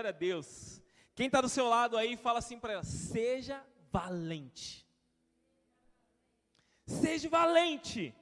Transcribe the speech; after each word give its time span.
glória 0.00 0.10
a 0.10 0.12
Deus. 0.12 0.82
Quem 1.14 1.26
está 1.26 1.42
do 1.42 1.48
seu 1.48 1.68
lado 1.68 1.94
aí, 1.94 2.16
fala 2.16 2.38
assim 2.38 2.58
para 2.58 2.72
ela: 2.72 2.82
seja 2.82 3.62
valente. 3.92 4.88
Seja 6.86 7.28
valente. 7.28 8.14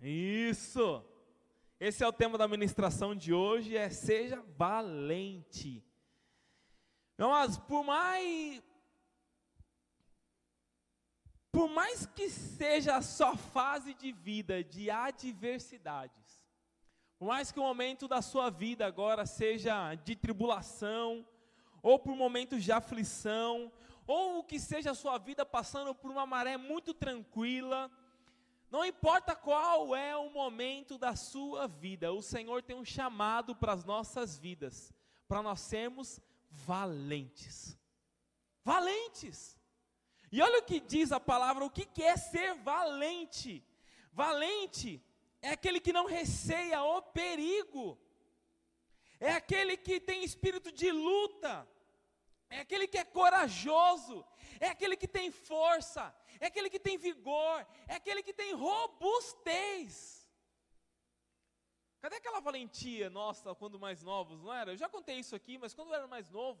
Isso. 0.00 1.04
Esse 1.78 2.02
é 2.02 2.08
o 2.08 2.12
tema 2.12 2.38
da 2.38 2.48
ministração 2.48 3.14
de 3.14 3.34
hoje, 3.34 3.76
é 3.76 3.90
seja 3.90 4.42
valente. 4.56 5.84
Mas 7.18 7.58
por 7.58 7.84
mais 7.84 8.62
por 11.50 11.68
mais 11.68 12.06
que 12.06 12.30
seja 12.30 12.96
a 12.96 13.02
sua 13.02 13.36
fase 13.36 13.92
de 13.92 14.10
vida 14.10 14.64
de 14.64 14.90
adversidades, 14.90 16.21
por 17.22 17.28
mais 17.28 17.52
que 17.52 17.60
o 17.60 17.62
momento 17.62 18.08
da 18.08 18.20
sua 18.20 18.50
vida 18.50 18.84
agora 18.84 19.24
seja 19.24 19.94
de 19.94 20.16
tribulação, 20.16 21.24
ou 21.80 21.96
por 21.96 22.16
momentos 22.16 22.64
de 22.64 22.72
aflição, 22.72 23.70
ou 24.08 24.42
que 24.42 24.58
seja 24.58 24.90
a 24.90 24.94
sua 24.96 25.18
vida 25.18 25.46
passando 25.46 25.94
por 25.94 26.10
uma 26.10 26.26
maré 26.26 26.56
muito 26.56 26.92
tranquila, 26.92 27.88
não 28.68 28.84
importa 28.84 29.36
qual 29.36 29.94
é 29.94 30.16
o 30.16 30.30
momento 30.30 30.98
da 30.98 31.14
sua 31.14 31.68
vida, 31.68 32.12
o 32.12 32.20
Senhor 32.20 32.60
tem 32.60 32.74
um 32.74 32.84
chamado 32.84 33.54
para 33.54 33.72
as 33.72 33.84
nossas 33.84 34.36
vidas, 34.36 34.92
para 35.28 35.40
nós 35.44 35.60
sermos 35.60 36.20
valentes. 36.50 37.78
Valentes! 38.64 39.56
E 40.32 40.42
olha 40.42 40.58
o 40.58 40.64
que 40.64 40.80
diz 40.80 41.12
a 41.12 41.20
palavra, 41.20 41.64
o 41.64 41.70
que 41.70 42.02
é 42.02 42.16
ser 42.16 42.54
valente. 42.54 43.64
Valente 44.12 45.00
é 45.42 45.50
aquele 45.50 45.80
que 45.80 45.92
não 45.92 46.06
receia 46.06 46.82
o 46.84 47.02
perigo, 47.02 47.98
é 49.18 49.32
aquele 49.32 49.76
que 49.76 50.00
tem 50.00 50.22
espírito 50.22 50.70
de 50.70 50.90
luta, 50.92 51.68
é 52.48 52.60
aquele 52.60 52.86
que 52.86 52.96
é 52.96 53.04
corajoso, 53.04 54.24
é 54.60 54.68
aquele 54.68 54.96
que 54.96 55.08
tem 55.08 55.32
força, 55.32 56.14
é 56.38 56.46
aquele 56.46 56.70
que 56.70 56.78
tem 56.78 56.96
vigor, 56.96 57.66
é 57.88 57.96
aquele 57.96 58.22
que 58.22 58.32
tem 58.32 58.54
robustez. 58.54 60.22
Cadê 62.00 62.16
aquela 62.16 62.40
valentia 62.40 63.10
nossa 63.10 63.54
quando 63.54 63.78
mais 63.80 64.02
novos, 64.02 64.40
não 64.42 64.52
era? 64.52 64.72
Eu 64.72 64.76
já 64.76 64.88
contei 64.88 65.16
isso 65.18 65.34
aqui, 65.34 65.58
mas 65.58 65.74
quando 65.74 65.88
eu 65.88 65.94
era 65.94 66.06
mais 66.06 66.30
novo, 66.30 66.60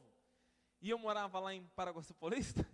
e 0.80 0.90
eu 0.90 0.98
morava 0.98 1.38
lá 1.38 1.54
em 1.54 1.64
Paraguaçu 1.76 2.14
Paulista, 2.14 2.68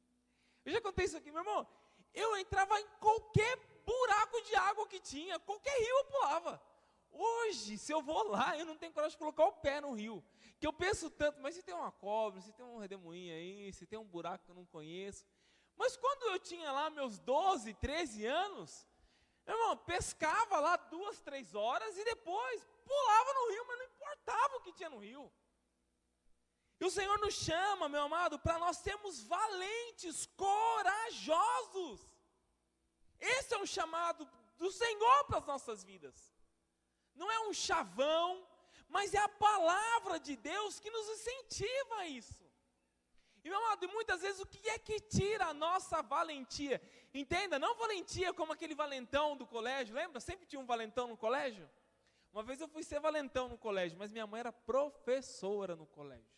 eu 0.64 0.72
já 0.72 0.80
contei 0.80 1.04
isso 1.04 1.16
aqui, 1.16 1.30
meu 1.30 1.40
irmão. 1.40 1.66
Eu 2.14 2.36
entrava 2.36 2.78
em 2.80 2.86
qualquer 3.00 3.58
buraco 3.84 4.40
de 4.42 4.54
água 4.54 4.86
que 4.86 5.00
tinha, 5.00 5.38
qualquer 5.38 5.76
rio 5.78 5.98
eu 5.98 6.04
pulava. 6.04 6.62
Hoje, 7.10 7.76
se 7.76 7.92
eu 7.92 8.00
vou 8.00 8.28
lá, 8.28 8.56
eu 8.58 8.64
não 8.64 8.76
tenho 8.76 8.92
coragem 8.92 9.16
de 9.16 9.18
colocar 9.18 9.44
o 9.44 9.52
pé 9.52 9.80
no 9.80 9.92
rio. 9.92 10.24
Que 10.58 10.66
eu 10.66 10.72
penso 10.72 11.10
tanto, 11.10 11.40
mas 11.40 11.54
se 11.54 11.62
tem 11.62 11.74
uma 11.74 11.92
cobra, 11.92 12.40
se 12.40 12.52
tem 12.52 12.64
um 12.64 12.78
redemoinho 12.78 13.34
aí, 13.34 13.72
se 13.72 13.86
tem 13.86 13.98
um 13.98 14.04
buraco 14.04 14.44
que 14.44 14.50
eu 14.50 14.54
não 14.54 14.64
conheço. 14.66 15.26
Mas 15.76 15.96
quando 15.96 16.22
eu 16.30 16.38
tinha 16.38 16.70
lá 16.70 16.88
meus 16.88 17.18
12, 17.18 17.74
13 17.74 18.24
anos, 18.26 18.86
meu 19.46 19.56
irmão, 19.56 19.76
pescava 19.76 20.60
lá 20.60 20.76
duas, 20.76 21.20
três 21.20 21.54
horas 21.54 21.98
e 21.98 22.04
depois 22.04 22.66
pulava 22.84 23.34
no 23.34 23.50
rio, 23.50 23.64
mas 23.66 23.78
não 23.78 23.86
importava 23.86 24.56
o 24.56 24.60
que 24.60 24.72
tinha 24.72 24.90
no 24.90 24.98
rio. 24.98 25.30
E 26.80 26.84
o 26.84 26.90
Senhor 26.90 27.18
nos 27.18 27.34
chama, 27.34 27.88
meu 27.88 28.02
amado, 28.02 28.38
para 28.38 28.58
nós 28.58 28.76
sermos 28.78 29.22
valentes, 29.22 30.26
corajosos. 30.36 32.00
Esse 33.22 33.54
é 33.54 33.58
um 33.58 33.66
chamado 33.66 34.28
do 34.58 34.70
Senhor 34.70 35.24
para 35.24 35.38
as 35.38 35.46
nossas 35.46 35.84
vidas. 35.84 36.34
Não 37.14 37.30
é 37.30 37.40
um 37.48 37.52
chavão, 37.52 38.46
mas 38.88 39.14
é 39.14 39.18
a 39.18 39.28
palavra 39.28 40.18
de 40.18 40.36
Deus 40.36 40.80
que 40.80 40.90
nos 40.90 41.08
incentiva 41.08 41.96
a 41.98 42.06
isso. 42.06 42.42
E 43.44 43.48
meu 43.48 43.58
amado, 43.58 43.88
muitas 43.88 44.20
vezes 44.22 44.40
o 44.40 44.46
que 44.46 44.68
é 44.68 44.78
que 44.78 45.00
tira 45.00 45.46
a 45.46 45.54
nossa 45.54 46.02
valentia? 46.02 46.80
Entenda, 47.12 47.58
não 47.58 47.76
valentia 47.76 48.32
como 48.32 48.52
aquele 48.52 48.74
valentão 48.74 49.36
do 49.36 49.46
colégio, 49.46 49.94
lembra? 49.94 50.20
Sempre 50.20 50.46
tinha 50.46 50.60
um 50.60 50.66
valentão 50.66 51.08
no 51.08 51.16
colégio. 51.16 51.68
Uma 52.32 52.42
vez 52.42 52.60
eu 52.60 52.68
fui 52.68 52.82
ser 52.82 53.00
valentão 53.00 53.48
no 53.48 53.58
colégio, 53.58 53.98
mas 53.98 54.12
minha 54.12 54.26
mãe 54.26 54.40
era 54.40 54.52
professora 54.52 55.76
no 55.76 55.86
colégio. 55.86 56.32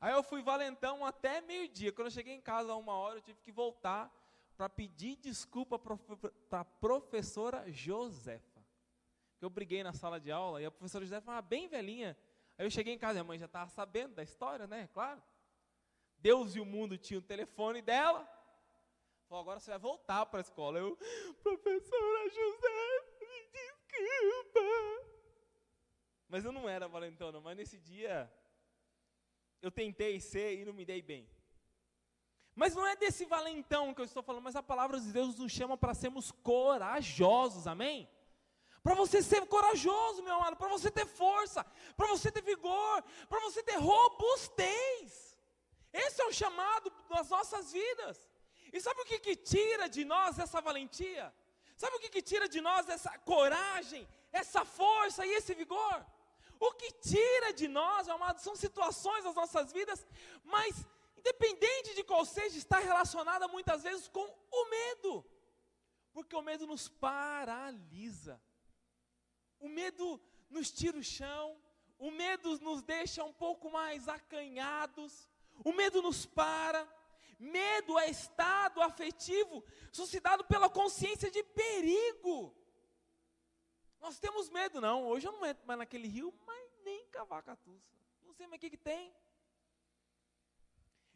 Aí 0.00 0.12
eu 0.12 0.22
fui 0.22 0.42
valentão 0.42 1.04
até 1.04 1.40
meio-dia. 1.40 1.92
Quando 1.92 2.06
eu 2.06 2.12
cheguei 2.12 2.34
em 2.34 2.40
casa, 2.40 2.72
a 2.72 2.76
uma 2.76 2.94
hora, 2.94 3.18
eu 3.18 3.22
tive 3.22 3.40
que 3.40 3.52
voltar 3.52 4.10
para 4.56 4.68
pedir 4.68 5.16
desculpa 5.16 5.78
para 5.78 6.60
a 6.60 6.64
professora 6.64 7.70
Josefa. 7.70 8.64
Eu 9.40 9.50
briguei 9.50 9.82
na 9.82 9.92
sala 9.92 10.20
de 10.20 10.30
aula 10.30 10.62
e 10.62 10.64
a 10.64 10.70
professora 10.70 11.04
Josefa 11.04 11.32
era 11.32 11.42
bem 11.42 11.68
velhinha. 11.68 12.16
Aí 12.56 12.66
eu 12.66 12.70
cheguei 12.70 12.94
em 12.94 12.98
casa, 12.98 13.20
a 13.20 13.24
mãe 13.24 13.38
já 13.38 13.46
estava 13.46 13.70
sabendo 13.70 14.14
da 14.14 14.22
história, 14.22 14.66
né? 14.66 14.88
Claro. 14.92 15.22
Deus 16.18 16.54
e 16.54 16.60
o 16.60 16.64
mundo 16.64 16.96
tinham 16.96 17.18
o 17.18 17.24
telefone 17.24 17.82
dela. 17.82 18.28
Falou, 19.28 19.42
agora 19.42 19.58
você 19.58 19.70
vai 19.70 19.78
voltar 19.78 20.26
para 20.26 20.40
a 20.40 20.42
escola. 20.42 20.78
Eu, 20.78 20.96
professora 21.42 22.28
Josefa, 22.28 23.20
me 23.20 23.50
desculpa. 23.50 24.60
Mas 26.28 26.44
eu 26.44 26.52
não 26.52 26.68
era 26.68 26.86
valentona, 26.86 27.40
mas 27.40 27.56
nesse 27.56 27.78
dia 27.78 28.32
eu 29.60 29.70
tentei 29.70 30.20
ser 30.20 30.58
e 30.58 30.64
não 30.64 30.72
me 30.72 30.84
dei 30.84 31.02
bem. 31.02 31.28
Mas 32.54 32.74
não 32.74 32.86
é 32.86 32.94
desse 32.96 33.24
valentão 33.24 33.94
que 33.94 34.00
eu 34.00 34.04
estou 34.04 34.22
falando, 34.22 34.44
mas 34.44 34.56
a 34.56 34.62
palavra 34.62 35.00
de 35.00 35.10
Deus 35.10 35.36
nos 35.36 35.50
chama 35.50 35.76
para 35.76 35.94
sermos 35.94 36.30
corajosos, 36.30 37.66
amém? 37.66 38.08
Para 38.82 38.94
você 38.94 39.22
ser 39.22 39.46
corajoso, 39.46 40.22
meu 40.22 40.34
amado, 40.34 40.56
para 40.56 40.68
você 40.68 40.90
ter 40.90 41.06
força, 41.06 41.64
para 41.96 42.08
você 42.08 42.30
ter 42.30 42.42
vigor, 42.42 43.02
para 43.28 43.40
você 43.40 43.62
ter 43.62 43.76
robustez. 43.76 45.38
Esse 45.92 46.20
é 46.20 46.26
o 46.26 46.32
chamado 46.32 46.92
das 47.08 47.30
nossas 47.30 47.72
vidas. 47.72 48.28
E 48.72 48.80
sabe 48.80 49.00
o 49.02 49.04
que, 49.04 49.18
que 49.20 49.36
tira 49.36 49.88
de 49.88 50.04
nós 50.04 50.38
essa 50.38 50.60
valentia? 50.60 51.32
Sabe 51.76 51.96
o 51.96 52.00
que, 52.00 52.10
que 52.10 52.22
tira 52.22 52.48
de 52.48 52.60
nós 52.60 52.88
essa 52.88 53.16
coragem, 53.20 54.06
essa 54.30 54.64
força 54.64 55.24
e 55.24 55.32
esse 55.32 55.54
vigor? 55.54 56.06
O 56.58 56.72
que 56.72 56.92
tira 56.92 57.52
de 57.52 57.68
nós, 57.68 58.08
amados, 58.08 58.42
são 58.42 58.54
situações 58.54 59.24
das 59.24 59.34
nossas 59.34 59.72
vidas, 59.72 60.06
mas 60.44 60.86
independente 61.22 61.94
de 61.94 62.02
qual 62.02 62.24
seja, 62.26 62.58
está 62.58 62.78
relacionada 62.78 63.46
muitas 63.46 63.84
vezes 63.84 64.08
com 64.08 64.26
o 64.50 64.64
medo. 64.68 65.24
Porque 66.12 66.34
o 66.34 66.42
medo 66.42 66.66
nos 66.66 66.88
paralisa. 66.88 68.42
O 69.58 69.68
medo 69.68 70.20
nos 70.50 70.70
tira 70.72 70.98
o 70.98 71.02
chão, 71.02 71.56
o 71.96 72.10
medo 72.10 72.58
nos 72.58 72.82
deixa 72.82 73.22
um 73.24 73.32
pouco 73.32 73.70
mais 73.70 74.08
acanhados, 74.08 75.28
o 75.64 75.72
medo 75.72 76.02
nos 76.02 76.26
para. 76.26 76.86
Medo 77.38 77.98
é 77.98 78.08
estado 78.08 78.80
afetivo 78.82 79.64
suscitado 79.92 80.44
pela 80.44 80.68
consciência 80.68 81.30
de 81.30 81.42
perigo. 81.42 82.54
Nós 84.00 84.18
temos 84.18 84.48
medo, 84.50 84.80
não. 84.80 85.06
Hoje 85.06 85.26
eu 85.26 85.32
não 85.32 85.46
entro 85.46 85.66
mais 85.66 85.78
naquele 85.78 86.08
rio, 86.08 86.34
mas 86.44 86.70
nem 86.84 87.06
cavacatuça. 87.06 87.92
Não 88.24 88.32
sei 88.32 88.46
mais 88.46 88.58
o 88.58 88.60
que, 88.60 88.70
que 88.70 88.76
tem. 88.76 89.12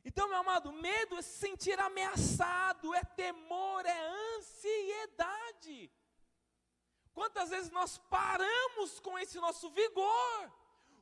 Então, 0.08 0.28
meu 0.28 0.38
amado, 0.38 0.70
medo 0.72 1.18
é 1.18 1.22
se 1.22 1.36
sentir 1.44 1.76
ameaçado, 1.80 2.94
é 2.94 3.02
temor, 3.22 3.84
é 3.84 4.00
ansiedade. 4.36 5.90
Quantas 7.12 7.50
vezes 7.50 7.72
nós 7.72 7.98
paramos 8.08 9.00
com 9.00 9.18
esse 9.18 9.40
nosso 9.40 9.68
vigor, 9.70 10.52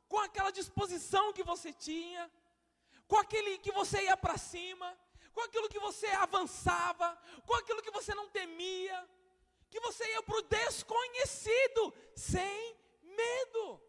com 0.09 0.17
aquela 0.17 0.51
disposição 0.51 1.31
que 1.31 1.43
você 1.43 1.71
tinha, 1.71 2.23
com 3.07 3.17
aquele 3.17 3.59
que 3.59 3.71
você 3.71 4.01
ia 4.05 4.17
para 4.17 4.39
cima, 4.39 4.89
com 5.31 5.41
aquilo 5.41 5.69
que 5.69 5.77
você 5.87 6.07
avançava, 6.07 7.15
com 7.45 7.53
aquilo 7.53 7.83
que 7.83 7.91
você 7.91 8.15
não 8.15 8.27
temia, 8.29 9.07
que 9.69 9.79
você 9.81 10.03
ia 10.13 10.23
para 10.23 10.37
o 10.37 10.41
desconhecido 10.41 11.93
sem 12.15 12.75
medo. 13.03 13.79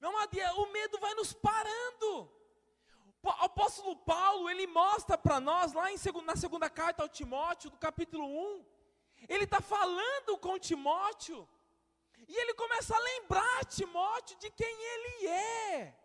Meu 0.00 0.10
amado, 0.10 0.36
o 0.56 0.66
medo 0.72 0.98
vai 0.98 1.14
nos 1.14 1.32
parando. 1.32 2.33
O 3.24 3.30
apóstolo 3.30 3.96
Paulo, 3.96 4.50
ele 4.50 4.66
mostra 4.66 5.16
para 5.16 5.40
nós, 5.40 5.72
lá 5.72 5.90
em, 5.90 5.96
na 6.26 6.36
segunda 6.36 6.68
carta 6.68 7.02
ao 7.02 7.08
Timóteo, 7.08 7.70
do 7.70 7.78
capítulo 7.78 8.26
1, 8.26 8.64
ele 9.30 9.44
está 9.44 9.62
falando 9.62 10.36
com 10.36 10.58
Timóteo, 10.58 11.48
e 12.28 12.36
ele 12.36 12.52
começa 12.52 12.94
a 12.94 12.98
lembrar 12.98 13.64
Timóteo 13.64 14.36
de 14.36 14.50
quem 14.50 14.76
ele 14.92 15.26
é, 15.28 15.96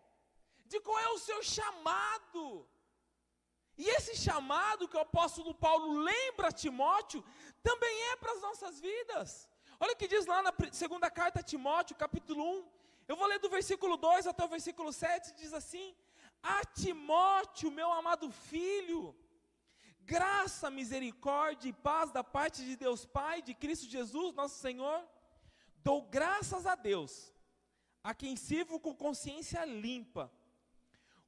de 0.64 0.80
qual 0.80 0.98
é 0.98 1.08
o 1.10 1.18
seu 1.18 1.42
chamado. 1.42 2.66
E 3.76 3.86
esse 3.86 4.16
chamado 4.16 4.88
que 4.88 4.96
o 4.96 5.00
apóstolo 5.00 5.52
Paulo 5.54 6.00
lembra 6.00 6.50
Timóteo, 6.50 7.22
também 7.62 8.02
é 8.12 8.16
para 8.16 8.32
as 8.32 8.40
nossas 8.40 8.80
vidas. 8.80 9.46
Olha 9.78 9.92
o 9.92 9.96
que 9.96 10.08
diz 10.08 10.24
lá 10.24 10.40
na 10.40 10.54
segunda 10.72 11.10
carta 11.10 11.40
a 11.40 11.42
Timóteo, 11.42 11.96
capítulo 11.96 12.42
1. 12.42 12.68
Eu 13.08 13.16
vou 13.16 13.26
ler 13.26 13.38
do 13.40 13.50
versículo 13.50 13.98
2 13.98 14.26
até 14.26 14.42
o 14.42 14.48
versículo 14.48 14.90
7, 14.90 15.34
diz 15.34 15.52
assim: 15.52 15.94
A 16.42 16.64
Timóteo, 16.64 17.70
meu 17.70 17.92
amado 17.92 18.30
filho, 18.30 19.14
graça, 20.00 20.70
misericórdia 20.70 21.68
e 21.68 21.72
paz 21.72 22.10
da 22.10 22.24
parte 22.24 22.64
de 22.64 22.76
Deus 22.76 23.04
Pai, 23.04 23.42
de 23.42 23.54
Cristo 23.54 23.86
Jesus, 23.86 24.34
nosso 24.34 24.58
Senhor, 24.58 25.06
dou 25.76 26.02
graças 26.02 26.66
a 26.66 26.74
Deus, 26.74 27.32
a 28.02 28.14
quem 28.14 28.36
sirvo 28.36 28.80
com 28.80 28.94
consciência 28.94 29.64
limpa, 29.64 30.32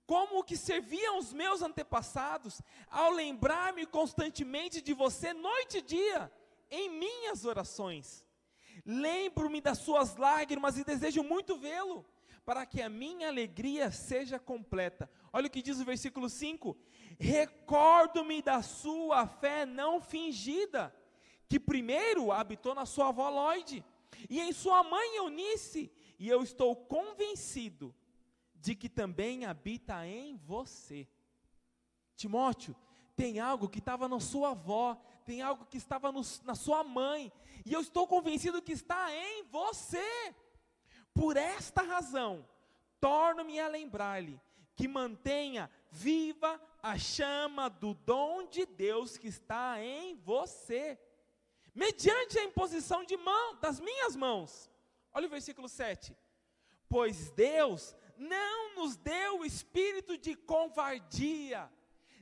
como 0.06 0.40
o 0.40 0.44
que 0.44 0.56
serviam 0.56 1.18
os 1.18 1.32
meus 1.32 1.62
antepassados, 1.62 2.60
ao 2.88 3.10
lembrar-me 3.10 3.86
constantemente 3.86 4.80
de 4.80 4.92
você, 4.92 5.32
noite 5.32 5.78
e 5.78 5.82
dia, 5.82 6.32
em 6.70 6.88
minhas 6.88 7.44
orações. 7.44 8.24
Lembro-me 8.84 9.60
das 9.60 9.78
suas 9.78 10.16
lágrimas 10.16 10.76
e 10.76 10.84
desejo 10.84 11.22
muito 11.22 11.56
vê-lo, 11.56 12.04
para 12.44 12.66
que 12.66 12.82
a 12.82 12.88
minha 12.88 13.28
alegria 13.28 13.90
seja 13.90 14.38
completa. 14.38 15.08
Olha 15.32 15.46
o 15.46 15.50
que 15.50 15.62
diz 15.62 15.78
o 15.78 15.84
versículo 15.84 16.28
5: 16.28 16.76
Recordo-me 17.18 18.42
da 18.42 18.62
sua 18.62 19.26
fé 19.26 19.64
não 19.64 20.00
fingida, 20.00 20.94
que 21.48 21.60
primeiro 21.60 22.32
habitou 22.32 22.74
na 22.74 22.86
sua 22.86 23.08
avó 23.08 23.28
Lloyd 23.28 23.84
e 24.28 24.40
em 24.40 24.52
sua 24.52 24.82
mãe 24.82 25.16
Eunice, 25.16 25.90
e 26.18 26.28
eu 26.28 26.42
estou 26.42 26.74
convencido 26.74 27.94
de 28.54 28.74
que 28.74 28.88
também 28.88 29.44
habita 29.44 30.06
em 30.06 30.36
você. 30.36 31.08
Timóteo, 32.16 32.76
tem 33.16 33.40
algo 33.40 33.68
que 33.68 33.78
estava 33.78 34.08
na 34.08 34.20
sua 34.20 34.50
avó, 34.50 34.94
tem 35.24 35.42
algo 35.42 35.66
que 35.66 35.76
estava 35.76 36.10
no, 36.10 36.22
na 36.44 36.54
sua 36.54 36.84
mãe, 36.84 37.32
e 37.64 37.72
eu 37.72 37.80
estou 37.80 38.06
convencido 38.06 38.62
que 38.62 38.72
está 38.72 39.14
em 39.14 39.44
você. 39.44 40.34
Por 41.14 41.36
esta 41.36 41.82
razão, 41.82 42.46
torno-me 43.00 43.60
a 43.60 43.68
lembrar-lhe 43.68 44.40
que 44.74 44.88
mantenha 44.88 45.70
viva 45.90 46.60
a 46.82 46.98
chama 46.98 47.68
do 47.68 47.94
dom 47.94 48.48
de 48.48 48.64
Deus 48.66 49.16
que 49.16 49.28
está 49.28 49.82
em 49.82 50.16
você, 50.16 50.98
mediante 51.74 52.38
a 52.38 52.44
imposição 52.44 53.04
de 53.04 53.16
mão 53.16 53.56
das 53.60 53.78
minhas 53.78 54.16
mãos. 54.16 54.70
Olha 55.12 55.26
o 55.26 55.30
versículo 55.30 55.68
7. 55.68 56.16
Pois 56.88 57.30
Deus 57.30 57.96
não 58.16 58.74
nos 58.74 58.96
deu 58.96 59.44
espírito 59.44 60.16
de 60.16 60.34
covardia. 60.34 61.70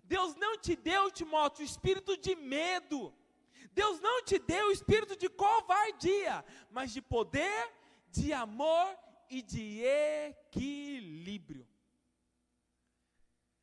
Deus 0.04 0.34
não 0.34 0.58
te 0.58 0.74
deu, 0.74 1.10
Timóteo, 1.10 1.64
espírito 1.64 2.16
de 2.16 2.34
medo. 2.34 3.14
Deus 3.72 4.00
não 4.00 4.24
te 4.24 4.38
deu 4.38 4.70
espírito 4.70 5.16
de 5.16 5.28
covardia, 5.28 6.44
mas 6.70 6.92
de 6.92 7.00
poder, 7.00 7.70
de 8.10 8.32
amor 8.32 8.98
e 9.28 9.42
de 9.42 9.82
equilíbrio. 9.84 11.66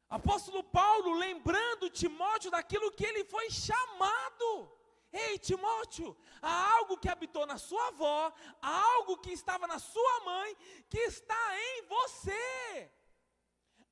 Apóstolo 0.10 0.64
Paulo 0.64 1.14
lembrando 1.14 1.90
Timóteo 1.90 2.50
daquilo 2.50 2.92
que 2.92 3.06
ele 3.06 3.26
foi 3.26 3.50
chamado. 3.52 4.72
Ei, 5.12 5.38
Timóteo, 5.38 6.18
há 6.42 6.74
algo 6.76 6.98
que 6.98 7.10
habitou 7.10 7.46
na 7.46 7.58
sua 7.58 7.88
avó, 7.88 8.34
há 8.62 8.82
algo 8.96 9.18
que 9.18 9.32
estava 9.32 9.68
na 9.68 9.80
sua 9.80 10.20
mãe, 10.22 10.56
que 10.90 11.00
está 11.00 11.58
em 11.58 11.82
você. 11.84 12.92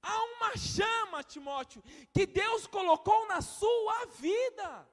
Há 0.02 0.24
uma 0.36 0.56
chama, 0.56 1.24
Timóteo, 1.24 1.84
que 2.14 2.26
Deus 2.26 2.68
colocou 2.68 3.28
na 3.28 3.42
sua 3.42 4.06
vida. 4.06 4.88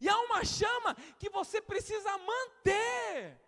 E 0.00 0.08
há 0.08 0.18
uma 0.20 0.44
chama 0.44 0.94
que 1.18 1.30
você 1.30 1.60
precisa 1.60 2.10
manter. 2.18 3.40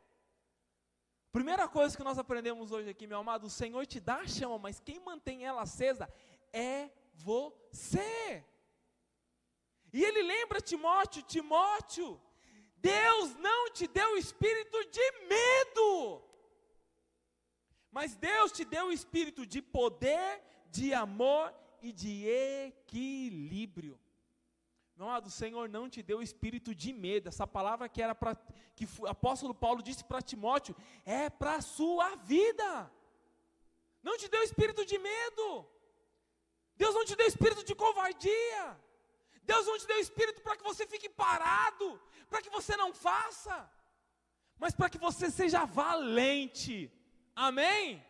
Primeira 1.35 1.67
coisa 1.67 1.97
que 1.97 2.05
nós 2.05 2.17
aprendemos 2.17 2.71
hoje 2.71 2.91
aqui, 2.91 3.09
meu 3.09 3.19
amado, 3.19 3.49
o 3.49 3.51
Senhor 3.51 3.85
te 3.93 3.99
dá 3.99 4.19
a 4.19 4.27
chama, 4.29 4.57
mas 4.57 4.79
quem 4.79 5.01
mantém 5.01 5.45
ela 5.45 5.63
acesa 5.63 6.09
é 6.53 6.89
você. 7.13 8.45
E 9.93 10.05
ele 10.05 10.23
lembra 10.23 10.61
Timóteo: 10.61 11.25
Timóteo, 11.25 12.21
Deus 12.77 13.35
não 13.47 13.69
te 13.73 13.89
deu 13.89 14.17
espírito 14.17 14.79
de 14.97 15.11
medo, 15.27 16.23
mas 17.91 18.15
Deus 18.15 18.53
te 18.53 18.65
deu 18.65 18.93
espírito 18.93 19.45
de 19.45 19.61
poder, 19.61 20.41
de 20.71 20.95
amor 20.95 21.53
e 21.83 21.91
de 21.91 22.29
equilíbrio. 22.29 23.99
Meu 24.97 25.09
amado, 25.09 25.27
o 25.27 25.39
Senhor 25.43 25.69
não 25.69 25.89
te 25.89 26.01
deu 26.03 26.23
espírito 26.23 26.75
de 26.75 26.93
medo. 26.93 27.29
Essa 27.29 27.47
palavra 27.47 27.89
que 27.89 28.01
era 28.01 28.15
para 28.15 28.37
que 28.77 28.87
o 29.01 29.07
apóstolo 29.07 29.55
Paulo 29.55 29.83
disse 29.83 30.05
para 30.05 30.23
Timóteo 30.23 30.75
é 31.05 31.29
para 31.29 31.57
a 31.57 31.63
sua 31.63 32.15
vida. 32.17 32.69
Não 34.03 34.17
te 34.17 34.29
deu 34.29 34.43
espírito 34.43 34.85
de 34.85 34.99
medo. 34.99 35.47
Deus 36.77 36.95
não 36.95 37.05
te 37.05 37.17
deu 37.17 37.27
espírito 37.27 37.65
de 37.65 37.75
covardia. 37.75 38.65
Deus 39.51 39.67
não 39.67 39.79
te 39.79 39.87
deu 39.87 39.99
espírito 39.99 40.41
para 40.43 40.57
que 40.57 40.65
você 40.71 40.87
fique 40.87 41.09
parado, 41.09 42.01
para 42.31 42.41
que 42.45 42.51
você 42.57 42.77
não 42.83 42.91
faça, 42.95 43.57
mas 44.59 44.75
para 44.75 44.89
que 44.89 44.99
você 45.07 45.31
seja 45.31 45.65
valente. 45.65 46.77
Amém? 47.35 48.03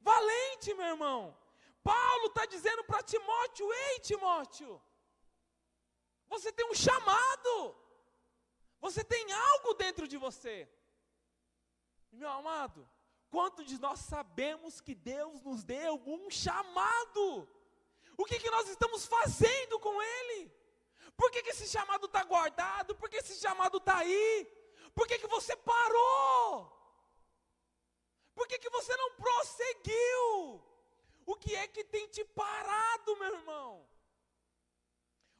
Valente, 0.00 0.72
meu 0.74 0.86
irmão. 0.94 1.36
Paulo 1.82 2.26
está 2.26 2.46
dizendo 2.46 2.82
para 2.84 3.02
Timóteo: 3.02 3.72
Ei, 3.72 3.98
Timóteo, 4.00 4.80
você 6.30 6.52
tem 6.52 6.64
um 6.70 6.74
chamado, 6.74 7.76
você 8.80 9.02
tem 9.02 9.32
algo 9.32 9.74
dentro 9.74 10.06
de 10.06 10.16
você. 10.16 10.56
Meu 12.12 12.30
amado, 12.30 12.88
quanto 13.28 13.64
de 13.64 13.76
nós 13.78 13.98
sabemos 14.00 14.80
que 14.80 14.94
Deus 14.94 15.42
nos 15.42 15.64
deu 15.64 16.00
um 16.06 16.30
chamado? 16.30 17.48
O 18.16 18.24
que, 18.24 18.38
que 18.38 18.50
nós 18.50 18.68
estamos 18.68 19.06
fazendo 19.06 19.78
com 19.80 20.00
Ele? 20.00 20.40
Por 21.16 21.30
que, 21.32 21.42
que 21.42 21.50
esse 21.50 21.68
chamado 21.68 22.06
está 22.06 22.22
guardado? 22.24 22.94
Por 22.94 23.10
que 23.10 23.16
esse 23.16 23.38
chamado 23.40 23.78
está 23.78 23.98
aí? 23.98 24.46
Por 24.94 25.06
que, 25.08 25.18
que 25.18 25.26
você 25.26 25.54
parou? 25.56 26.72
Por 28.34 28.46
que, 28.46 28.58
que 28.58 28.70
você 28.70 28.96
não 28.96 29.10
prosseguiu? 29.16 30.62
O 31.26 31.36
que 31.36 31.54
é 31.54 31.66
que 31.66 31.84
tem 31.84 32.06
te 32.08 32.24
parado, 32.24 33.16
meu 33.16 33.34
irmão? 33.34 33.86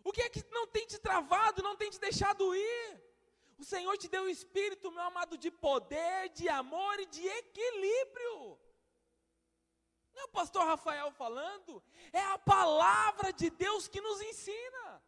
O 0.04 0.12
que 0.12 0.22
é 0.22 0.28
que 0.28 0.44
não 0.50 0.66
tem 0.66 0.86
te 0.86 0.98
travado, 0.98 1.62
não 1.62 1.76
tem 1.76 1.90
te 1.90 2.00
deixado 2.00 2.54
ir? 2.54 3.02
O 3.58 3.64
Senhor 3.64 3.96
te 3.98 4.08
deu 4.08 4.24
o 4.24 4.28
espírito, 4.28 4.90
meu 4.90 5.02
amado, 5.02 5.36
de 5.36 5.50
poder, 5.50 6.30
de 6.30 6.48
amor 6.48 6.98
e 7.00 7.06
de 7.06 7.26
equilíbrio. 7.26 8.58
Não 10.14 10.22
é 10.22 10.24
o 10.24 10.28
pastor 10.28 10.64
Rafael 10.64 11.10
falando, 11.12 11.82
é 12.12 12.22
a 12.22 12.38
palavra 12.38 13.32
de 13.32 13.50
Deus 13.50 13.86
que 13.86 14.00
nos 14.00 14.20
ensina. 14.22 15.02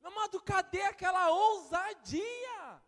Meu 0.00 0.10
amado, 0.10 0.40
cadê 0.42 0.82
aquela 0.82 1.28
ousadia? 1.30 2.82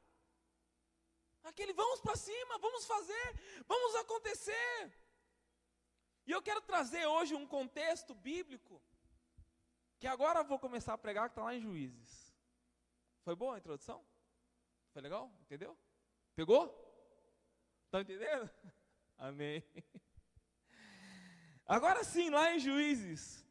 Aquele 1.45 1.73
vamos 1.73 2.01
para 2.01 2.17
cima, 2.17 2.59
vamos 2.59 2.87
fazer, 2.87 3.63
vamos 3.67 3.95
acontecer. 3.97 4.93
E 6.27 6.31
eu 6.31 6.41
quero 6.41 6.61
trazer 6.61 7.05
hoje 7.07 7.35
um 7.35 7.47
contexto 7.47 8.15
bíblico, 8.15 8.81
que 10.03 10.09
agora 10.09 10.41
eu 10.41 10.45
vou 10.45 10.59
começar 10.59 10.95
a 10.95 10.99
pregar, 10.99 11.29
que 11.29 11.35
está 11.35 11.45
lá 11.45 11.55
em 11.55 11.61
Juízes. 11.61 12.35
Foi 13.23 13.37
boa 13.37 13.55
a 13.55 13.59
introdução? 13.59 14.05
Foi 14.93 15.01
legal? 15.01 15.33
Entendeu? 15.43 15.79
Pegou? 16.35 16.65
Estão 17.85 18.01
tá 18.05 18.13
entendendo? 18.13 18.51
Amém. 19.17 19.63
Agora 21.65 22.03
sim, 22.03 22.31
lá 22.31 22.53
em 22.53 22.59
Juízes, 22.59 23.47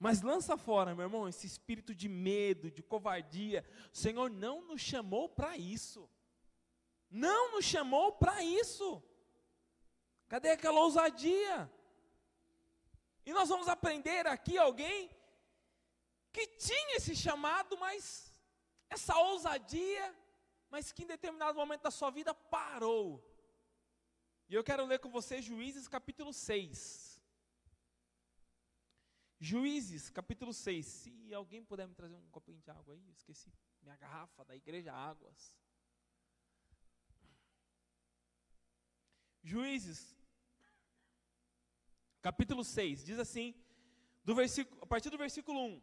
mas 0.00 0.20
lança 0.20 0.56
fora, 0.56 0.96
meu 0.96 1.04
irmão, 1.04 1.28
esse 1.28 1.46
espírito 1.46 1.94
de 1.94 2.08
medo, 2.08 2.72
de 2.72 2.82
covardia. 2.82 3.64
O 3.94 3.96
Senhor 3.96 4.28
não 4.28 4.66
nos 4.66 4.80
chamou 4.80 5.28
para 5.28 5.56
isso. 5.56 6.10
Não 7.08 7.52
nos 7.52 7.64
chamou 7.64 8.14
para 8.14 8.42
isso. 8.42 9.00
Cadê 10.26 10.50
aquela 10.50 10.80
ousadia? 10.80 11.72
E 13.24 13.32
nós 13.32 13.48
vamos 13.48 13.68
aprender 13.68 14.26
aqui 14.26 14.56
alguém 14.58 15.10
que 16.32 16.46
tinha 16.46 16.96
esse 16.96 17.14
chamado, 17.14 17.76
mas 17.78 18.32
essa 18.88 19.16
ousadia, 19.16 20.16
mas 20.70 20.92
que 20.92 21.04
em 21.04 21.06
determinado 21.06 21.58
momento 21.58 21.82
da 21.82 21.90
sua 21.90 22.10
vida 22.10 22.34
parou. 22.34 23.22
E 24.48 24.54
eu 24.54 24.64
quero 24.64 24.84
ler 24.84 24.98
com 24.98 25.10
você 25.10 25.40
Juízes 25.40 25.86
capítulo 25.86 26.32
6. 26.32 27.20
Juízes, 29.38 30.10
capítulo 30.10 30.52
6. 30.52 30.84
Se 30.84 31.34
alguém 31.34 31.64
puder 31.64 31.88
me 31.88 31.94
trazer 31.94 32.14
um 32.14 32.28
copinho 32.30 32.60
de 32.60 32.70
água 32.70 32.92
aí, 32.92 33.06
eu 33.06 33.12
esqueci 33.12 33.50
minha 33.80 33.96
garrafa 33.96 34.44
da 34.44 34.54
igreja 34.54 34.92
Águas. 34.92 35.56
Juízes, 39.42 40.14
capítulo 42.20 42.64
6, 42.64 43.04
diz 43.04 43.18
assim, 43.18 43.54
do 44.24 44.34
versículo, 44.34 44.82
a 44.82 44.86
partir 44.86 45.10
do 45.10 45.18
versículo 45.18 45.60
1. 45.60 45.82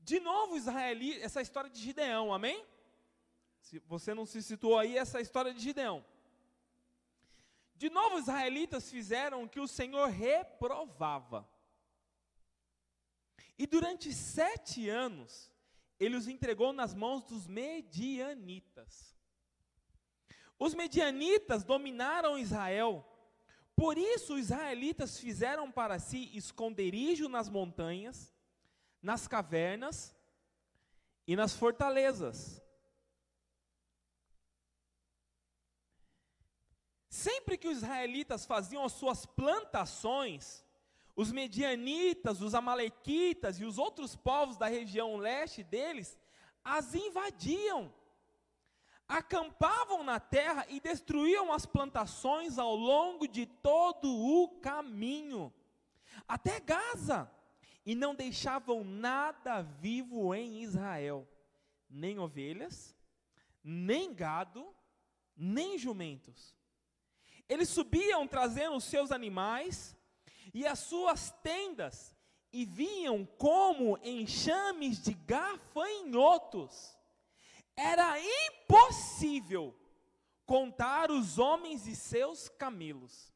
De 0.00 0.20
novo, 0.20 0.56
Israeli, 0.56 1.20
essa 1.20 1.40
história 1.40 1.70
de 1.70 1.80
Gideão, 1.80 2.32
amém? 2.34 2.64
Se 3.60 3.78
você 3.80 4.12
não 4.12 4.26
se 4.26 4.42
situou 4.42 4.78
aí, 4.78 4.98
essa 4.98 5.20
história 5.20 5.54
de 5.54 5.60
Gideão. 5.60 6.04
De 7.76 7.88
novo, 7.88 8.16
os 8.16 8.22
israelitas 8.22 8.90
fizeram 8.90 9.44
o 9.44 9.48
que 9.48 9.60
o 9.60 9.68
Senhor 9.68 10.08
reprovava. 10.08 11.48
E 13.58 13.66
durante 13.66 14.12
sete 14.12 14.88
anos, 14.88 15.52
ele 15.98 16.16
os 16.16 16.26
entregou 16.26 16.72
nas 16.72 16.94
mãos 16.94 17.22
dos 17.24 17.46
medianitas. 17.46 19.16
Os 20.58 20.74
medianitas 20.74 21.64
dominaram 21.64 22.38
Israel. 22.38 23.08
Por 23.74 23.96
isso, 23.96 24.34
os 24.34 24.40
israelitas 24.40 25.18
fizeram 25.18 25.70
para 25.70 25.98
si 25.98 26.30
esconderijo 26.36 27.28
nas 27.28 27.48
montanhas, 27.48 28.34
nas 29.00 29.26
cavernas 29.26 30.14
e 31.26 31.34
nas 31.34 31.54
fortalezas. 31.54 32.62
Sempre 37.08 37.58
que 37.58 37.68
os 37.68 37.78
israelitas 37.78 38.46
faziam 38.46 38.84
as 38.84 38.92
suas 38.92 39.26
plantações, 39.26 40.64
os 41.14 41.30
medianitas, 41.30 42.40
os 42.40 42.54
amalequitas 42.54 43.60
e 43.60 43.64
os 43.64 43.78
outros 43.78 44.16
povos 44.16 44.56
da 44.56 44.66
região 44.66 45.16
leste 45.16 45.62
deles 45.62 46.18
as 46.64 46.94
invadiam, 46.94 47.92
acampavam 49.12 50.02
na 50.02 50.18
terra 50.18 50.66
e 50.68 50.80
destruíam 50.80 51.52
as 51.52 51.66
plantações 51.66 52.58
ao 52.58 52.74
longo 52.74 53.28
de 53.28 53.44
todo 53.44 54.08
o 54.10 54.48
caminho, 54.60 55.52
até 56.26 56.58
Gaza, 56.58 57.30
e 57.84 57.94
não 57.94 58.14
deixavam 58.14 58.82
nada 58.82 59.60
vivo 59.60 60.34
em 60.34 60.62
Israel, 60.62 61.28
nem 61.90 62.18
ovelhas, 62.18 62.96
nem 63.62 64.14
gado, 64.14 64.74
nem 65.36 65.76
jumentos. 65.76 66.56
Eles 67.48 67.68
subiam 67.68 68.26
trazendo 68.26 68.76
os 68.76 68.84
seus 68.84 69.12
animais 69.12 69.94
e 70.54 70.66
as 70.66 70.78
suas 70.78 71.30
tendas, 71.42 72.16
e 72.50 72.64
vinham 72.64 73.26
como 73.26 73.98
enxames 74.02 75.02
de 75.02 75.12
gafanhotos. 75.14 76.96
Era 77.76 78.18
impossível 78.20 79.74
contar 80.44 81.10
os 81.10 81.38
homens 81.38 81.86
e 81.86 81.96
seus 81.96 82.48
camelos. 82.48 83.32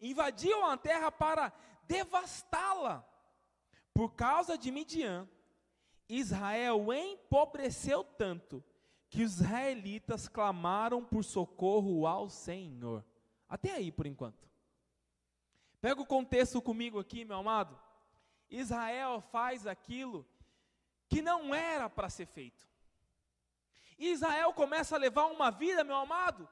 Invadiam 0.00 0.64
a 0.66 0.76
terra 0.76 1.10
para 1.10 1.52
devastá-la. 1.84 3.04
Por 3.92 4.14
causa 4.14 4.58
de 4.58 4.70
Midian, 4.70 5.28
Israel 6.08 6.92
empobreceu 6.92 8.04
tanto 8.04 8.62
que 9.08 9.22
os 9.22 9.40
israelitas 9.40 10.28
clamaram 10.28 11.04
por 11.04 11.24
socorro 11.24 12.06
ao 12.06 12.28
Senhor. 12.28 13.04
Até 13.48 13.72
aí 13.72 13.90
por 13.90 14.06
enquanto. 14.06 14.48
Pega 15.80 16.00
o 16.00 16.06
contexto 16.06 16.60
comigo 16.60 16.98
aqui, 16.98 17.24
meu 17.24 17.38
amado. 17.38 17.78
Israel 18.50 19.20
faz 19.20 19.66
aquilo 19.66 20.26
que 21.08 21.22
não 21.22 21.54
era 21.54 21.88
para 21.88 22.10
ser 22.10 22.26
feito. 22.26 22.66
Israel 23.98 24.52
começa 24.52 24.94
a 24.94 24.98
levar 24.98 25.26
uma 25.26 25.50
vida, 25.50 25.84
meu 25.84 25.96
amado, 25.96 26.48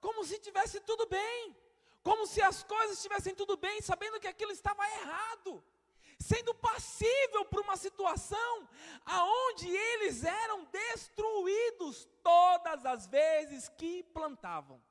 como 0.00 0.24
se 0.24 0.38
tivesse 0.38 0.80
tudo 0.80 1.06
bem, 1.06 1.56
como 2.02 2.26
se 2.26 2.40
as 2.42 2.62
coisas 2.62 2.96
estivessem 2.96 3.34
tudo 3.34 3.56
bem, 3.56 3.80
sabendo 3.80 4.20
que 4.20 4.26
aquilo 4.26 4.52
estava 4.52 4.84
errado, 4.88 5.62
sendo 6.18 6.54
passível 6.54 7.44
por 7.44 7.60
uma 7.60 7.76
situação 7.76 8.68
aonde 9.04 9.68
eles 9.68 10.24
eram 10.24 10.64
destruídos 10.64 12.08
todas 12.22 12.84
as 12.84 13.06
vezes 13.06 13.68
que 13.68 14.02
plantavam. 14.02 14.82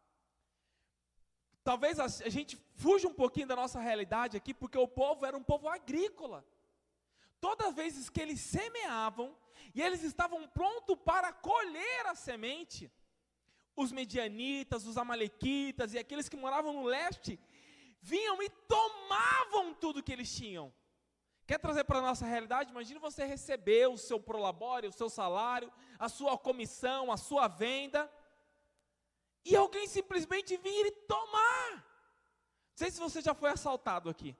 Talvez 1.63 1.99
a 1.99 2.07
gente 2.29 2.55
fuja 2.75 3.09
um 3.09 3.13
pouquinho 3.13 3.47
da 3.47 3.55
nossa 3.55 3.79
realidade 3.79 4.37
aqui, 4.37 4.53
porque 4.53 4.77
o 4.77 4.87
povo 4.87 5.25
era 5.25 5.35
um 5.35 5.43
povo 5.43 5.67
agrícola. 5.67 6.45
Todas 7.41 7.67
as 7.67 7.75
vezes 7.75 8.09
que 8.09 8.21
eles 8.21 8.39
semeavam, 8.39 9.35
e 9.77 9.81
eles 9.83 10.01
estavam 10.01 10.47
prontos 10.47 10.97
para 11.05 11.31
colher 11.31 12.07
a 12.07 12.15
semente, 12.15 12.91
os 13.75 13.91
medianitas, 13.91 14.87
os 14.87 14.97
amalequitas 14.97 15.93
e 15.93 15.99
aqueles 15.99 16.27
que 16.27 16.35
moravam 16.35 16.73
no 16.73 16.83
leste, 16.83 17.39
vinham 18.01 18.41
e 18.41 18.49
tomavam 18.49 19.75
tudo 19.75 20.01
que 20.01 20.11
eles 20.11 20.35
tinham. 20.35 20.73
Quer 21.45 21.59
trazer 21.59 21.83
para 21.83 21.99
a 21.99 22.01
nossa 22.01 22.25
realidade? 22.25 22.71
Imagine 22.71 22.99
você 22.99 23.23
receber 23.23 23.87
o 23.87 23.99
seu 23.99 24.19
prolabore, 24.19 24.87
o 24.87 24.91
seu 24.91 25.11
salário, 25.11 25.71
a 25.99 26.09
sua 26.09 26.35
comissão, 26.39 27.11
a 27.11 27.17
sua 27.17 27.47
venda, 27.47 28.11
e 29.45 29.55
alguém 29.55 29.85
simplesmente 29.85 30.57
vir 30.57 30.87
e 30.87 30.91
tomar. 30.91 31.73
Não 31.73 32.77
sei 32.77 32.89
se 32.89 32.99
você 32.99 33.21
já 33.21 33.35
foi 33.35 33.51
assaltado 33.51 34.09
aqui. 34.09 34.35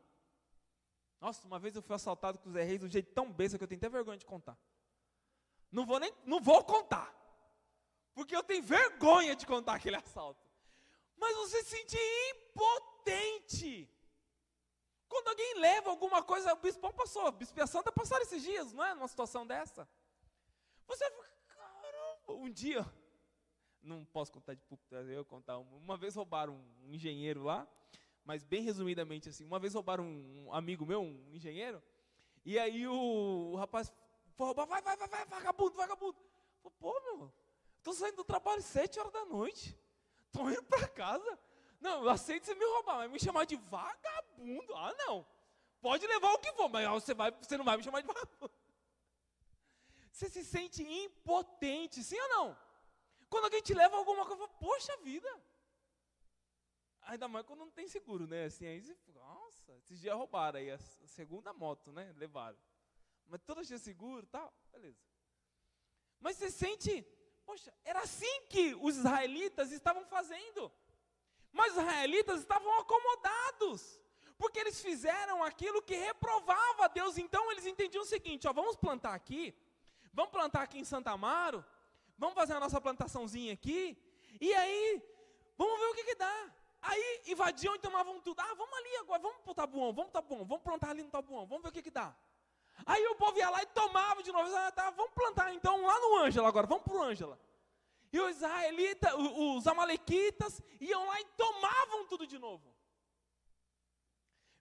Nossa, 1.22 1.46
uma 1.46 1.60
vez 1.60 1.76
eu 1.76 1.84
fui 1.84 1.96
assaltado 1.96 2.40
com 2.40 2.50
os 2.50 2.56
Reis 2.56 2.80
de 2.80 2.88
um 2.88 2.90
jeito 2.90 3.14
tão 3.14 3.32
besta 3.32 3.56
que 3.56 3.64
eu 3.64 3.68
tenho 3.68 3.78
até 3.78 3.88
vergonha 3.88 4.18
de 4.18 4.26
contar. 4.26 4.58
Não 5.72 5.86
vou 5.86 6.00
nem, 6.00 6.14
não 6.26 6.40
vou 6.40 6.64
contar. 6.64 7.14
Porque 8.14 8.36
eu 8.36 8.44
tenho 8.44 8.64
vergonha 8.64 9.36
de 9.36 9.46
contar 9.46 9.76
aquele 9.76 9.96
assalto. 9.96 10.46
Mas 11.18 11.36
você 11.36 11.64
se 11.64 11.78
sente 11.78 11.98
impotente. 12.32 13.90
Quando 15.08 15.30
alguém 15.30 15.60
leva 15.60 15.90
alguma 15.90 16.22
coisa, 16.22 16.54
o 16.54 16.58
bispão 16.58 16.92
passou, 16.92 17.28
a 17.28 17.32
bispo 17.32 17.66
Santa 17.66 17.92
passaram 17.92 18.24
esses 18.24 18.44
dias, 18.44 18.74
não 18.74 18.84
é? 18.84 18.94
Numa 18.94 19.08
situação 19.08 19.48
dessa. 19.48 19.88
Você 20.86 21.10
fica, 21.12 21.30
caramba, 21.48 22.34
um 22.34 22.50
dia, 22.50 22.86
não 23.82 24.06
posso 24.06 24.32
contar 24.32 24.54
de 24.54 24.62
público, 24.64 24.94
eu 24.94 25.26
contar. 25.26 25.58
Uma, 25.58 25.78
uma 25.78 25.98
vez 25.98 26.16
roubaram 26.16 26.60
um 26.84 26.94
engenheiro 26.94 27.44
lá, 27.44 27.68
mas 28.24 28.44
bem 28.44 28.62
resumidamente 28.62 29.30
assim, 29.30 29.46
uma 29.46 29.60
vez 29.60 29.74
roubaram 29.74 30.04
um 30.06 30.54
amigo 30.54 30.86
meu, 30.86 31.02
um 31.02 31.34
engenheiro, 31.34 31.82
e 32.44 32.60
aí 32.60 32.88
o, 32.88 33.52
o 33.54 33.56
rapaz 33.56 33.94
vai, 34.38 34.82
vai, 34.82 34.82
vai, 34.82 35.08
vai, 35.08 35.26
vagabundo, 35.26 35.76
vagabundo. 35.76 36.18
Falei, 36.62 36.78
pô, 36.80 37.00
meu, 37.02 37.34
tô 37.84 37.94
saindo 37.94 38.18
do 38.18 38.24
trabalho 38.24 38.62
sete 38.62 39.00
horas 39.00 39.12
da 39.12 39.26
noite, 39.26 39.78
tô 40.32 40.50
indo 40.50 40.64
para 40.64 40.88
casa. 40.88 41.40
Não, 41.80 42.04
eu 42.04 42.10
aceito 42.10 42.46
você 42.46 42.56
me 42.56 42.66
roubar, 42.66 42.98
mas 42.98 43.12
me 43.12 43.20
chamar 43.20 43.46
de 43.46 43.56
vagabundo, 43.56 44.76
ah 44.76 44.94
não. 45.00 45.26
Pode 45.82 46.06
levar 46.08 46.34
o 46.34 46.40
que 46.40 46.52
for, 46.54 46.70
mas 46.70 46.88
você, 46.90 47.14
vai, 47.14 47.32
você 47.32 47.58
não 47.58 47.66
vai 47.66 47.78
me 47.78 47.84
chamar 47.84 48.02
de 48.02 48.08
vagabundo. 48.08 48.52
Você 50.12 50.30
se 50.30 50.44
sente 50.44 50.82
impotente, 50.82 52.04
sim 52.04 52.20
ou 52.20 52.30
não? 52.30 52.58
Quando 53.30 53.46
alguém 53.46 53.62
te 53.62 53.74
leva 53.74 53.96
alguma 53.98 54.26
coisa, 54.26 54.48
poxa 54.48 54.98
vida. 54.98 55.30
Ainda 57.04 57.28
mais 57.28 57.46
quando 57.46 57.60
não 57.60 57.72
tem 57.72 57.88
seguro, 57.88 58.26
né? 58.28 58.46
Assim, 58.46 58.66
aí 58.66 58.82
você, 58.82 58.98
nossa, 59.14 59.78
esses 59.78 60.00
dias 60.00 60.16
roubaram 60.16 60.60
aí 60.60 60.72
a 60.72 60.78
segunda 61.06 61.54
moto, 61.54 61.92
né? 61.92 62.14
Levaram. 62.18 62.58
Mas 63.30 63.42
todo 63.42 63.64
dia 63.64 63.78
seguro 63.78 64.26
tal, 64.28 64.54
beleza. 64.72 65.00
Mas 66.20 66.38
você 66.38 66.50
sente, 66.50 67.06
poxa, 67.46 67.74
era 67.84 68.02
assim 68.02 68.42
que 68.50 68.76
os 68.76 68.98
israelitas 68.98 69.72
estavam 69.72 70.06
fazendo. 70.06 70.72
Mas 71.52 71.74
os 71.74 71.80
israelitas 71.80 72.40
estavam 72.40 72.80
acomodados. 72.80 74.02
Porque 74.38 74.60
eles 74.60 74.80
fizeram 74.82 75.44
aquilo 75.44 75.82
que 75.82 75.96
reprovava 75.96 76.90
Deus. 76.90 77.18
Então 77.18 77.52
eles 77.52 77.66
entendiam 77.66 78.04
o 78.04 78.06
seguinte: 78.06 78.48
ó, 78.48 78.54
vamos 78.54 78.76
plantar 78.76 79.14
aqui, 79.14 79.56
vamos 80.14 80.32
plantar 80.32 80.62
aqui 80.62 80.80
em 80.80 80.84
Santa 80.84 81.12
Amaro, 81.12 81.66
vamos 82.18 82.36
fazer 82.36 82.54
a 82.54 82.60
nossa 82.60 82.80
plantaçãozinha 82.80 83.54
aqui, 83.54 83.98
e 84.40 84.54
aí, 84.54 85.02
vamos 85.58 85.80
ver 85.80 85.86
o 85.88 85.96
que, 85.96 86.04
que 86.04 86.16
dá. 86.16 86.54
Aí 86.82 87.24
invadiam 87.28 87.76
e 87.76 87.80
tomavam 87.80 88.22
tudo. 88.22 88.40
Ah, 88.40 88.54
vamos 88.54 88.78
ali 88.78 88.96
agora, 88.98 89.22
vamos 89.22 89.42
para 89.42 89.52
o 89.52 89.56
Tabuão, 89.56 89.94
vamos 89.94 90.12
para 90.12 90.22
Tabuão, 90.22 90.46
vamos 90.46 90.64
plantar 90.64 90.92
ali 90.92 91.04
no 91.04 91.10
Tabuão, 91.10 91.48
vamos 91.48 91.64
ver 91.64 91.70
o 91.70 91.72
que, 91.72 91.82
que 91.82 91.92
dá. 91.92 92.16
Aí 92.86 93.06
o 93.08 93.16
povo 93.16 93.38
ia 93.38 93.50
lá 93.50 93.62
e 93.64 93.68
tomava 93.68 94.24
de 94.24 94.32
novo. 94.32 94.56
Ah, 94.56 94.72
tá, 94.72 94.90
vamos 94.92 95.14
plantar 95.14 95.54
então 95.54 95.86
lá 95.86 96.00
no 96.00 96.18
Ângela 96.18 96.48
agora, 96.48 96.68
vamos 96.68 96.84
para 96.84 96.94
o 96.94 97.02
Ângela. 97.02 97.40
E 98.12 98.20
os 98.20 98.38
israelitas, 98.38 99.14
os 99.14 99.68
amalequitas, 99.68 100.62
iam 100.80 101.06
lá 101.06 101.20
e 101.20 101.26
tomavam 101.36 102.06
tudo 102.08 102.26
de 102.26 102.40
novo. 102.40 102.74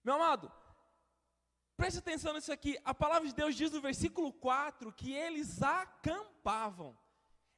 Meu 0.03 0.15
amado, 0.15 0.51
preste 1.75 1.99
atenção 1.99 2.33
nisso 2.33 2.51
aqui. 2.51 2.77
A 2.83 2.93
palavra 2.93 3.27
de 3.27 3.35
Deus 3.35 3.55
diz 3.55 3.71
no 3.71 3.81
versículo 3.81 4.33
4 4.33 4.91
que 4.93 5.13
eles 5.13 5.61
acampavam. 5.61 6.97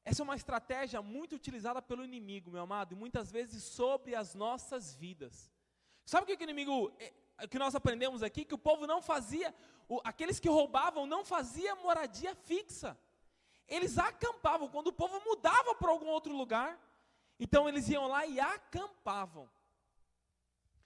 Essa 0.03 0.21
é 0.21 0.23
uma 0.23 0.35
estratégia 0.35 1.01
muito 1.01 1.35
utilizada 1.35 1.81
pelo 1.81 2.03
inimigo, 2.03 2.51
meu 2.51 2.63
amado, 2.63 2.93
e 2.93 2.95
muitas 2.95 3.31
vezes 3.31 3.63
sobre 3.63 4.15
as 4.15 4.33
nossas 4.33 4.95
vidas. 4.95 5.51
Sabe 6.05 6.23
o 6.23 6.37
que 6.37 6.43
o 6.43 6.49
inimigo, 6.49 6.91
é, 6.97 7.47
que 7.47 7.59
nós 7.59 7.75
aprendemos 7.75 8.23
aqui? 8.23 8.43
Que 8.43 8.55
o 8.55 8.57
povo 8.57 8.87
não 8.87 9.01
fazia, 9.01 9.53
aqueles 10.03 10.39
que 10.39 10.49
roubavam 10.49 11.05
não 11.05 11.25
fazia 11.25 11.75
moradia 11.75 12.35
fixa. 12.35 12.97
Eles 13.67 13.97
acampavam, 13.97 14.67
quando 14.67 14.87
o 14.87 14.93
povo 14.93 15.21
mudava 15.25 15.75
para 15.75 15.91
algum 15.91 16.07
outro 16.07 16.33
lugar, 16.33 16.79
então 17.39 17.67
eles 17.67 17.87
iam 17.89 18.07
lá 18.07 18.25
e 18.25 18.39
acampavam. 18.39 19.49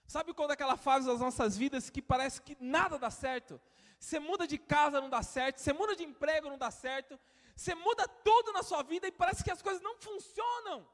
Sabe 0.06 0.34
quando 0.34 0.50
aquela 0.50 0.76
fase 0.76 1.06
das 1.06 1.20
nossas 1.20 1.56
vidas 1.56 1.88
que 1.88 2.02
parece 2.02 2.40
que 2.40 2.56
nada 2.60 2.98
dá 2.98 3.10
certo? 3.10 3.60
Você 3.98 4.18
muda 4.18 4.46
de 4.46 4.58
casa, 4.58 5.00
não 5.00 5.08
dá 5.08 5.22
certo, 5.22 5.58
você 5.58 5.72
muda 5.72 5.96
de 5.96 6.04
emprego, 6.04 6.50
não 6.50 6.58
dá 6.58 6.70
certo, 6.70 7.18
você 7.56 7.74
muda 7.74 8.06
tudo 8.06 8.52
na 8.52 8.62
sua 8.62 8.82
vida 8.82 9.06
e 9.06 9.12
parece 9.12 9.42
que 9.42 9.50
as 9.50 9.62
coisas 9.62 9.82
não 9.82 9.96
funcionam, 9.96 10.86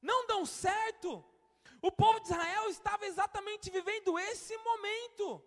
não 0.00 0.26
dão 0.26 0.46
certo. 0.46 1.22
O 1.82 1.92
povo 1.92 2.20
de 2.20 2.28
Israel 2.28 2.68
estava 2.70 3.06
exatamente 3.06 3.70
vivendo 3.70 4.18
esse 4.18 4.56
momento, 4.58 5.42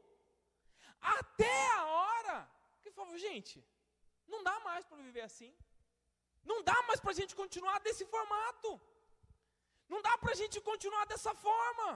até 1.02 1.56
a 1.76 1.86
hora 1.86 2.50
que 2.82 2.92
falou, 2.92 3.18
gente, 3.18 3.64
não 4.28 4.44
dá 4.44 4.60
mais 4.62 4.86
para 4.86 4.98
viver 4.98 5.22
assim, 5.22 5.54
não 6.44 6.64
dá 6.64 6.78
mais 6.88 7.00
para 7.00 7.12
a 7.12 7.20
gente 7.20 7.36
continuar 7.36 7.80
desse 7.80 8.06
formato, 8.06 8.80
Não 9.94 10.02
dá 10.02 10.18
para 10.18 10.32
a 10.32 10.40
gente 10.40 10.58
continuar 10.68 11.06
dessa 11.06 11.32
forma. 11.36 11.88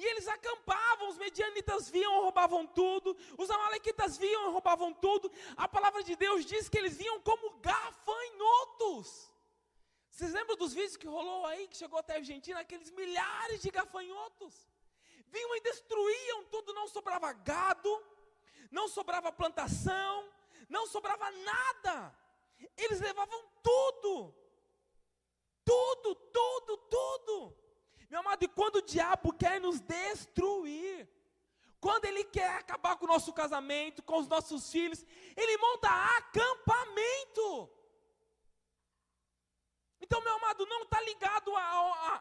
E 0.00 0.04
eles 0.10 0.26
acampavam, 0.28 1.08
os 1.08 1.16
medianitas 1.22 1.88
viam, 1.94 2.20
roubavam 2.24 2.66
tudo, 2.66 3.16
os 3.42 3.50
amalequitas 3.50 4.18
viam 4.24 4.42
e 4.48 4.52
roubavam 4.56 4.90
tudo. 4.92 5.32
A 5.56 5.66
palavra 5.76 6.02
de 6.08 6.14
Deus 6.24 6.44
diz 6.44 6.68
que 6.68 6.78
eles 6.80 6.96
vinham 6.98 7.18
como 7.28 7.58
gafanhotos. 7.68 9.08
Vocês 10.10 10.32
lembram 10.32 10.56
dos 10.56 10.74
vídeos 10.74 10.98
que 10.98 11.08
rolou 11.16 11.46
aí, 11.46 11.66
que 11.66 11.76
chegou 11.76 11.98
até 11.98 12.12
a 12.14 12.16
Argentina, 12.16 12.60
aqueles 12.60 12.90
milhares 12.90 13.62
de 13.62 13.70
gafanhotos? 13.70 14.54
Vinham 15.30 15.56
e 15.56 15.60
destruíam 15.60 16.44
tudo, 16.44 16.72
não 16.72 16.88
sobrava 16.88 17.32
gado, 17.32 18.02
não 18.70 18.88
sobrava 18.88 19.32
plantação, 19.32 20.28
não 20.68 20.86
sobrava 20.86 21.30
nada. 21.30 22.14
Eles 22.76 23.00
levavam 23.00 23.44
tudo. 23.62 24.34
Tudo, 25.64 26.14
tudo, 26.14 26.76
tudo. 26.78 27.56
Meu 28.10 28.20
amado, 28.20 28.42
e 28.42 28.48
quando 28.48 28.76
o 28.76 28.82
diabo 28.82 29.32
quer 29.34 29.60
nos 29.60 29.80
destruir, 29.80 31.06
quando 31.80 32.06
ele 32.06 32.24
quer 32.24 32.50
acabar 32.56 32.96
com 32.96 33.04
o 33.04 33.08
nosso 33.08 33.32
casamento, 33.32 34.02
com 34.02 34.18
os 34.18 34.26
nossos 34.26 34.70
filhos, 34.70 35.04
ele 35.36 35.56
monta 35.58 35.88
acampamento. 36.16 37.70
Então, 40.00 40.22
meu 40.22 40.34
amado, 40.36 40.64
não 40.66 40.82
está 40.84 41.00
ligado 41.02 41.52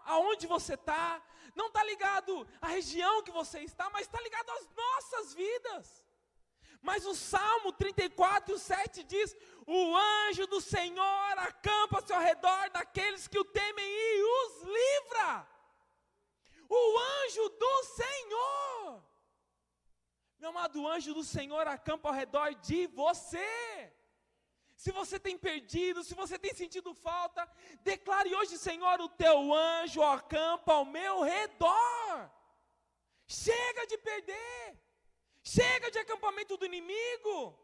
aonde 0.05 0.45
você 0.45 0.73
está, 0.73 1.23
não 1.59 1.67
está 1.67 1.83
ligado 1.83 2.47
à 2.61 2.67
região 2.67 3.23
que 3.23 3.31
você 3.31 3.59
está, 3.69 3.89
mas 3.89 4.03
está 4.03 4.21
ligado 4.21 4.49
às 4.51 4.65
nossas 4.81 5.33
vidas. 5.33 5.85
Mas 6.81 7.05
o 7.05 7.15
Salmo 7.15 7.71
34, 7.73 8.57
7 8.59 9.03
diz: 9.03 9.35
O 9.65 9.79
anjo 9.97 10.45
do 10.53 10.61
Senhor 10.61 11.33
acampa-se 11.49 12.13
ao 12.13 12.21
redor 12.21 12.69
daqueles 12.69 13.27
que 13.27 13.39
o 13.39 13.49
temem 13.59 13.85
e 13.85 14.23
os 14.37 14.53
livra. 14.79 15.47
O 16.69 16.99
anjo 16.99 17.49
do 17.49 17.83
Senhor. 18.01 19.03
Meu 20.39 20.51
amado, 20.51 20.79
o 20.81 20.87
anjo 20.87 21.13
do 21.15 21.23
Senhor 21.23 21.65
acampa 21.67 22.09
ao 22.09 22.13
redor 22.13 22.53
de 22.69 22.85
você. 22.87 23.49
Se 24.83 24.91
você 24.91 25.19
tem 25.19 25.35
perdido, 25.45 26.03
se 26.03 26.13
você 26.13 26.37
tem 26.37 26.53
sentido 26.53 26.93
falta, 26.93 27.41
declare 27.81 28.33
hoje, 28.35 28.59
Senhor, 28.59 29.01
o 29.01 29.09
teu 29.09 29.51
anjo 29.53 30.03
acampa 30.03 30.73
ao 30.73 30.85
meu 30.85 31.21
redor. 31.23 32.29
Chega 33.25 33.87
de 33.87 33.97
perder. 33.97 34.77
Chega 35.41 35.89
de 35.89 35.97
acampamento 35.97 36.55
do 36.57 36.65
inimigo. 36.65 37.57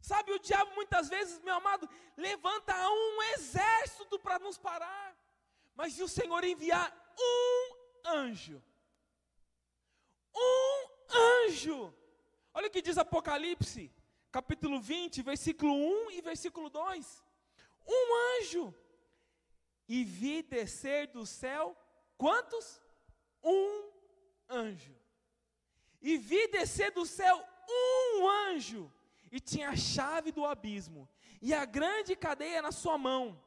Sabe, 0.00 0.32
o 0.32 0.38
diabo 0.38 0.74
muitas 0.74 1.10
vezes, 1.10 1.38
meu 1.40 1.54
amado, 1.56 1.86
levanta 2.16 2.74
um 2.88 3.22
exército 3.34 4.18
para 4.18 4.38
nos 4.38 4.56
parar. 4.56 5.14
Mas 5.74 5.92
se 5.92 6.02
o 6.02 6.08
Senhor 6.08 6.42
enviar 6.42 6.88
um 7.18 8.08
anjo, 8.08 8.62
um 10.34 10.88
anjo, 11.10 11.94
olha 12.54 12.68
o 12.68 12.70
que 12.70 12.80
diz 12.80 12.96
Apocalipse, 12.96 13.92
capítulo 14.30 14.80
20, 14.80 15.22
versículo 15.22 15.72
1 16.06 16.10
e 16.12 16.20
versículo 16.20 16.70
2: 16.70 17.24
um 17.86 18.38
anjo, 18.38 18.74
e 19.88 20.04
vi 20.04 20.42
descer 20.42 21.08
do 21.08 21.26
céu, 21.26 21.76
quantos? 22.16 22.80
Um 23.42 23.90
anjo 24.48 25.00
e 26.00 26.16
vi 26.16 26.48
descer 26.48 26.92
do 26.92 27.04
céu 27.04 27.44
um 27.68 28.28
anjo, 28.28 28.90
e 29.30 29.38
tinha 29.38 29.70
a 29.70 29.76
chave 29.76 30.32
do 30.32 30.44
abismo, 30.44 31.08
e 31.40 31.54
a 31.54 31.64
grande 31.64 32.16
cadeia 32.16 32.60
na 32.62 32.72
sua 32.72 32.98
mão. 32.98 33.40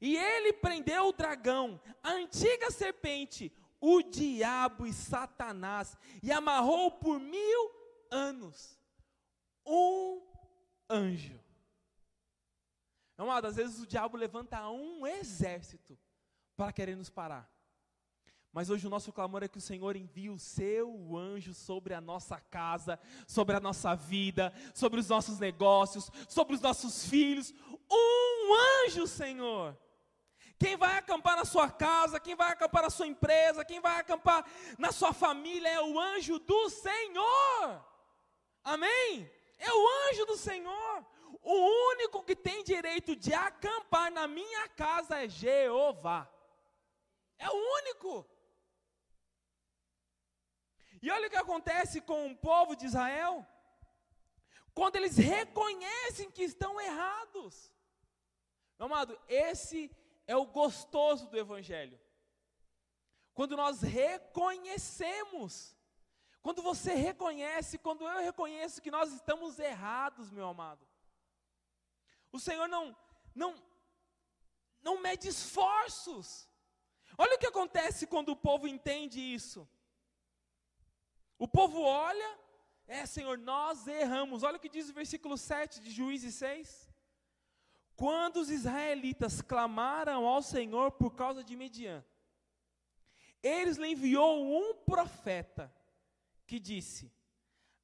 E 0.00 0.16
ele 0.16 0.52
prendeu 0.52 1.08
o 1.08 1.12
dragão, 1.12 1.80
a 2.02 2.12
antiga 2.12 2.70
serpente, 2.70 3.52
o 3.80 4.02
diabo 4.02 4.86
e 4.86 4.92
Satanás, 4.92 5.96
e 6.22 6.30
amarrou 6.30 6.92
por 6.92 7.18
mil 7.18 7.72
anos. 8.10 8.77
Um 9.68 10.22
anjo. 10.88 11.38
Amado, 13.16 13.46
às 13.46 13.56
vezes 13.56 13.80
o 13.80 13.86
diabo 13.86 14.16
levanta 14.16 14.68
um 14.70 15.06
exército 15.06 15.98
para 16.56 16.72
querer 16.72 16.96
nos 16.96 17.10
parar. 17.10 17.50
Mas 18.52 18.70
hoje 18.70 18.86
o 18.86 18.90
nosso 18.90 19.12
clamor 19.12 19.42
é 19.42 19.48
que 19.48 19.58
o 19.58 19.60
Senhor 19.60 19.94
envie 19.94 20.30
o 20.30 20.38
seu 20.38 21.16
anjo 21.16 21.52
sobre 21.52 21.94
a 21.94 22.00
nossa 22.00 22.40
casa, 22.40 22.98
sobre 23.26 23.54
a 23.54 23.60
nossa 23.60 23.94
vida, 23.94 24.52
sobre 24.74 24.98
os 24.98 25.08
nossos 25.08 25.38
negócios, 25.38 26.10
sobre 26.28 26.54
os 26.54 26.60
nossos 26.60 27.06
filhos. 27.06 27.52
Um 27.90 28.54
anjo, 28.84 29.06
Senhor. 29.06 29.76
Quem 30.58 30.76
vai 30.76 30.96
acampar 30.98 31.36
na 31.36 31.44
sua 31.44 31.70
casa, 31.70 32.18
quem 32.18 32.34
vai 32.34 32.50
acampar 32.50 32.82
na 32.82 32.90
sua 32.90 33.06
empresa, 33.06 33.64
quem 33.64 33.80
vai 33.80 34.00
acampar 34.00 34.44
na 34.76 34.90
sua 34.90 35.12
família 35.12 35.68
é 35.68 35.80
o 35.80 35.98
anjo 35.98 36.38
do 36.38 36.68
Senhor. 36.70 37.84
Amém? 38.64 39.30
É 39.58 39.72
o 39.72 40.08
anjo 40.08 40.26
do 40.26 40.36
Senhor. 40.36 41.06
O 41.42 41.90
único 41.92 42.22
que 42.22 42.36
tem 42.36 42.62
direito 42.62 43.16
de 43.16 43.32
acampar 43.34 44.10
na 44.10 44.26
minha 44.26 44.68
casa 44.68 45.22
é 45.22 45.28
Jeová. 45.28 46.30
É 47.38 47.48
o 47.48 47.54
único. 47.78 48.26
E 51.00 51.10
olha 51.10 51.28
o 51.28 51.30
que 51.30 51.36
acontece 51.36 52.00
com 52.00 52.26
o 52.26 52.36
povo 52.36 52.74
de 52.74 52.86
Israel. 52.86 53.46
Quando 54.74 54.96
eles 54.96 55.16
reconhecem 55.16 56.30
que 56.30 56.42
estão 56.42 56.80
errados. 56.80 57.72
Meu 58.78 58.86
amado, 58.86 59.20
esse 59.28 59.90
é 60.26 60.36
o 60.36 60.46
gostoso 60.46 61.28
do 61.28 61.38
Evangelho. 61.38 61.98
Quando 63.34 63.56
nós 63.56 63.80
reconhecemos, 63.82 65.76
quando 66.42 66.62
você 66.62 66.94
reconhece, 66.94 67.78
quando 67.78 68.04
eu 68.04 68.20
reconheço 68.20 68.80
que 68.80 68.90
nós 68.90 69.12
estamos 69.12 69.58
errados, 69.58 70.30
meu 70.30 70.46
amado. 70.48 70.86
O 72.30 72.38
Senhor 72.38 72.68
não, 72.68 72.96
não, 73.34 73.54
não 74.80 75.00
mede 75.00 75.28
esforços. 75.28 76.48
Olha 77.16 77.34
o 77.34 77.38
que 77.38 77.46
acontece 77.46 78.06
quando 78.06 78.30
o 78.30 78.36
povo 78.36 78.68
entende 78.68 79.20
isso. 79.20 79.68
O 81.38 81.48
povo 81.48 81.80
olha, 81.82 82.38
é 82.86 83.04
Senhor, 83.06 83.36
nós 83.38 83.86
erramos. 83.86 84.42
Olha 84.42 84.56
o 84.56 84.60
que 84.60 84.68
diz 84.68 84.88
o 84.88 84.94
versículo 84.94 85.36
7 85.36 85.80
de 85.80 85.90
Juízes 85.90 86.34
6. 86.36 86.88
Quando 87.96 88.36
os 88.36 88.50
israelitas 88.50 89.42
clamaram 89.42 90.26
ao 90.26 90.40
Senhor 90.40 90.92
por 90.92 91.14
causa 91.16 91.42
de 91.42 91.56
Median, 91.56 92.04
eles 93.42 93.76
lhe 93.76 93.88
enviou 93.88 94.40
um 94.40 94.74
profeta 94.74 95.72
que 96.48 96.58
disse: 96.58 97.12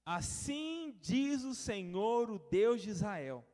Assim 0.05 0.98
diz 1.00 1.44
o 1.44 1.55
Senhor, 1.55 2.29
o 2.29 2.40
Deus 2.40 2.83
de 2.83 2.90
Israel: 2.90 3.46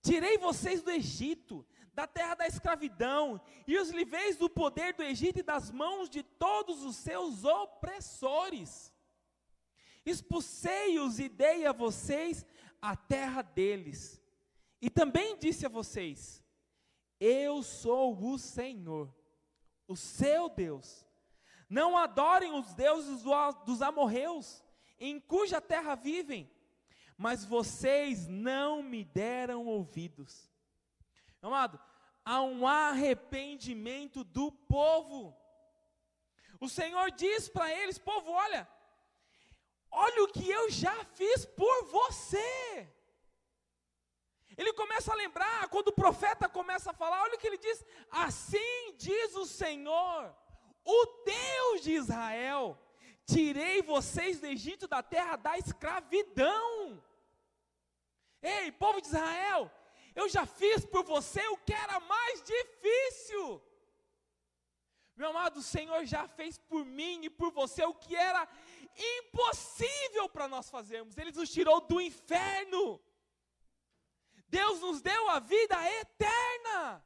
Tirei 0.00 0.38
vocês 0.38 0.82
do 0.82 0.92
Egito, 0.92 1.66
da 1.92 2.06
terra 2.06 2.36
da 2.36 2.46
escravidão, 2.46 3.40
e 3.66 3.76
os 3.76 3.90
livrei 3.90 4.32
do 4.34 4.48
poder 4.48 4.94
do 4.94 5.02
Egito 5.02 5.40
e 5.40 5.42
das 5.42 5.72
mãos 5.72 6.08
de 6.08 6.22
todos 6.22 6.84
os 6.84 6.94
seus 6.94 7.44
opressores 7.44 8.94
expulsei-os 10.04 11.18
e 11.18 11.28
dei 11.28 11.66
a 11.66 11.72
vocês 11.72 12.44
a 12.80 12.94
terra 12.94 13.42
deles. 13.42 14.20
E 14.80 14.90
também 14.90 15.36
disse 15.38 15.64
a 15.64 15.68
vocês: 15.68 16.44
Eu 17.18 17.62
sou 17.62 18.32
o 18.32 18.38
Senhor, 18.38 19.14
o 19.88 19.96
seu 19.96 20.48
Deus. 20.48 21.03
Não 21.78 21.96
adorem 21.96 22.52
os 22.52 22.74
deuses 22.74 23.22
dos 23.66 23.82
amorreus, 23.82 24.62
em 24.98 25.18
cuja 25.18 25.60
terra 25.60 25.94
vivem, 25.94 26.50
mas 27.16 27.44
vocês 27.44 28.28
não 28.28 28.82
me 28.82 29.04
deram 29.04 29.66
ouvidos. 29.66 30.50
Amado, 31.42 31.80
há 32.24 32.40
um 32.42 32.66
arrependimento 32.66 34.22
do 34.22 34.52
povo. 34.52 35.36
O 36.60 36.68
Senhor 36.68 37.10
diz 37.10 37.48
para 37.48 37.72
eles: 37.72 37.98
povo, 37.98 38.30
olha, 38.30 38.68
Olha 39.96 40.24
o 40.24 40.28
que 40.28 40.50
eu 40.50 40.68
já 40.70 41.04
fiz 41.04 41.46
por 41.46 41.84
você. 41.84 42.88
Ele 44.56 44.72
começa 44.72 45.12
a 45.12 45.14
lembrar, 45.14 45.68
quando 45.68 45.88
o 45.88 45.92
profeta 45.92 46.48
começa 46.48 46.90
a 46.90 46.94
falar, 46.94 47.22
olha 47.22 47.36
o 47.36 47.38
que 47.38 47.46
ele 47.46 47.58
diz: 47.58 47.84
Assim 48.10 48.96
diz 48.96 49.36
o 49.36 49.46
Senhor, 49.46 50.34
o 50.84 51.06
Deus 51.24 51.82
de 51.82 51.92
Israel: 51.92 52.78
Tirei 53.26 53.82
vocês 53.82 54.40
do 54.40 54.46
Egito 54.46 54.86
da 54.86 55.02
terra 55.02 55.36
da 55.36 55.58
escravidão. 55.58 57.02
Ei, 58.42 58.70
povo 58.72 59.00
de 59.00 59.08
Israel, 59.08 59.70
eu 60.14 60.28
já 60.28 60.44
fiz 60.44 60.84
por 60.84 61.02
você 61.04 61.46
o 61.48 61.56
que 61.56 61.72
era 61.72 61.98
mais 62.00 62.42
difícil. 62.42 63.62
Meu 65.16 65.30
amado, 65.30 65.58
o 65.58 65.62
Senhor 65.62 66.04
já 66.04 66.26
fez 66.28 66.58
por 66.58 66.84
mim 66.84 67.24
e 67.24 67.30
por 67.30 67.50
você 67.52 67.84
o 67.84 67.94
que 67.94 68.14
era 68.14 68.46
impossível 69.18 70.28
para 70.28 70.48
nós 70.48 70.68
fazermos. 70.68 71.16
Ele 71.16 71.32
nos 71.32 71.50
tirou 71.50 71.80
do 71.80 72.00
inferno. 72.00 73.00
Deus 74.48 74.80
nos 74.80 75.00
deu 75.00 75.30
a 75.30 75.38
vida 75.38 75.76
eterna. 76.00 77.04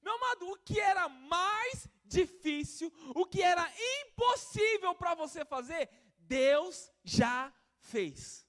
Meu 0.00 0.14
amado, 0.14 0.50
o 0.50 0.56
que 0.58 0.80
era 0.80 1.08
mais 1.08 1.88
difícil, 2.08 2.92
o 3.14 3.24
que 3.26 3.42
era 3.42 3.64
impossível 4.00 4.94
para 4.94 5.14
você 5.14 5.44
fazer, 5.44 5.88
Deus 6.18 6.90
já 7.04 7.52
fez. 7.78 8.46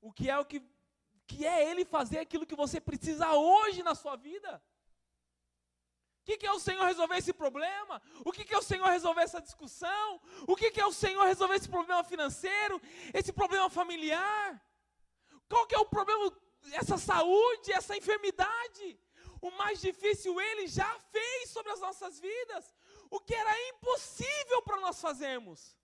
O 0.00 0.12
que 0.12 0.28
é 0.28 0.38
o 0.38 0.44
que, 0.44 0.62
que 1.26 1.46
é 1.46 1.70
Ele 1.70 1.84
fazer 1.84 2.18
aquilo 2.18 2.46
que 2.46 2.56
você 2.56 2.80
precisa 2.80 3.32
hoje 3.32 3.82
na 3.82 3.94
sua 3.94 4.16
vida? 4.16 4.62
O 6.20 6.26
que, 6.26 6.38
que, 6.38 6.46
é 6.46 6.52
o 6.52 6.58
Senhor 6.58 6.84
resolver 6.86 7.18
esse 7.18 7.34
problema? 7.34 8.00
O 8.24 8.32
que, 8.32 8.46
que 8.46 8.54
é 8.54 8.58
o 8.58 8.62
Senhor 8.62 8.88
resolver 8.88 9.20
essa 9.20 9.42
discussão? 9.42 10.20
O 10.48 10.56
que, 10.56 10.70
que 10.70 10.80
é 10.80 10.86
o 10.86 10.92
Senhor 10.92 11.22
resolver 11.24 11.56
esse 11.56 11.68
problema 11.68 12.02
financeiro? 12.02 12.80
Esse 13.12 13.30
problema 13.30 13.68
familiar? 13.68 14.62
Qual 15.46 15.66
que 15.66 15.74
é 15.74 15.78
o 15.78 15.84
problema, 15.84 16.32
essa 16.72 16.96
saúde, 16.96 17.72
essa 17.72 17.94
enfermidade? 17.94 18.98
O 19.46 19.50
mais 19.58 19.78
difícil 19.78 20.40
Ele 20.40 20.66
já 20.66 20.90
fez 21.14 21.50
sobre 21.50 21.70
as 21.70 21.78
nossas 21.78 22.18
vidas. 22.18 22.74
O 23.10 23.20
que 23.20 23.34
era 23.34 23.68
impossível 23.68 24.62
para 24.62 24.80
nós 24.80 24.98
fazermos. 24.98 25.76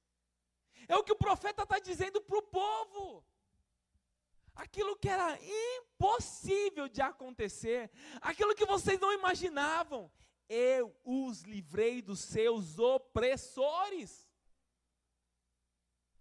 É 0.89 0.97
o 0.97 1.05
que 1.05 1.13
o 1.13 1.23
profeta 1.27 1.65
está 1.65 1.79
dizendo 1.79 2.23
para 2.23 2.39
o 2.39 2.43
povo. 2.43 3.23
Aquilo 4.55 4.97
que 4.97 5.11
era 5.11 5.39
impossível 5.77 6.89
de 6.89 7.03
acontecer, 7.03 7.91
aquilo 8.23 8.55
que 8.55 8.65
vocês 8.65 8.99
não 8.99 9.13
imaginavam, 9.13 10.11
eu 10.49 10.97
os 11.05 11.43
livrei 11.43 12.01
dos 12.01 12.21
seus 12.21 12.79
opressores. 12.79 14.27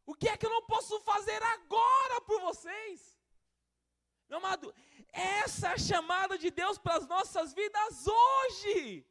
O 0.05 0.13
que 0.13 0.27
é 0.27 0.35
que 0.35 0.45
eu 0.45 0.49
não 0.49 0.65
posso 0.65 0.99
fazer 0.99 1.41
agora 1.41 2.19
por 2.21 2.41
vocês? 2.41 3.18
Amado, 4.39 4.73
essa 5.11 5.67
é 5.67 5.73
a 5.73 5.77
chamada 5.77 6.37
de 6.37 6.49
Deus 6.49 6.77
para 6.77 6.95
as 6.95 7.05
nossas 7.05 7.53
vidas 7.53 8.07
hoje. 8.07 9.05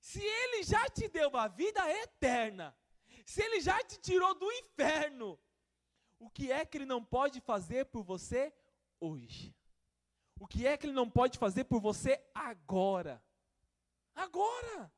Se 0.00 0.20
Ele 0.20 0.64
já 0.64 0.88
te 0.88 1.08
deu 1.08 1.28
uma 1.28 1.46
vida 1.46 1.88
eterna, 2.02 2.76
se 3.24 3.40
Ele 3.44 3.60
já 3.60 3.80
te 3.84 3.96
tirou 3.98 4.34
do 4.34 4.50
inferno, 4.50 5.38
o 6.18 6.28
que 6.28 6.50
é 6.50 6.66
que 6.66 6.78
Ele 6.78 6.84
não 6.84 7.04
pode 7.04 7.40
fazer 7.40 7.86
por 7.86 8.02
você 8.02 8.52
hoje? 8.98 9.54
O 10.40 10.48
que 10.48 10.66
é 10.66 10.76
que 10.76 10.86
Ele 10.86 10.92
não 10.92 11.08
pode 11.08 11.38
fazer 11.38 11.64
por 11.64 11.80
você 11.80 12.20
agora? 12.34 13.22
Agora. 14.16 14.92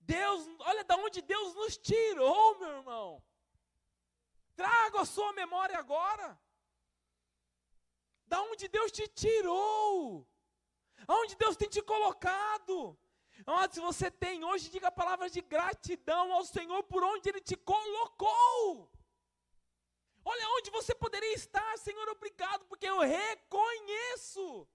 Deus, 0.00 0.44
olha 0.58 0.82
da 0.82 0.96
onde 0.96 1.22
Deus 1.22 1.54
nos 1.54 1.76
tirou, 1.76 2.58
meu 2.58 2.78
irmão. 2.78 3.24
Traga 4.56 5.02
a 5.02 5.04
sua 5.04 5.32
memória 5.34 5.78
agora. 5.78 6.36
Da 8.26 8.40
onde 8.42 8.68
Deus 8.68 8.90
te 8.90 9.06
tirou. 9.08 10.26
Aonde 11.06 11.36
Deus 11.36 11.56
tem 11.56 11.68
te 11.68 11.82
colocado. 11.82 12.98
Onde 13.46 13.74
se 13.74 13.80
você 13.80 14.10
tem 14.10 14.44
hoje, 14.44 14.70
diga 14.70 14.90
palavras 14.90 15.32
de 15.32 15.40
gratidão 15.40 16.32
ao 16.32 16.44
Senhor 16.44 16.82
por 16.84 17.02
onde 17.02 17.28
Ele 17.28 17.40
te 17.40 17.56
colocou. 17.56 18.90
Olha 20.24 20.48
onde 20.56 20.70
você 20.70 20.94
poderia 20.94 21.34
estar, 21.34 21.78
Senhor, 21.78 22.08
obrigado, 22.08 22.64
porque 22.64 22.88
eu 22.88 23.00
reconheço 23.00 24.66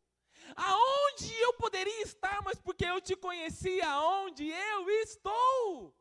aonde 0.56 1.34
eu 1.40 1.54
poderia 1.54 2.02
estar, 2.04 2.42
mas 2.44 2.60
porque 2.60 2.86
eu 2.86 3.02
te 3.02 3.16
conheci, 3.16 3.82
aonde 3.82 4.48
eu 4.48 4.90
estou. 4.90 5.96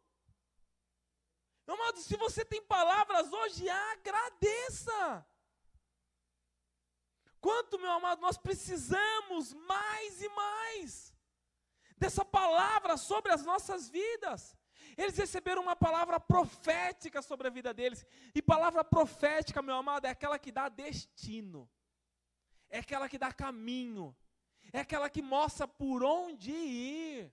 Amado, 1.67 2.01
se 2.01 2.17
você 2.17 2.45
tem 2.45 2.63
palavras 2.63 3.31
hoje, 3.33 3.69
agradeça. 3.69 5.27
Quanto, 7.41 7.79
meu 7.79 7.91
amado, 7.91 8.21
nós 8.21 8.37
precisamos 8.37 9.55
mais 9.55 10.23
e 10.23 10.29
mais 10.29 11.15
dessa 11.97 12.25
palavra 12.25 12.97
sobre 12.97 13.33
as 13.33 13.45
nossas 13.45 13.89
vidas. 13.89 14.57
Eles 14.97 15.17
receberam 15.17 15.63
uma 15.63 15.77
palavra 15.77 16.19
profética 16.19 17.23
sobre 17.23 17.47
a 17.47 17.51
vida 17.51 17.73
deles. 17.73 18.05
E 18.35 18.43
palavra 18.43 18.83
profética, 18.83 19.63
meu 19.63 19.77
amado, 19.77 20.07
é 20.07 20.11
aquela 20.11 20.39
que 20.39 20.51
dá 20.51 20.69
destino. 20.69 21.71
É 22.69 22.79
aquela 22.81 23.09
que 23.09 23.19
dá 23.19 23.33
caminho 23.33 24.17
é 24.73 24.81
aquela 24.81 25.09
que 25.09 25.23
mostra 25.23 25.67
por 25.67 26.03
onde 26.03 26.51
ir. 26.51 27.33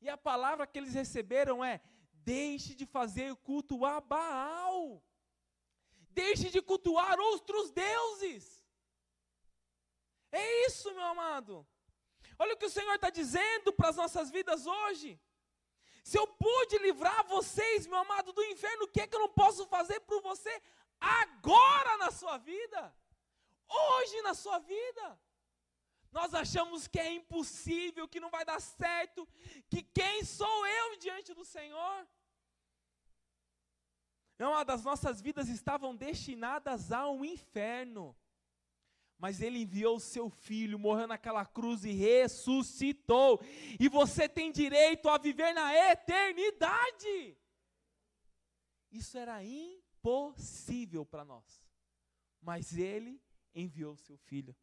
E 0.00 0.08
a 0.08 0.16
palavra 0.16 0.66
que 0.66 0.78
eles 0.78 0.94
receberam 0.94 1.64
é: 1.64 1.80
deixe 2.12 2.74
de 2.74 2.84
fazer 2.84 3.34
culto 3.36 3.84
a 3.84 4.00
Baal, 4.00 5.02
deixe 6.10 6.50
de 6.50 6.60
cultuar 6.60 7.18
outros 7.18 7.70
deuses. 7.70 8.61
É 10.32 10.66
isso, 10.66 10.92
meu 10.94 11.04
amado. 11.04 11.66
Olha 12.38 12.54
o 12.54 12.56
que 12.56 12.66
o 12.66 12.70
Senhor 12.70 12.94
está 12.94 13.10
dizendo 13.10 13.72
para 13.72 13.90
as 13.90 13.96
nossas 13.96 14.30
vidas 14.30 14.66
hoje. 14.66 15.20
Se 16.02 16.18
eu 16.18 16.26
pude 16.26 16.78
livrar 16.78 17.24
vocês, 17.26 17.86
meu 17.86 17.98
amado, 17.98 18.32
do 18.32 18.42
inferno, 18.44 18.84
o 18.84 18.88
que 18.88 19.02
é 19.02 19.06
que 19.06 19.14
eu 19.14 19.20
não 19.20 19.28
posso 19.28 19.66
fazer 19.66 20.00
por 20.00 20.20
você 20.22 20.52
agora 20.98 21.96
na 21.98 22.10
sua 22.10 22.38
vida? 22.38 22.92
Hoje 23.68 24.22
na 24.22 24.34
sua 24.34 24.58
vida? 24.58 25.20
Nós 26.10 26.34
achamos 26.34 26.86
que 26.86 26.98
é 26.98 27.12
impossível, 27.12 28.08
que 28.08 28.20
não 28.20 28.30
vai 28.30 28.44
dar 28.44 28.60
certo, 28.60 29.26
que 29.70 29.82
quem 29.82 30.24
sou 30.24 30.66
eu 30.66 30.96
diante 30.98 31.32
do 31.32 31.44
Senhor? 31.44 32.06
Não, 34.38 34.64
das 34.64 34.82
nossas 34.82 35.20
vidas 35.20 35.48
estavam 35.48 35.94
destinadas 35.94 36.90
ao 36.90 37.24
inferno. 37.24 38.16
Mas 39.22 39.40
ele 39.40 39.60
enviou 39.60 39.98
o 39.98 40.00
seu 40.00 40.28
filho, 40.28 40.80
morreu 40.80 41.06
naquela 41.06 41.46
cruz 41.46 41.84
e 41.84 41.92
ressuscitou. 41.92 43.40
E 43.78 43.88
você 43.88 44.28
tem 44.28 44.50
direito 44.50 45.08
a 45.08 45.16
viver 45.16 45.54
na 45.54 45.72
eternidade. 45.92 47.38
Isso 48.90 49.16
era 49.16 49.40
impossível 49.44 51.06
para 51.06 51.24
nós. 51.24 51.62
Mas 52.40 52.76
ele 52.76 53.22
enviou 53.54 53.92
o 53.92 53.96
seu 53.96 54.18
filho. 54.18 54.56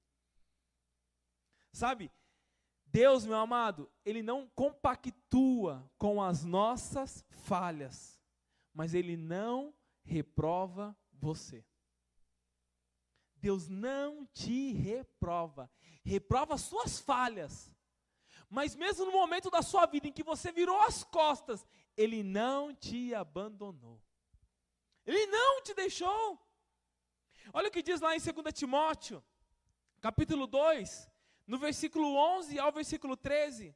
Sabe, 1.72 2.12
Deus, 2.86 3.26
meu 3.26 3.38
amado, 3.38 3.90
Ele 4.04 4.22
não 4.22 4.46
compactua 4.50 5.90
com 5.98 6.22
as 6.22 6.44
nossas 6.44 7.24
falhas, 7.30 8.20
mas 8.74 8.94
Ele 8.94 9.16
não 9.16 9.74
reprova 10.04 10.94
você. 11.14 11.64
Deus 13.40 13.68
não 13.68 14.26
te 14.28 14.74
reprova, 14.74 15.70
reprova 16.04 16.56
as 16.56 16.62
suas 16.62 17.00
falhas. 17.00 17.72
Mas 18.50 18.76
mesmo 18.76 19.06
no 19.06 19.12
momento 19.12 19.50
da 19.50 19.62
sua 19.62 19.86
vida 19.86 20.08
em 20.08 20.12
que 20.12 20.24
você 20.24 20.52
virou 20.52 20.80
as 20.82 21.04
costas, 21.04 21.66
Ele 21.96 22.24
não 22.24 22.74
te 22.74 23.14
abandonou. 23.14 24.02
Ele 25.06 25.26
não 25.28 25.62
te 25.62 25.74
deixou. 25.74 26.40
Olha 27.54 27.70
o 27.70 27.72
que 27.72 27.82
diz 27.82 28.02
lá 28.02 28.16
em 28.16 28.20
2 28.20 28.54
Timóteo, 28.54 29.24
capítulo 30.02 30.46
2, 30.46 31.10
no 31.48 31.58
versículo 31.58 32.16
11 32.16 32.60
ao 32.60 32.72
versículo 32.72 33.16
13. 33.16 33.76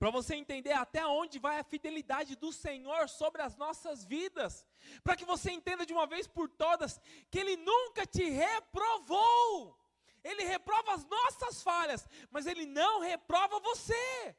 Para 0.00 0.10
você 0.10 0.34
entender 0.34 0.72
até 0.72 1.06
onde 1.06 1.38
vai 1.38 1.58
a 1.58 1.62
fidelidade 1.72 2.34
do 2.34 2.50
Senhor 2.50 3.08
sobre 3.08 3.42
as 3.42 3.54
nossas 3.56 4.04
vidas. 4.04 4.66
Para 5.04 5.14
que 5.14 5.24
você 5.24 5.52
entenda 5.52 5.86
de 5.86 5.92
uma 5.92 6.06
vez 6.06 6.26
por 6.26 6.48
todas 6.48 7.00
que 7.30 7.38
Ele 7.38 7.56
nunca 7.56 8.04
te 8.04 8.24
reprovou. 8.24 9.78
Ele 10.24 10.42
reprova 10.42 10.94
as 10.94 11.04
nossas 11.04 11.62
falhas, 11.62 12.08
mas 12.30 12.46
Ele 12.46 12.66
não 12.66 13.00
reprova 13.00 13.60
você. 13.60 14.36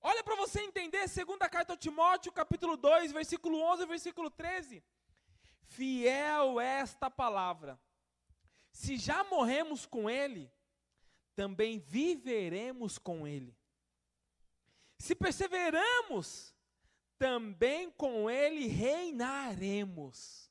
Olha 0.00 0.24
para 0.24 0.34
você 0.34 0.62
entender, 0.62 1.06
segunda 1.08 1.48
carta 1.48 1.74
ao 1.74 1.78
Timóteo, 1.78 2.32
capítulo 2.32 2.76
2, 2.76 3.12
versículo 3.12 3.60
11 3.60 3.82
e 3.82 3.86
versículo 3.86 4.30
13. 4.30 4.82
Fiel 5.62 6.60
é 6.60 6.80
esta 6.80 7.08
palavra 7.08 7.78
se 8.74 8.96
já 8.96 9.22
morremos 9.22 9.86
com 9.86 10.10
Ele, 10.10 10.52
também 11.36 11.78
viveremos 11.78 12.98
com 12.98 13.26
Ele. 13.26 13.56
Se 14.98 15.14
perseveramos, 15.14 16.54
também 17.18 17.90
com 17.90 18.30
Ele 18.30 18.66
reinaremos. 18.66 20.50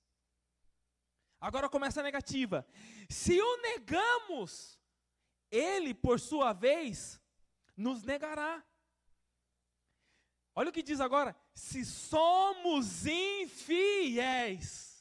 Agora 1.39 1.69
começa 1.69 1.99
a 1.99 2.03
negativa. 2.03 2.65
Se 3.10 3.39
o 3.41 3.58
negamos, 3.62 4.79
Ele, 5.51 5.93
por 5.93 6.19
sua 6.19 6.53
vez, 6.53 7.21
nos 7.75 8.03
negará. 8.03 8.63
Olha 10.56 10.69
o 10.69 10.73
que 10.73 10.84
diz 10.84 10.99
agora: 10.99 11.36
se 11.53 11.84
somos 11.86 13.06
infiéis. 13.06 14.93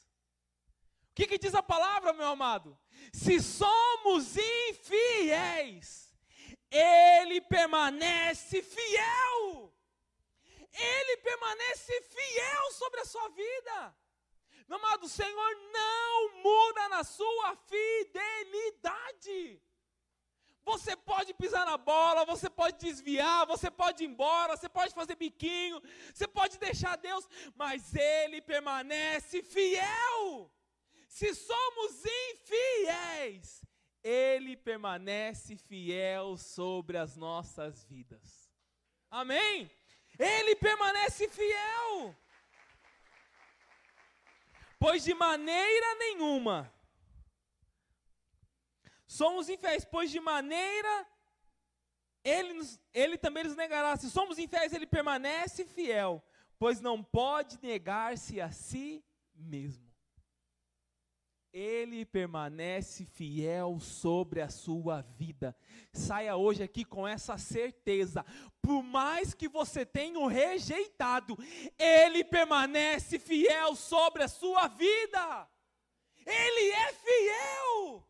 O 1.11 1.15
que, 1.15 1.27
que 1.27 1.37
diz 1.37 1.53
a 1.53 1.61
palavra, 1.61 2.11
meu 2.11 2.27
amado? 2.27 2.77
se 3.11 3.39
somos 3.41 4.35
infiéis, 4.37 6.12
Ele 6.73 7.39
permanece 7.41 8.61
fiel. 8.63 9.73
Ele 10.73 11.17
permanece 11.17 12.01
fiel 12.01 12.71
sobre 12.71 12.99
a 13.01 13.05
sua 13.05 13.29
vida. 13.29 13.95
Meu 14.67 14.77
amado, 14.79 15.03
o 15.05 15.09
Senhor 15.09 15.55
não 15.71 16.41
muda 16.41 16.89
na 16.89 17.03
sua 17.03 17.55
fidelidade. 17.71 19.61
Você 20.65 20.95
pode 20.95 21.33
pisar 21.33 21.65
na 21.65 21.77
bola, 21.77 22.25
você 22.25 22.49
pode 22.49 22.77
desviar, 22.77 23.45
você 23.45 23.69
pode 23.69 24.03
ir 24.03 24.07
embora, 24.07 24.55
você 24.55 24.69
pode 24.69 24.93
fazer 24.93 25.15
biquinho, 25.15 25.81
você 26.13 26.25
pode 26.25 26.57
deixar 26.57 26.95
Deus, 26.95 27.27
mas 27.55 27.93
Ele 27.93 28.41
permanece 28.41 29.43
fiel. 29.43 30.49
Se 31.09 31.35
somos 31.35 32.03
infiéis, 32.05 33.61
Ele 34.03 34.57
permanece 34.57 35.55
fiel 35.55 36.37
sobre 36.37 36.97
as 36.97 37.15
nossas 37.15 37.85
vidas. 37.85 38.51
Amém? 39.09 39.71
Ele 40.19 40.55
permanece 40.55 41.29
fiel. 41.29 42.15
Pois 44.77 45.03
de 45.03 45.13
maneira 45.13 45.95
nenhuma 45.95 46.71
somos 49.07 49.47
infiéis, 49.47 49.85
pois 49.85 50.09
de 50.09 50.19
maneira 50.19 51.07
ele, 52.23 52.59
ele 52.93 53.17
também 53.17 53.43
nos 53.43 53.55
negará. 53.55 53.95
Se 53.95 54.09
somos 54.09 54.39
infiéis, 54.39 54.73
ele 54.73 54.87
permanece 54.87 55.65
fiel, 55.65 56.23
pois 56.57 56.81
não 56.81 57.03
pode 57.03 57.59
negar-se 57.61 58.41
a 58.41 58.51
si 58.51 59.05
mesmo. 59.35 59.92
Ele 61.53 62.03
permanece 62.03 63.05
fiel 63.05 63.79
sobre 63.79 64.41
a 64.41 64.49
sua 64.49 65.01
vida. 65.01 65.55
Saia 65.93 66.35
hoje 66.35 66.63
aqui 66.63 66.83
com 66.83 67.07
essa 67.07 67.37
certeza. 67.37 68.25
Por 68.59 68.81
mais 68.81 69.35
que 69.35 69.47
você 69.47 69.85
tenha 69.85 70.17
o 70.17 70.25
rejeitado, 70.25 71.37
Ele 71.77 72.23
permanece 72.23 73.19
fiel 73.19 73.75
sobre 73.75 74.23
a 74.23 74.27
sua 74.27 74.67
vida. 74.67 75.47
Ele 76.25 76.71
é 76.71 76.93
fiel. 76.93 78.07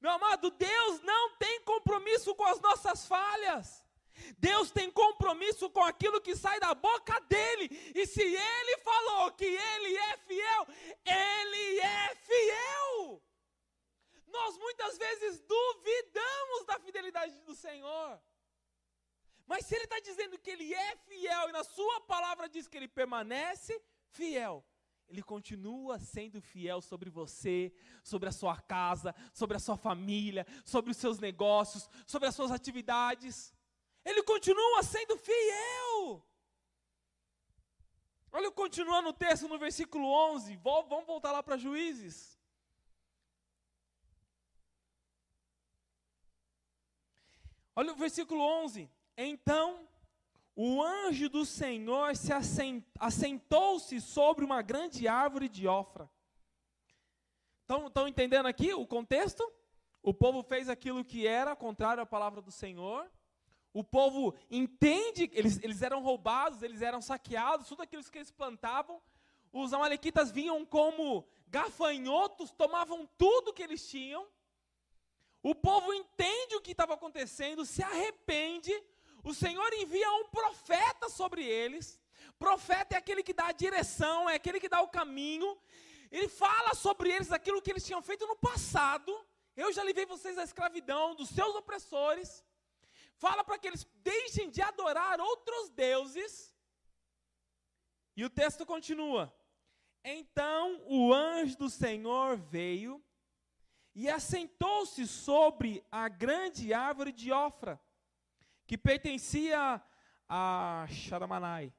Meu 0.00 0.10
amado, 0.10 0.50
Deus 0.50 1.00
não 1.02 1.36
tem 1.36 1.60
compromisso 1.60 2.34
com 2.34 2.44
as 2.44 2.60
nossas 2.60 3.06
falhas. 3.06 3.79
Deus 4.38 4.70
tem 4.70 4.90
compromisso 4.90 5.70
com 5.70 5.82
aquilo 5.82 6.20
que 6.20 6.36
sai 6.36 6.58
da 6.60 6.74
boca 6.74 7.18
dele. 7.20 7.68
E 7.94 8.06
se 8.06 8.22
ele 8.22 8.78
falou 8.78 9.32
que 9.32 9.44
ele 9.44 9.96
é 9.96 10.16
fiel, 10.18 10.66
ele 11.04 11.80
é 11.80 12.14
fiel. 12.14 13.22
Nós 14.28 14.56
muitas 14.58 14.96
vezes 14.96 15.40
duvidamos 15.40 16.66
da 16.66 16.78
fidelidade 16.78 17.40
do 17.40 17.54
Senhor. 17.54 18.20
Mas 19.46 19.66
se 19.66 19.74
ele 19.74 19.84
está 19.84 19.98
dizendo 19.98 20.38
que 20.38 20.50
ele 20.50 20.72
é 20.72 20.96
fiel 20.96 21.48
e 21.48 21.52
na 21.52 21.64
sua 21.64 22.00
palavra 22.02 22.48
diz 22.48 22.68
que 22.68 22.76
ele 22.76 22.86
permanece 22.86 23.82
fiel, 24.12 24.64
ele 25.08 25.22
continua 25.22 25.98
sendo 25.98 26.40
fiel 26.40 26.80
sobre 26.80 27.10
você, 27.10 27.72
sobre 28.04 28.28
a 28.28 28.32
sua 28.32 28.56
casa, 28.60 29.12
sobre 29.34 29.56
a 29.56 29.60
sua 29.60 29.76
família, 29.76 30.46
sobre 30.64 30.92
os 30.92 30.96
seus 30.96 31.18
negócios, 31.18 31.90
sobre 32.06 32.28
as 32.28 32.34
suas 32.36 32.52
atividades. 32.52 33.52
Ele 34.10 34.22
continua 34.24 34.82
sendo 34.82 35.16
fiel. 35.16 36.24
Olha, 38.32 38.50
continuando 38.50 39.08
o 39.10 39.12
texto 39.12 39.46
no 39.48 39.58
versículo 39.58 40.06
11. 40.32 40.56
Vamos 40.56 41.06
voltar 41.06 41.32
lá 41.32 41.42
para 41.42 41.56
Juízes. 41.56 42.38
Olha 47.74 47.92
o 47.92 47.96
versículo 47.96 48.42
11. 48.42 48.90
Então 49.16 49.88
o 50.56 50.82
anjo 50.82 51.28
do 51.28 51.46
Senhor 51.46 52.16
se 52.16 52.32
assentou-se 52.98 54.00
sobre 54.00 54.44
uma 54.44 54.60
grande 54.60 55.06
árvore 55.06 55.48
de 55.48 55.68
Ofra. 55.68 56.10
Estão 57.60 58.08
entendendo 58.08 58.46
aqui 58.46 58.74
o 58.74 58.86
contexto? 58.86 59.42
O 60.02 60.12
povo 60.12 60.42
fez 60.42 60.68
aquilo 60.68 61.04
que 61.04 61.26
era 61.26 61.54
contrário 61.54 62.02
à 62.02 62.06
palavra 62.06 62.42
do 62.42 62.50
Senhor. 62.50 63.08
O 63.72 63.84
povo 63.84 64.34
entende, 64.50 65.30
eles, 65.32 65.62
eles 65.62 65.80
eram 65.80 66.02
roubados, 66.02 66.62
eles 66.62 66.82
eram 66.82 67.00
saqueados, 67.00 67.68
tudo 67.68 67.82
aquilo 67.82 68.02
que 68.02 68.18
eles 68.18 68.30
plantavam. 68.30 69.00
Os 69.52 69.72
amalequitas 69.72 70.32
vinham 70.32 70.64
como 70.64 71.24
gafanhotos, 71.46 72.50
tomavam 72.50 73.08
tudo 73.16 73.52
que 73.52 73.62
eles 73.62 73.88
tinham. 73.88 74.26
O 75.42 75.54
povo 75.54 75.94
entende 75.94 76.56
o 76.56 76.60
que 76.60 76.72
estava 76.72 76.94
acontecendo, 76.94 77.64
se 77.64 77.82
arrepende. 77.82 78.72
O 79.22 79.32
Senhor 79.32 79.72
envia 79.74 80.10
um 80.14 80.28
profeta 80.28 81.08
sobre 81.08 81.44
eles. 81.44 82.00
Profeta 82.38 82.96
é 82.96 82.98
aquele 82.98 83.22
que 83.22 83.32
dá 83.32 83.46
a 83.46 83.52
direção, 83.52 84.28
é 84.28 84.34
aquele 84.34 84.58
que 84.58 84.68
dá 84.68 84.80
o 84.80 84.88
caminho. 84.88 85.56
Ele 86.10 86.28
fala 86.28 86.74
sobre 86.74 87.10
eles 87.10 87.30
aquilo 87.30 87.62
que 87.62 87.70
eles 87.70 87.86
tinham 87.86 88.02
feito 88.02 88.26
no 88.26 88.36
passado. 88.36 89.16
Eu 89.56 89.72
já 89.72 89.84
livrei 89.84 90.06
vocês 90.06 90.34
da 90.34 90.42
escravidão, 90.42 91.14
dos 91.14 91.28
seus 91.28 91.54
opressores 91.54 92.44
fala 93.20 93.44
para 93.44 93.58
que 93.58 93.68
eles 93.68 93.84
deixem 94.02 94.50
de 94.50 94.62
adorar 94.62 95.20
outros 95.20 95.68
deuses. 95.70 96.56
E 98.16 98.24
o 98.24 98.30
texto 98.30 98.64
continua: 98.64 99.32
Então 100.02 100.82
o 100.86 101.12
anjo 101.12 101.56
do 101.56 101.68
Senhor 101.68 102.38
veio 102.38 103.04
e 103.94 104.08
assentou-se 104.08 105.06
sobre 105.06 105.84
a 105.92 106.08
grande 106.08 106.72
árvore 106.72 107.12
de 107.12 107.30
Ofra, 107.30 107.78
que 108.66 108.78
pertencia 108.78 109.82
a 110.28 110.86
Sharamanai. 110.88 111.72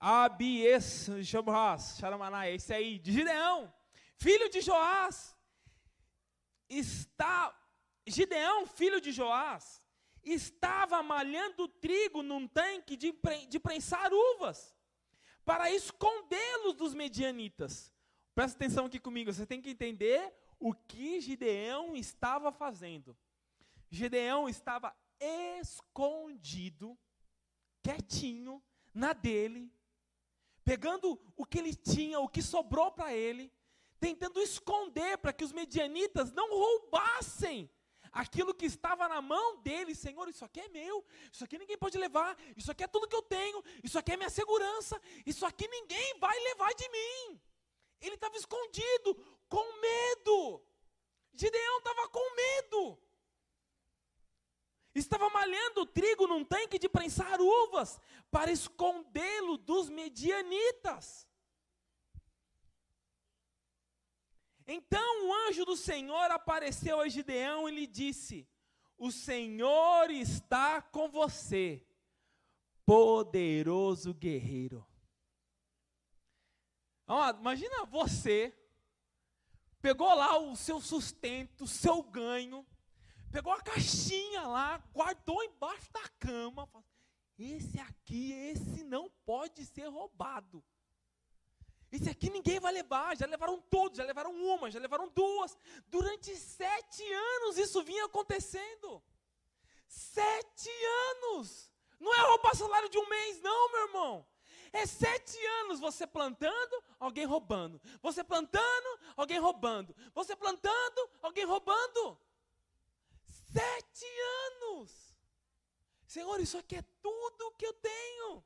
Abies 0.00 1.06
Joás, 1.20 1.96
Sharamanai, 1.98 2.54
esse 2.54 2.72
aí, 2.74 2.98
de 2.98 3.12
Gideão, 3.12 3.72
filho 4.16 4.48
de 4.48 4.60
Joás 4.60 5.36
está 6.78 7.56
Gideão, 8.06 8.66
filho 8.66 9.00
de 9.00 9.12
Joás, 9.12 9.82
estava 10.24 11.02
malhando 11.02 11.68
trigo 11.68 12.22
num 12.22 12.46
tanque 12.46 12.96
de, 12.96 13.14
de 13.48 13.58
prensar 13.60 14.12
uvas, 14.12 14.74
para 15.44 15.70
escondê-los 15.70 16.74
dos 16.74 16.94
medianitas. 16.94 17.92
Presta 18.34 18.56
atenção 18.56 18.86
aqui 18.86 18.98
comigo, 18.98 19.32
você 19.32 19.46
tem 19.46 19.60
que 19.60 19.70
entender 19.70 20.32
o 20.58 20.72
que 20.72 21.20
Gideão 21.20 21.94
estava 21.94 22.50
fazendo. 22.52 23.16
Gideão 23.90 24.48
estava 24.48 24.94
escondido, 25.60 26.98
quietinho, 27.82 28.62
na 28.94 29.12
dele, 29.12 29.72
pegando 30.64 31.20
o 31.36 31.44
que 31.44 31.58
ele 31.58 31.74
tinha, 31.74 32.20
o 32.20 32.28
que 32.28 32.42
sobrou 32.42 32.90
para 32.92 33.14
ele, 33.14 33.52
tentando 34.02 34.42
esconder 34.42 35.16
para 35.18 35.32
que 35.32 35.44
os 35.44 35.52
medianitas 35.52 36.32
não 36.32 36.48
roubassem 36.50 37.70
aquilo 38.10 38.52
que 38.52 38.66
estava 38.66 39.08
na 39.08 39.22
mão 39.22 39.58
dele. 39.58 39.94
Senhor, 39.94 40.28
isso 40.28 40.44
aqui 40.44 40.58
é 40.58 40.68
meu, 40.68 41.04
isso 41.32 41.44
aqui 41.44 41.56
ninguém 41.56 41.78
pode 41.78 41.96
levar, 41.96 42.36
isso 42.56 42.68
aqui 42.72 42.82
é 42.82 42.88
tudo 42.88 43.06
que 43.06 43.14
eu 43.14 43.22
tenho, 43.22 43.62
isso 43.80 43.96
aqui 43.96 44.10
é 44.10 44.16
minha 44.16 44.28
segurança, 44.28 45.00
isso 45.24 45.46
aqui 45.46 45.68
ninguém 45.68 46.18
vai 46.18 46.36
levar 46.48 46.74
de 46.74 46.88
mim. 46.88 47.40
Ele 48.00 48.16
estava 48.16 48.36
escondido, 48.36 49.14
com 49.48 49.64
medo. 49.80 50.60
Gideão 51.32 51.78
estava 51.78 52.08
com 52.08 52.34
medo. 52.34 52.98
Estava 54.96 55.30
malhando 55.30 55.86
trigo 55.86 56.26
num 56.26 56.44
tanque 56.44 56.76
de 56.76 56.88
prensar 56.88 57.40
uvas 57.40 58.00
para 58.32 58.50
escondê-lo 58.50 59.56
dos 59.58 59.88
medianitas. 59.88 61.24
Então 64.66 65.26
o 65.26 65.34
anjo 65.48 65.64
do 65.64 65.76
Senhor 65.76 66.30
apareceu 66.30 67.00
a 67.00 67.08
Gideão 67.08 67.68
e 67.68 67.72
lhe 67.72 67.86
disse: 67.86 68.48
O 68.96 69.10
Senhor 69.10 70.10
está 70.10 70.80
com 70.80 71.08
você, 71.08 71.84
poderoso 72.84 74.14
guerreiro. 74.14 74.86
imagina 77.40 77.84
você, 77.86 78.54
pegou 79.80 80.14
lá 80.14 80.38
o 80.38 80.54
seu 80.54 80.80
sustento, 80.80 81.64
o 81.64 81.68
seu 81.68 82.02
ganho, 82.02 82.64
pegou 83.30 83.52
a 83.52 83.60
caixinha 83.60 84.42
lá, 84.42 84.78
guardou 84.92 85.42
embaixo 85.42 85.92
da 85.92 86.08
cama. 86.20 86.68
Esse 87.38 87.80
aqui, 87.80 88.32
esse 88.32 88.84
não 88.84 89.10
pode 89.24 89.64
ser 89.66 89.88
roubado. 89.88 90.62
Esse 91.92 92.08
aqui 92.08 92.30
ninguém 92.30 92.58
vai 92.58 92.72
levar, 92.72 93.14
já 93.14 93.26
levaram 93.26 93.60
todos, 93.60 93.98
já 93.98 94.04
levaram 94.04 94.32
uma, 94.34 94.70
já 94.70 94.80
levaram 94.80 95.08
duas. 95.10 95.56
Durante 95.88 96.34
sete 96.34 97.04
anos 97.12 97.58
isso 97.58 97.82
vinha 97.82 98.06
acontecendo. 98.06 99.02
Sete 99.86 100.70
anos! 101.10 101.70
Não 102.00 102.14
é 102.14 102.20
roubar 102.22 102.56
salário 102.56 102.88
de 102.88 102.96
um 102.96 103.06
mês, 103.08 103.42
não, 103.42 103.70
meu 103.70 103.86
irmão. 103.86 104.26
É 104.72 104.86
sete 104.86 105.36
anos 105.60 105.80
você 105.80 106.06
plantando, 106.06 106.82
alguém 106.98 107.26
roubando. 107.26 107.78
Você 108.00 108.24
plantando, 108.24 108.98
alguém 109.14 109.38
roubando. 109.38 109.94
Você 110.14 110.34
plantando, 110.34 111.10
alguém 111.20 111.44
roubando. 111.44 112.18
Sete 113.52 114.06
anos! 114.46 115.14
Senhor, 116.06 116.40
isso 116.40 116.56
aqui 116.56 116.76
é 116.76 116.84
tudo 117.02 117.52
que 117.58 117.66
eu 117.66 117.74
tenho. 117.74 118.42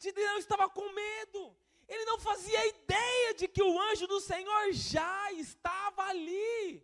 Gideão 0.00 0.36
estava 0.38 0.68
com 0.68 0.92
medo. 0.92 1.56
Ele 1.92 2.04
não 2.10 2.18
fazia 2.18 2.62
ideia 2.74 3.34
de 3.40 3.46
que 3.54 3.62
o 3.62 3.78
anjo 3.88 4.06
do 4.12 4.20
Senhor 4.30 4.72
já 4.72 5.32
estava 5.32 6.02
ali. 6.12 6.82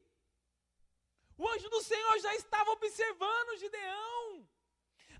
O 1.42 1.49
anjo 1.49 1.68
do 1.75 1.81
Senhor 1.90 2.18
já 2.18 2.35
estava 2.35 2.71
observando 2.73 3.57
Gideão. 3.62 4.47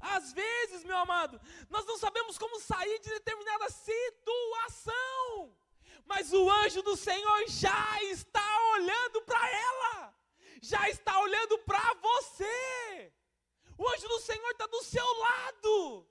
Às 0.01 0.33
vezes, 0.41 0.85
meu 0.85 0.99
amado, 0.99 1.41
nós 1.71 1.87
não 1.87 1.97
sabemos 2.05 2.37
como 2.37 2.61
sair 2.61 2.99
de 3.01 3.11
determinada 3.19 3.69
situação, 3.71 5.57
mas 6.05 6.33
o 6.33 6.45
anjo 6.63 6.83
do 6.83 6.97
Senhor 7.09 7.41
já 7.49 8.03
está 8.05 8.49
olhando 8.75 9.23
para 9.23 9.43
ela, 9.69 10.15
já 10.61 10.89
está 10.91 11.19
olhando 11.21 11.59
para 11.71 11.95
você. 11.95 13.13
O 13.77 13.89
anjo 13.89 14.09
do 14.09 14.21
Senhor 14.21 14.51
está 14.51 14.67
do 14.67 14.83
seu 14.83 15.09
lado, 15.27 16.07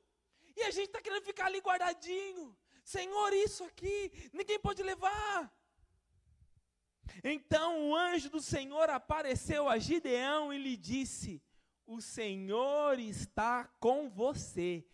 e 0.55 0.63
a 0.63 0.71
gente 0.71 0.87
está 0.87 1.01
querendo 1.01 1.23
ficar 1.23 1.45
ali 1.45 1.59
guardadinho. 1.59 2.57
Senhor, 2.87 3.33
isso 3.33 3.65
aqui, 3.65 4.09
ninguém 4.31 4.57
pode 4.57 4.81
levar. 4.81 5.53
Então 7.21 7.89
o 7.89 7.93
anjo 7.93 8.29
do 8.29 8.39
Senhor 8.39 8.89
apareceu 8.89 9.67
a 9.67 9.77
Gideão 9.77 10.53
e 10.53 10.57
lhe 10.57 10.77
disse: 10.77 11.43
o 11.85 11.99
Senhor 11.99 12.97
está 12.97 13.65
com 13.77 14.09
você, 14.09 14.87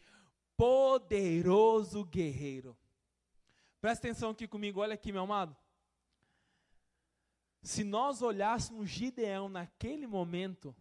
poderoso 0.57 2.03
guerreiro. 2.03 2.75
Presta 3.79 4.07
atenção 4.07 4.31
aqui 4.31 4.47
comigo, 4.47 4.79
olha 4.79 4.95
aqui, 4.95 5.11
meu 5.11 5.21
amado. 5.21 5.55
Se 7.61 7.83
nós 7.83 8.23
olhássemos 8.23 8.89
Gideão 8.89 9.47
naquele 9.47 10.07
momento, 10.07 10.69
o 10.69 10.75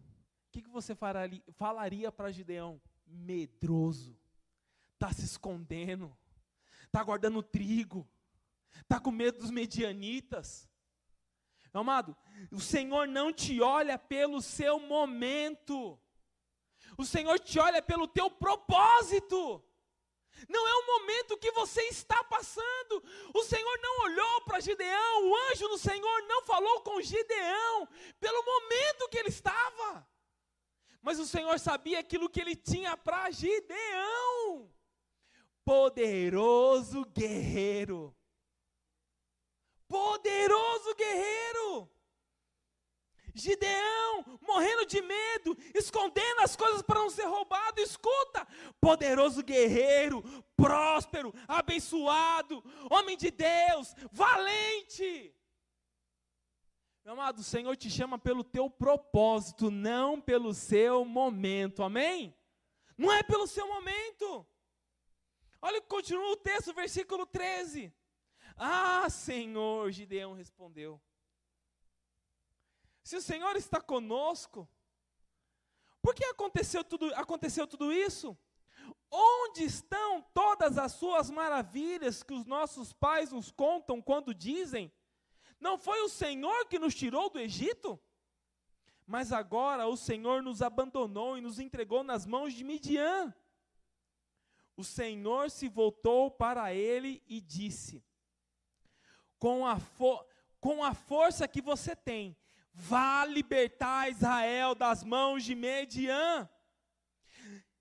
que, 0.51 0.63
que 0.63 0.71
você 0.71 0.95
falaria 0.95 2.11
para 2.11 2.33
Gideão? 2.33 2.81
Medroso, 3.07 4.19
está 4.95 5.13
se 5.13 5.27
escondendo, 5.27 6.17
está 6.93 7.03
guardando 7.03 7.43
trigo, 7.43 8.07
está 8.83 9.01
com 9.01 9.11
medo 9.11 9.39
dos 9.39 9.51
medianitas. 9.51 10.69
Amado, 11.73 12.15
o 12.51 12.61
Senhor 12.61 13.09
não 13.09 13.33
te 13.33 13.63
olha 13.63 13.99
pelo 13.99 14.43
seu 14.43 14.79
momento. 14.79 15.99
O 16.99 17.05
Senhor 17.07 17.41
te 17.41 17.59
olha 17.59 17.81
pelo 17.81 18.07
teu 18.07 18.31
propósito. 18.31 19.65
Não 20.51 20.69
é 20.69 20.75
o 20.75 20.87
momento 20.87 21.39
que 21.39 21.51
você 21.53 21.81
está 21.85 22.23
passando. 22.25 23.03
O 23.33 23.43
Senhor 23.43 23.79
não 23.81 24.05
olhou 24.05 24.43
para 24.43 24.61
Gideão, 24.61 25.31
o 25.31 25.37
anjo 25.51 25.69
do 25.69 25.79
Senhor 25.79 26.23
não 26.29 26.43
falou 26.43 26.83
com 26.83 27.01
Gideão 27.01 27.89
pelo 28.21 28.45
momento 28.45 29.09
que 29.09 29.17
ele 29.17 29.31
estava. 29.31 30.07
Mas 31.01 31.19
o 31.19 31.27
Senhor 31.27 31.59
sabia 31.59 32.01
aquilo 32.01 32.29
que 32.29 32.41
ele 32.41 32.55
tinha 32.55 32.99
para 32.99 33.31
Gideão. 33.31 34.71
Poderoso 35.65 37.05
guerreiro. 37.07 38.15
Poderoso 39.89 40.95
guerreiro. 40.95 41.91
Gideão, 43.35 44.39
morrendo 44.43 44.85
de 44.85 45.01
medo, 45.01 45.57
escondendo 45.75 46.41
as 46.41 46.55
coisas 46.55 46.83
para 46.83 47.01
não 47.01 47.11
ser 47.11 47.25
roubado. 47.25 47.81
Escuta, 47.81 48.47
poderoso 48.81 49.43
guerreiro, 49.43 50.23
próspero, 50.57 51.33
abençoado, 51.49 52.63
homem 52.91 53.17
de 53.17 53.31
Deus, 53.31 53.95
valente. 54.11 55.35
Meu 57.05 57.15
amado, 57.15 57.39
o 57.39 57.45
Senhor 57.45 57.77
te 57.77 57.91
chama 57.91 58.19
pelo 58.19 58.45
teu 58.45 58.71
propósito, 58.71 59.71
não 59.71 60.21
pelo 60.21 60.55
seu 60.55 61.05
momento, 61.05 61.83
amém? 61.83 62.37
Não 62.97 63.13
é 63.13 63.23
pelo 63.23 63.47
seu 63.47 63.67
momento. 63.67 64.47
Olha 65.65 65.81
que 65.81 65.87
continua 65.87 66.33
o 66.33 66.37
texto, 66.37 66.75
versículo 66.75 67.25
13. 67.25 67.95
Ah, 68.57 69.09
Senhor, 69.09 69.93
Gideão 69.93 70.35
respondeu. 70.35 71.01
Se 73.05 73.17
o 73.17 73.23
Senhor 73.23 73.55
está 73.55 73.81
conosco, 73.81 74.69
por 76.03 76.17
que 76.17 76.25
aconteceu 76.25 76.83
tudo, 76.83 77.15
aconteceu 77.15 77.65
tudo 77.65 77.93
isso? 77.93 78.37
Onde 79.09 79.63
estão 79.63 80.23
todas 80.35 80.77
as 80.79 80.93
suas 80.93 81.31
maravilhas 81.31 82.25
que 82.25 82.35
os 82.35 82.45
nossos 82.45 82.93
pais 82.93 83.31
nos 83.31 83.53
contam 83.53 84.03
quando 84.03 84.35
dizem: 84.35 84.93
Não 85.61 85.79
foi 85.79 86.01
o 86.03 86.09
Senhor 86.09 86.67
que 86.67 86.79
nos 86.79 86.93
tirou 86.93 87.31
do 87.31 87.39
Egito? 87.39 88.01
Mas 89.07 89.33
agora 89.33 89.87
o 89.87 89.97
Senhor 89.97 90.43
nos 90.43 90.61
abandonou 90.61 91.39
e 91.39 91.41
nos 91.41 91.61
entregou 91.61 92.03
nas 92.03 92.27
mãos 92.27 92.53
de 92.53 92.65
Midian. 92.65 93.33
O 94.77 94.85
Senhor 94.85 95.51
se 95.51 95.69
voltou 95.69 96.31
para 96.31 96.75
ele 96.75 97.23
e 97.27 97.41
disse: 97.41 98.05
Com 99.39 99.67
a, 99.67 99.79
com 100.61 100.83
a 100.83 100.95
força 100.95 101.47
que 101.47 101.61
você 101.61 101.95
tem, 101.95 102.37
Vá 102.75 103.25
libertar 103.27 104.11
Israel 104.11 104.75
das 104.75 105.05
mãos 105.05 105.45
de 105.45 105.55
Median. 105.55 106.49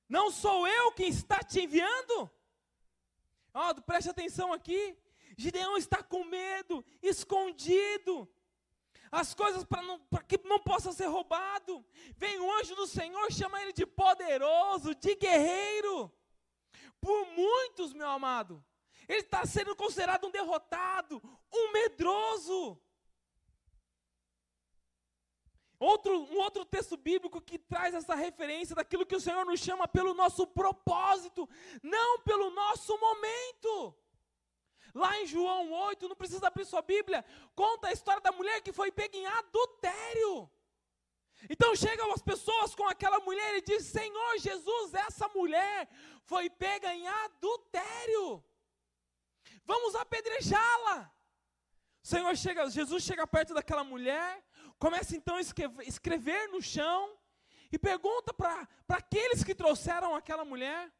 Não 0.07 0.29
sou 0.29 0.67
eu 0.67 0.91
quem 0.91 1.07
está 1.07 1.39
te 1.39 1.61
enviando? 1.61 2.29
Oh, 3.53 3.81
preste 3.81 4.09
atenção 4.09 4.51
aqui. 4.51 4.97
Gideão 5.37 5.77
está 5.77 6.03
com 6.03 6.25
medo, 6.25 6.83
escondido. 7.01 8.29
As 9.09 9.33
coisas 9.33 9.63
para 9.63 10.23
que 10.23 10.37
não 10.43 10.59
possa 10.59 10.91
ser 10.91 11.07
roubado. 11.07 11.85
Vem 12.17 12.39
o 12.39 12.51
anjo 12.59 12.75
do 12.75 12.87
Senhor, 12.87 13.31
chama 13.31 13.61
ele 13.61 13.71
de 13.71 13.85
poderoso, 13.85 14.93
de 14.93 15.15
guerreiro. 15.15 16.11
Por 17.01 17.25
muitos, 17.31 17.93
meu 17.93 18.07
amado, 18.07 18.63
ele 19.07 19.21
está 19.21 19.45
sendo 19.45 19.75
considerado 19.75 20.27
um 20.27 20.31
derrotado, 20.31 21.21
um 21.51 21.71
medroso. 21.71 22.79
Outro, 25.79 26.15
um 26.15 26.37
outro 26.37 26.63
texto 26.63 26.95
bíblico 26.95 27.41
que 27.41 27.57
traz 27.57 27.95
essa 27.95 28.13
referência 28.13 28.75
daquilo 28.75 29.03
que 29.03 29.15
o 29.15 29.19
Senhor 29.19 29.43
nos 29.43 29.59
chama 29.59 29.87
pelo 29.87 30.13
nosso 30.13 30.45
propósito, 30.45 31.49
não 31.81 32.19
pelo 32.19 32.51
nosso 32.51 32.95
momento. 32.99 33.95
Lá 34.93 35.19
em 35.19 35.25
João 35.25 35.71
8, 35.71 36.07
não 36.07 36.15
precisa 36.15 36.47
abrir 36.47 36.65
sua 36.65 36.83
Bíblia, 36.83 37.25
conta 37.55 37.87
a 37.87 37.91
história 37.91 38.21
da 38.21 38.31
mulher 38.31 38.61
que 38.61 38.71
foi 38.71 38.91
pega 38.91 39.17
em 39.17 39.25
adultério. 39.25 40.47
Então 41.49 41.75
chegam 41.75 42.11
as 42.13 42.21
pessoas 42.21 42.75
com 42.75 42.87
aquela 42.87 43.19
mulher 43.19 43.57
e 43.57 43.61
dizem: 43.61 44.03
Senhor 44.03 44.37
Jesus, 44.37 44.93
essa 44.93 45.27
mulher 45.29 45.87
foi 46.23 46.49
pega 46.49 46.93
em 46.93 47.07
adultério. 47.07 48.43
Vamos 49.65 49.95
apedrejá-la. 49.95 51.11
Senhor 52.01 52.35
chega, 52.35 52.69
Jesus 52.69 53.03
chega 53.03 53.27
perto 53.27 53.53
daquela 53.53 53.83
mulher, 53.83 54.43
Começa 54.81 55.15
então 55.15 55.35
a 55.35 55.41
escrever 55.83 56.47
no 56.47 56.59
chão 56.59 57.15
e 57.71 57.77
pergunta 57.77 58.33
para 58.33 58.67
aqueles 58.89 59.43
que 59.43 59.53
trouxeram 59.53 60.15
aquela 60.15 60.43
mulher. 60.43 60.91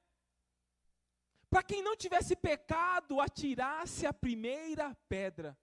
Para 1.49 1.63
quem 1.63 1.81
não 1.81 1.97
tivesse 1.97 2.35
pecado, 2.35 3.19
atirasse 3.19 4.05
a 4.05 4.13
primeira 4.13 4.95
pedra. 5.09 5.57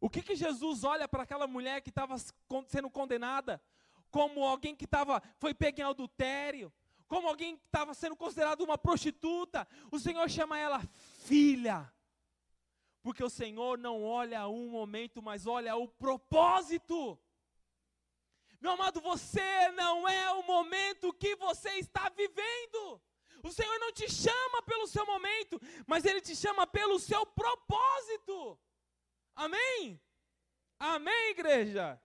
O 0.00 0.08
que, 0.08 0.22
que 0.22 0.34
Jesus 0.34 0.82
olha 0.82 1.06
para 1.06 1.24
aquela 1.24 1.46
mulher 1.46 1.82
que 1.82 1.90
estava 1.90 2.16
sendo 2.66 2.88
condenada? 2.88 3.60
Como 4.10 4.42
alguém 4.42 4.74
que 4.74 4.86
tava, 4.86 5.22
foi 5.38 5.52
pego 5.52 5.80
em 5.80 5.84
adultério, 5.84 6.72
como 7.06 7.28
alguém 7.28 7.56
que 7.56 7.66
estava 7.66 7.92
sendo 7.92 8.16
considerado 8.16 8.62
uma 8.62 8.78
prostituta. 8.78 9.68
O 9.90 9.98
Senhor 9.98 10.28
chama 10.30 10.58
ela 10.58 10.80
filha. 11.24 11.92
Porque 13.02 13.22
o 13.22 13.30
Senhor 13.30 13.78
não 13.78 14.02
olha 14.02 14.48
um 14.48 14.68
momento, 14.68 15.22
mas 15.22 15.46
olha 15.46 15.76
o 15.76 15.86
propósito. 15.86 17.18
Meu 18.60 18.72
amado, 18.72 19.00
você 19.00 19.70
não 19.72 20.08
é 20.08 20.32
o 20.32 20.42
momento 20.42 21.12
que 21.12 21.34
você 21.36 21.70
está 21.78 22.08
vivendo. 22.10 23.00
O 23.42 23.50
Senhor 23.50 23.78
não 23.78 23.92
te 23.92 24.10
chama 24.10 24.62
pelo 24.62 24.86
seu 24.86 25.04
momento, 25.06 25.60
mas 25.86 26.04
Ele 26.04 26.20
te 26.20 26.36
chama 26.36 26.66
pelo 26.66 26.98
seu 26.98 27.24
propósito. 27.24 28.58
Amém? 29.34 30.00
Amém, 30.78 31.30
igreja? 31.30 32.00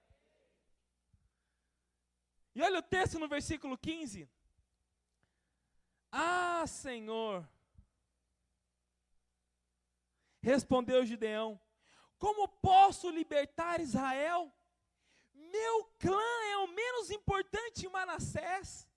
E 2.53 2.61
olha 2.61 2.79
o 2.79 2.83
texto 2.83 3.19
no 3.19 3.27
versículo 3.27 3.77
15. 3.77 4.29
Ah, 6.11 6.65
Senhor, 6.65 7.45
Respondeu 10.45 11.03
Gideão: 11.03 11.59
Como 12.19 12.47
posso 12.47 13.09
libertar 13.09 13.81
Israel? 13.81 14.53
Meu 15.33 15.85
clã 15.97 16.31
é 16.51 16.57
o 16.57 16.67
menos 16.67 17.09
importante 17.09 17.87
em 17.87 17.89
Manassés, 17.89 18.87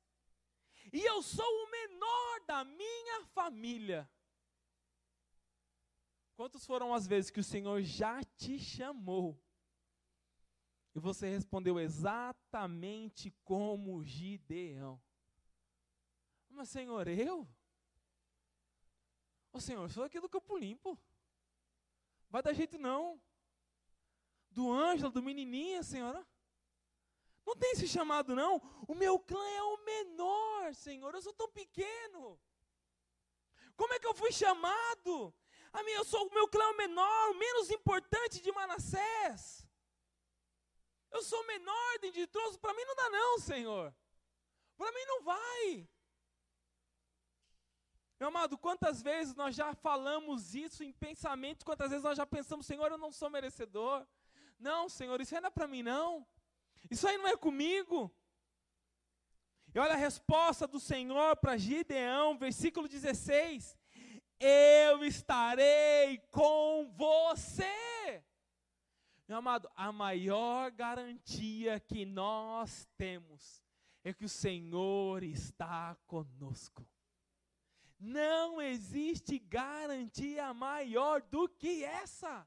e 0.93 1.01
eu 1.01 1.23
sou 1.23 1.51
o 1.65 1.71
menor 1.71 2.41
da 2.47 2.65
minha 2.65 3.25
família. 3.33 4.07
Quantas 6.39 6.65
foram 6.65 6.95
as 6.95 7.05
vezes 7.05 7.33
que 7.33 7.41
o 7.41 7.45
Senhor 7.45 7.83
já 7.83 8.23
te 8.23 8.61
chamou? 8.61 9.37
E 10.95 11.01
você 11.01 11.29
respondeu 11.29 11.81
exatamente 11.81 13.33
como 13.43 14.05
Gideão. 14.05 15.03
Mas, 16.49 16.69
Senhor, 16.69 17.09
eu? 17.09 17.45
Ô 19.53 19.59
Senhor, 19.59 19.91
sou 19.91 20.05
aqui 20.05 20.21
do 20.21 20.29
campo 20.29 20.57
limpo. 20.57 20.97
Vai 22.31 22.41
dar 22.41 22.53
jeito 22.53 22.79
não. 22.79 23.21
Do 24.49 24.71
Ângelo, 24.71 25.11
do 25.11 25.21
menininha, 25.21 25.83
Senhora. 25.83 26.25
Não 27.45 27.57
tem 27.57 27.73
esse 27.73 27.89
chamado 27.89 28.37
não. 28.37 28.59
O 28.87 28.95
meu 28.95 29.19
clã 29.19 29.45
é 29.45 29.63
o 29.65 29.85
menor, 29.85 30.73
Senhor. 30.77 31.13
Eu 31.13 31.21
sou 31.21 31.35
tão 31.35 31.51
pequeno. 31.51 32.41
Como 33.75 33.93
é 33.93 33.99
que 33.99 34.07
eu 34.07 34.15
fui 34.15 34.31
chamado? 34.31 35.35
A 35.73 35.83
mim, 35.83 35.93
eu 35.93 36.05
sou 36.05 36.27
o 36.27 36.35
meu 36.35 36.49
clã 36.49 36.65
é 36.65 36.77
menor, 36.77 37.31
o 37.31 37.39
menos 37.39 37.71
importante 37.71 38.41
de 38.41 38.51
Manassés. 38.53 39.67
Eu 41.11 41.23
sou 41.23 41.47
menor 41.47 41.99
de 42.01 42.27
troço, 42.27 42.59
para 42.59 42.75
mim 42.75 42.85
não 42.85 42.95
dá 42.95 43.11
não, 43.11 43.39
Senhor. 43.39 43.95
Para 44.77 44.93
mim 44.93 45.05
não 45.07 45.23
vai. 45.23 45.89
Meu 48.19 48.29
amado, 48.29 48.59
quantas 48.59 49.01
vezes 49.01 49.35
nós 49.35 49.55
já 49.55 49.75
falamos 49.75 50.55
isso 50.55 50.83
em 50.83 50.93
pensamento, 50.93 51.65
quantas 51.65 51.91
vezes 51.91 52.03
nós 52.03 52.17
já 52.17 52.27
pensamos, 52.27 52.67
Senhor, 52.67 52.91
eu 52.91 52.99
não 52.99 53.13
sou 53.13 53.31
merecedor. 53.31 54.05
Não, 54.59 54.89
Senhor, 54.89 55.21
isso 55.21 55.35
aí 55.35 55.41
não 55.41 55.49
é 55.49 55.51
para 55.51 55.69
mim, 55.69 55.85
não. 55.85 56.27
Isso 56.91 57.07
aí 57.07 57.17
não 57.17 57.29
é 57.29 57.37
comigo. 57.37 58.13
E 59.73 59.79
olha 59.79 59.93
a 59.93 59.97
resposta 59.97 60.67
do 60.67 60.81
Senhor 60.81 61.37
para 61.37 61.57
Gideão, 61.57 62.37
versículo 62.37 62.89
16: 62.89 63.78
Eu 64.41 65.05
estarei 65.05 66.19
com 66.31 66.91
você. 66.97 68.23
Meu 69.27 69.39
amado, 69.39 69.71
a 69.75 69.91
maior 69.93 70.71
garantia 70.71 71.81
que 71.81 72.07
nós 72.07 72.89
temos 72.97 73.63
é 74.05 74.13
que 74.13 74.25
o 74.25 74.29
Senhor 74.29 75.23
está 75.23 75.97
conosco. 76.07 76.87
Não 77.99 78.63
existe 78.63 79.39
garantia 79.39 80.55
maior 80.55 81.21
do 81.21 81.49
que 81.49 81.85
essa. 81.85 82.47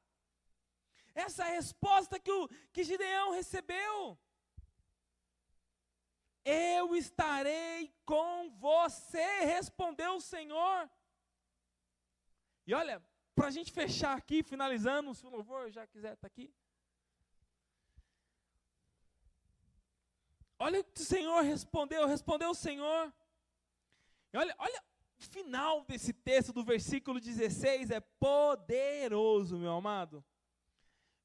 Essa 1.14 1.46
é 1.46 1.56
resposta 1.56 2.18
que, 2.18 2.32
o, 2.32 2.48
que 2.72 2.82
Gideão 2.82 3.32
recebeu. 3.32 4.18
Eu 6.44 6.96
estarei 6.96 7.94
com 8.04 8.50
você, 8.58 9.44
respondeu 9.44 10.16
o 10.16 10.20
Senhor. 10.20 10.90
E 12.66 12.74
olha, 12.74 13.02
para 13.34 13.48
a 13.48 13.50
gente 13.50 13.72
fechar 13.72 14.16
aqui, 14.16 14.42
finalizando, 14.42 15.14
se 15.14 15.26
o 15.26 15.30
louvor 15.30 15.70
já 15.70 15.86
quiser 15.86 16.14
estar 16.14 16.20
tá 16.20 16.26
aqui. 16.26 16.54
Olha 20.58 20.80
o 20.80 20.84
que 20.84 21.00
o 21.00 21.04
Senhor 21.04 21.42
respondeu, 21.42 22.06
respondeu 22.06 22.50
o 22.50 22.54
Senhor. 22.54 23.12
E 24.32 24.36
olha, 24.36 24.54
olha, 24.58 24.82
o 25.18 25.24
final 25.24 25.84
desse 25.84 26.12
texto, 26.12 26.52
do 26.52 26.64
versículo 26.64 27.18
16, 27.18 27.90
é 27.90 28.00
poderoso, 28.00 29.58
meu 29.58 29.72
amado. 29.72 30.24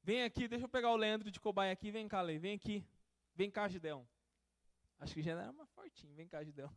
Vem 0.02 0.24
aqui, 0.24 0.48
deixa 0.48 0.64
eu 0.64 0.68
pegar 0.68 0.90
o 0.90 0.96
Leandro 0.96 1.30
de 1.30 1.38
cobaia 1.38 1.72
aqui, 1.72 1.90
vem 1.90 2.08
cá, 2.08 2.20
Lei, 2.20 2.38
vem 2.38 2.54
aqui. 2.54 2.84
Vem 3.34 3.50
cá, 3.50 3.68
Gideão. 3.68 4.08
Acho 4.98 5.14
que 5.14 5.22
já 5.22 5.32
era 5.32 5.50
uma 5.50 5.66
fortinho, 5.66 6.14
vem 6.14 6.26
cá, 6.26 6.42
Gideão. 6.42 6.74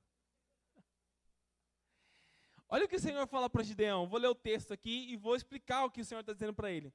Olha 2.74 2.86
o 2.86 2.88
que 2.88 2.96
o 2.96 3.00
Senhor 3.00 3.28
fala 3.28 3.50
para 3.50 3.64
Gideão. 3.64 4.08
Vou 4.08 4.18
ler 4.18 4.30
o 4.30 4.36
texto 4.36 4.72
aqui 4.72 5.12
e 5.12 5.18
vou 5.18 5.36
explicar 5.36 5.84
o 5.84 5.92
que 5.92 6.00
o 6.00 6.06
Senhor 6.06 6.22
está 6.22 6.32
dizendo 6.32 6.54
para 6.54 6.72
ele. 6.72 6.94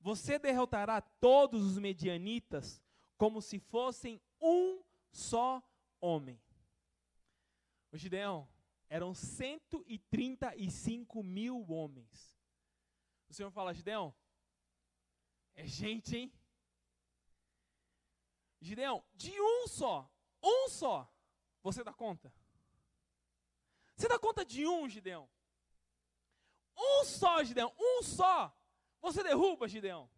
Você 0.00 0.38
derrotará 0.38 1.02
todos 1.02 1.62
os 1.62 1.78
medianitas 1.78 2.82
como 3.18 3.42
se 3.42 3.58
fossem 3.58 4.18
um 4.40 4.82
só 5.12 5.62
homem. 6.00 6.40
O 7.92 7.98
Gideão, 7.98 8.48
eram 8.88 9.14
135 9.14 11.22
mil 11.22 11.64
homens. 11.70 12.36
O 13.28 13.34
Senhor 13.34 13.50
fala, 13.50 13.72
Gideão, 13.72 14.12
é 15.54 15.64
gente, 15.66 16.16
hein? 16.16 16.32
Gideão, 18.60 19.04
de 19.14 19.40
um 19.40 19.68
só, 19.68 20.10
um 20.42 20.68
só, 20.68 21.08
você 21.62 21.84
dá 21.84 21.92
conta? 21.92 22.32
Você 23.96 24.08
dá 24.08 24.18
conta 24.18 24.44
de 24.44 24.66
um, 24.66 24.88
Gideão? 24.88 25.28
Um 26.76 27.04
só, 27.04 27.42
Gideão, 27.44 27.72
um 27.78 28.02
só. 28.02 28.54
Você 29.00 29.22
derruba, 29.22 29.68
Gideão. 29.68 30.08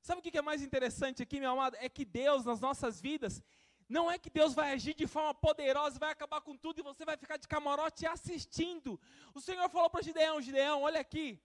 Sabe 0.00 0.20
o 0.20 0.22
que 0.22 0.36
é 0.36 0.42
mais 0.42 0.62
interessante 0.62 1.22
aqui, 1.22 1.38
meu 1.38 1.50
amado? 1.50 1.76
É 1.76 1.88
que 1.88 2.04
Deus, 2.04 2.44
nas 2.44 2.60
nossas 2.60 3.00
vidas, 3.00 3.42
não 3.88 4.10
é 4.10 4.18
que 4.18 4.30
Deus 4.30 4.54
vai 4.54 4.72
agir 4.72 4.94
de 4.94 5.06
forma 5.06 5.34
poderosa, 5.34 5.98
vai 5.98 6.10
acabar 6.10 6.40
com 6.40 6.56
tudo 6.56 6.80
e 6.80 6.82
você 6.82 7.04
vai 7.04 7.16
ficar 7.16 7.36
de 7.36 7.46
camarote 7.46 8.06
assistindo. 8.06 9.00
O 9.34 9.40
Senhor 9.40 9.68
falou 9.68 9.90
para 9.90 10.02
Gideão: 10.02 10.40
Gideão, 10.40 10.82
olha 10.82 11.00
aqui. 11.00 11.40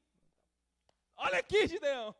Olha 1.16 1.40
aqui, 1.40 1.68
Gideão. 1.68 2.16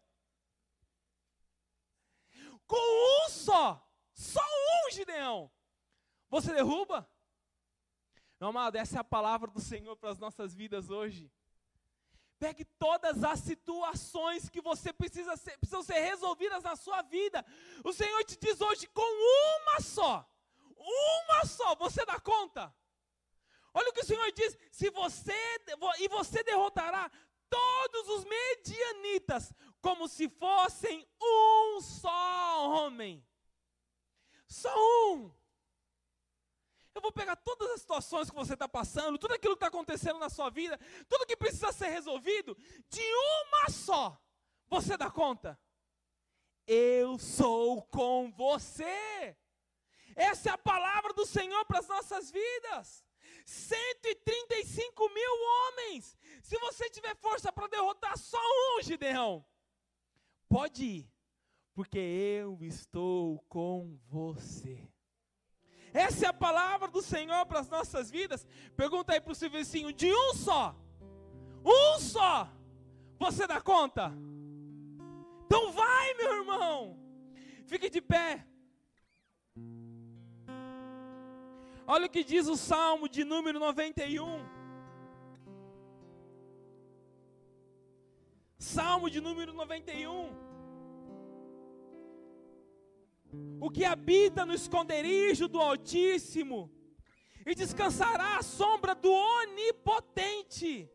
Com 2.66 3.26
um 3.26 3.30
só, 3.30 3.82
só 4.14 4.42
um, 4.42 4.92
Gideão, 4.92 5.50
você 6.30 6.54
derruba? 6.54 7.10
Meu 8.40 8.50
amado, 8.50 8.76
essa 8.76 8.98
é 8.98 9.00
a 9.00 9.04
palavra 9.04 9.50
do 9.50 9.60
Senhor 9.60 9.96
para 9.96 10.12
as 10.12 10.20
nossas 10.20 10.54
vidas 10.54 10.90
hoje. 10.90 11.32
Pegue 12.38 12.64
todas 12.64 13.24
as 13.24 13.40
situações 13.40 14.48
que 14.48 14.62
você 14.62 14.94
precisa 14.94 15.36
ser, 15.36 15.58
precisam 15.58 15.82
ser 15.82 16.00
resolvidas 16.00 16.64
na 16.64 16.76
sua 16.76 17.02
vida. 17.02 17.44
O 17.84 17.92
Senhor 17.92 18.24
te 18.26 18.38
diz 18.38 18.62
hoje 18.62 18.86
com 18.88 19.02
uma 19.02 19.82
só. 19.82 20.30
Uma 20.78 21.46
só, 21.46 21.76
você 21.76 22.06
dá 22.06 22.20
conta? 22.20 22.74
Olha 23.74 23.90
o 23.90 23.94
que 23.94 24.02
o 24.02 24.06
Senhor 24.06 24.32
diz: 24.32 24.56
se 24.72 24.92
você 24.92 25.34
e 26.00 26.08
você 26.08 26.44
derrotará 26.44 27.10
todos 27.50 28.10
os 28.10 28.26
medianitas 28.26 29.52
como 29.82 30.08
se 30.08 30.30
fossem 30.30 31.08
um 31.20 31.82
só 31.82 32.70
homem. 32.70 33.26
Só 34.48 34.74
um. 35.14 35.37
Eu 36.98 37.02
vou 37.02 37.12
pegar 37.12 37.36
todas 37.36 37.70
as 37.70 37.82
situações 37.82 38.28
que 38.28 38.36
você 38.36 38.54
está 38.54 38.68
passando, 38.68 39.20
tudo 39.20 39.36
aquilo 39.36 39.54
que 39.54 39.58
está 39.58 39.68
acontecendo 39.68 40.18
na 40.18 40.32
sua 40.32 40.50
vida, 40.50 40.80
tudo 41.08 41.28
que 41.28 41.38
precisa 41.38 41.72
ser 41.72 41.90
resolvido, 41.90 42.58
de 42.90 43.04
uma 43.04 43.70
só. 43.70 44.20
Você 44.68 44.98
dá 44.98 45.12
conta? 45.12 45.60
Eu 46.66 47.20
sou 47.20 47.84
com 47.84 48.32
você. 48.32 49.38
Essa 50.16 50.50
é 50.50 50.54
a 50.54 50.58
palavra 50.58 51.14
do 51.14 51.24
Senhor 51.24 51.64
para 51.66 51.78
as 51.78 51.88
nossas 51.88 52.32
vidas. 52.32 53.06
135 53.46 55.10
mil 55.10 55.32
homens. 55.44 56.18
Se 56.42 56.58
você 56.58 56.90
tiver 56.90 57.16
força 57.18 57.52
para 57.52 57.68
derrotar 57.68 58.18
só 58.18 58.42
um, 58.42 58.82
Gideão, 58.82 59.46
pode 60.50 60.84
ir, 60.84 61.14
porque 61.76 62.00
eu 62.00 62.58
estou 62.64 63.40
com 63.48 64.00
você. 64.08 64.97
Essa 65.94 66.26
é 66.26 66.30
a 66.30 66.34
palavra 66.34 66.88
do 66.88 67.02
Senhor 67.02 67.46
para 67.46 67.60
as 67.60 67.70
nossas 67.70 68.12
vidas. 68.12 68.46
Pergunta 68.76 69.14
aí 69.14 69.22
para 69.22 69.32
o 69.32 69.36
seu 69.36 69.50
vizinho: 69.50 69.92
de 69.94 70.12
um 70.12 70.34
só, 70.34 70.76
um 71.64 72.00
só, 72.00 72.50
você 73.20 73.48
dá 73.48 73.62
conta? 73.62 74.12
Então 75.46 75.72
vai, 75.72 76.14
meu 76.16 76.38
irmão, 76.40 76.98
fique 77.66 77.90
de 77.90 78.02
pé. 78.02 78.46
Olha 81.86 82.06
o 82.06 82.10
que 82.10 82.22
diz 82.22 82.48
o 82.48 82.58
Salmo 82.58 83.08
de 83.08 83.24
número 83.24 83.60
91. 83.60 84.46
Salmo 88.60 89.10
de 89.10 89.22
número 89.22 89.54
91. 89.54 90.47
O 93.60 93.70
que 93.70 93.84
habita 93.84 94.46
no 94.46 94.54
esconderijo 94.54 95.48
do 95.48 95.60
Altíssimo, 95.60 96.72
e 97.46 97.56
descansará 97.56 98.38
à 98.38 98.44
sombra 98.44 98.94
do 98.94 99.12
Onipotente. 99.12 100.90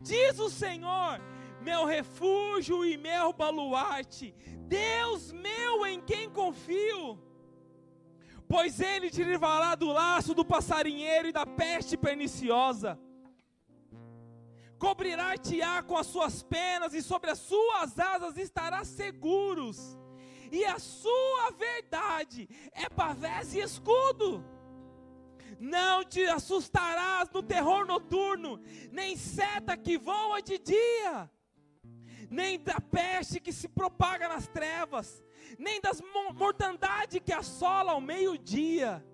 Diz 0.00 0.38
o 0.38 0.50
Senhor, 0.50 1.20
meu 1.60 1.84
refúgio 1.84 2.84
e 2.84 2.96
meu 2.96 3.32
baluarte, 3.32 4.34
Deus 4.66 5.32
meu 5.32 5.86
em 5.86 6.00
quem 6.00 6.28
confio. 6.28 7.22
Pois 8.48 8.80
ele 8.80 9.10
te 9.10 9.22
livrará 9.22 9.74
do 9.74 9.86
laço 9.86 10.34
do 10.34 10.44
passarinheiro 10.44 11.28
e 11.28 11.32
da 11.32 11.46
peste 11.46 11.96
perniciosa. 11.96 12.98
Cobrirá-te-á 14.78 15.82
com 15.82 15.96
as 15.96 16.06
suas 16.08 16.42
penas 16.42 16.92
e 16.92 17.00
sobre 17.00 17.30
as 17.30 17.38
suas 17.38 17.98
asas 17.98 18.36
estarás 18.36 18.88
seguros 18.88 19.96
e 20.54 20.64
a 20.64 20.78
sua 20.78 21.50
verdade 21.50 22.48
é 22.72 22.88
pavés 22.88 23.54
e 23.54 23.60
escudo. 23.60 24.44
Não 25.58 26.04
te 26.04 26.24
assustarás 26.26 27.28
no 27.30 27.42
terror 27.42 27.86
noturno, 27.86 28.60
nem 28.92 29.16
seta 29.16 29.76
que 29.76 29.98
voa 29.98 30.40
de 30.40 30.58
dia, 30.58 31.30
nem 32.30 32.58
da 32.58 32.80
peste 32.80 33.40
que 33.40 33.52
se 33.52 33.68
propaga 33.68 34.28
nas 34.28 34.46
trevas, 34.46 35.24
nem 35.58 35.80
das 35.80 36.00
mortandade 36.34 37.20
que 37.20 37.32
assola 37.32 37.92
ao 37.92 38.00
meio-dia. 38.00 39.04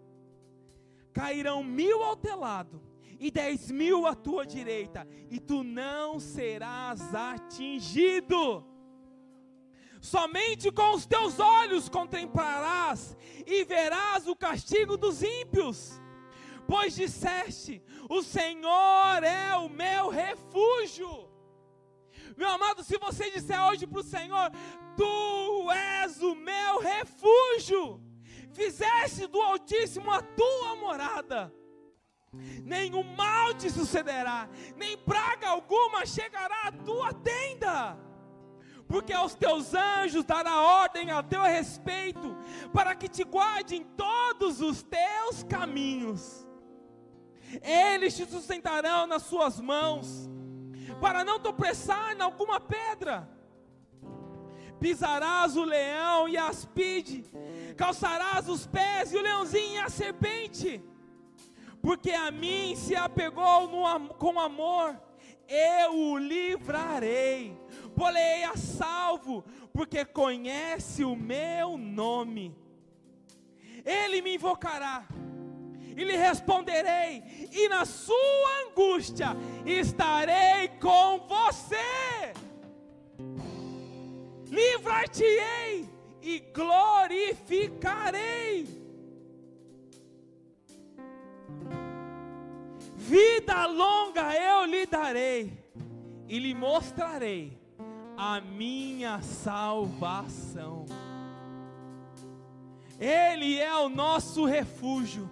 cairão 1.13 1.63
mil 1.65 2.03
ao 2.03 2.17
teu 2.17 2.39
lado 2.39 2.81
e 3.19 3.31
dez 3.31 3.71
mil 3.71 4.07
à 4.07 4.15
tua 4.15 4.47
direita, 4.47 5.07
e 5.31 5.39
tu 5.41 5.63
não 5.63 6.19
serás 6.21 7.15
atingido. 7.15 8.70
Somente 10.01 10.73
com 10.73 10.95
os 10.95 11.07
teus 11.07 11.39
olhos 11.39 11.89
contemplarás 11.89 13.17
e 13.47 13.65
verás 13.65 14.27
o 14.27 14.35
castigo 14.35 14.97
dos 14.97 15.23
ímpios. 15.23 16.01
Pois 16.67 16.95
disseste: 16.95 17.83
O 18.09 18.23
Senhor 18.23 19.23
é 19.23 19.55
o 19.57 19.69
meu 19.69 20.09
refúgio. 20.09 21.29
Meu 22.37 22.49
amado, 22.49 22.83
se 22.83 22.97
você 22.97 23.31
disser 23.31 23.61
hoje 23.69 23.87
para 23.87 24.01
o 24.01 24.05
Senhor: 24.05 24.51
Tu 24.97 25.71
és 25.71 26.23
o 26.23 26.35
meu 26.35 26.81
refúgio, 26.81 28.01
fizeste 28.53 29.27
do 29.27 29.41
Altíssimo 29.41 30.11
a 30.11 30.23
tua 30.23 30.77
morada 30.77 31.53
nenhum 32.65 33.03
mal 33.03 33.53
te 33.55 33.69
sucederá, 33.71 34.49
nem 34.77 34.97
praga 34.97 35.49
alguma 35.49 36.07
chegará 36.07 36.69
à 36.69 36.73
tua 36.73 37.13
tenda, 37.13 37.99
porque 38.91 39.13
aos 39.13 39.35
teus 39.35 39.73
anjos 39.73 40.25
dará 40.25 40.61
ordem 40.61 41.13
a 41.13 41.23
teu 41.23 41.43
respeito, 41.43 42.37
para 42.73 42.95
que 42.95 43.09
te 43.09 43.23
guardem 43.23 43.85
todos 43.97 44.61
os 44.61 44.83
teus 44.83 45.45
caminhos. 45.45 46.45
Eles 47.63 48.17
te 48.17 48.27
sustentarão 48.27 49.07
nas 49.07 49.23
suas 49.23 49.61
mãos, 49.61 50.29
para 51.01 51.23
não 51.23 51.39
tropeçar 51.39 52.17
em 52.17 52.21
alguma 52.21 52.59
pedra. 52.59 53.31
Pisarás 54.81 55.57
o 55.57 55.63
leão 55.63 56.29
e 56.29 56.37
a 56.37 56.49
aspide, 56.49 57.25
calçarás 57.77 58.49
os 58.49 58.67
pés 58.67 59.13
e 59.13 59.17
o 59.17 59.23
leãozinho 59.23 59.75
e 59.75 59.79
a 59.79 59.89
serpente 59.89 60.83
porque 61.83 62.11
a 62.11 62.31
mim 62.31 62.75
se 62.77 62.95
apegou 62.95 63.67
no, 63.69 64.15
com 64.15 64.39
amor, 64.39 65.01
eu 65.49 65.97
o 65.97 66.19
livrarei, 66.19 67.59
polei 67.91 68.45
a 68.45 68.57
salvo, 68.57 69.45
porque 69.73 70.05
conhece 70.05 71.05
o 71.05 71.15
meu 71.15 71.77
nome. 71.77 72.57
Ele 73.85 74.23
me 74.23 74.37
invocará, 74.37 75.07
e 75.97 76.05
lhe 76.05 76.17
responderei, 76.17 77.23
e 77.53 77.69
na 77.69 77.85
sua 77.85 78.67
angústia 78.67 79.37
estarei 79.67 80.69
com 80.81 81.27
você. 81.27 82.33
Livrar-te-ei 84.47 85.89
e 86.23 86.39
glorificarei 86.53 88.81
Vida 93.11 93.67
longa 93.67 94.33
eu 94.37 94.67
lhe 94.67 94.87
darei, 94.87 95.53
e 96.29 96.39
lhe 96.39 96.55
mostrarei 96.55 97.60
a 98.23 98.39
minha 98.39 99.23
salvação. 99.23 100.85
Ele 102.99 103.59
é 103.59 103.75
o 103.77 103.89
nosso 103.89 104.45
refúgio. 104.45 105.31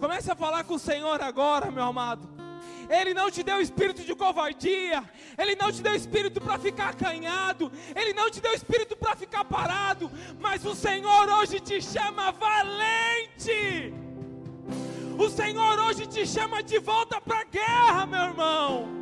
Comece 0.00 0.28
a 0.28 0.34
falar 0.34 0.64
com 0.64 0.74
o 0.74 0.80
Senhor 0.80 1.22
agora, 1.22 1.70
meu 1.70 1.84
amado. 1.84 2.28
Ele 2.90 3.14
não 3.14 3.30
te 3.30 3.44
deu 3.44 3.60
espírito 3.60 4.02
de 4.02 4.16
covardia, 4.16 5.04
Ele 5.38 5.54
não 5.54 5.70
te 5.70 5.80
deu 5.80 5.94
espírito 5.94 6.40
para 6.40 6.58
ficar 6.58 6.88
acanhado, 6.88 7.70
Ele 7.94 8.12
não 8.12 8.28
te 8.32 8.40
deu 8.40 8.52
espírito 8.52 8.96
para 8.96 9.14
ficar 9.14 9.44
parado, 9.44 10.10
mas 10.40 10.64
o 10.64 10.74
Senhor 10.74 11.28
hoje 11.28 11.60
te 11.60 11.80
chama 11.80 12.32
valente. 12.32 13.94
O 15.16 15.28
Senhor 15.28 15.78
hoje 15.78 16.04
te 16.06 16.26
chama 16.26 16.64
de 16.64 16.80
volta 16.80 17.20
para 17.20 17.40
a 17.40 17.44
guerra, 17.44 18.06
meu 18.06 18.22
irmão. 18.22 18.96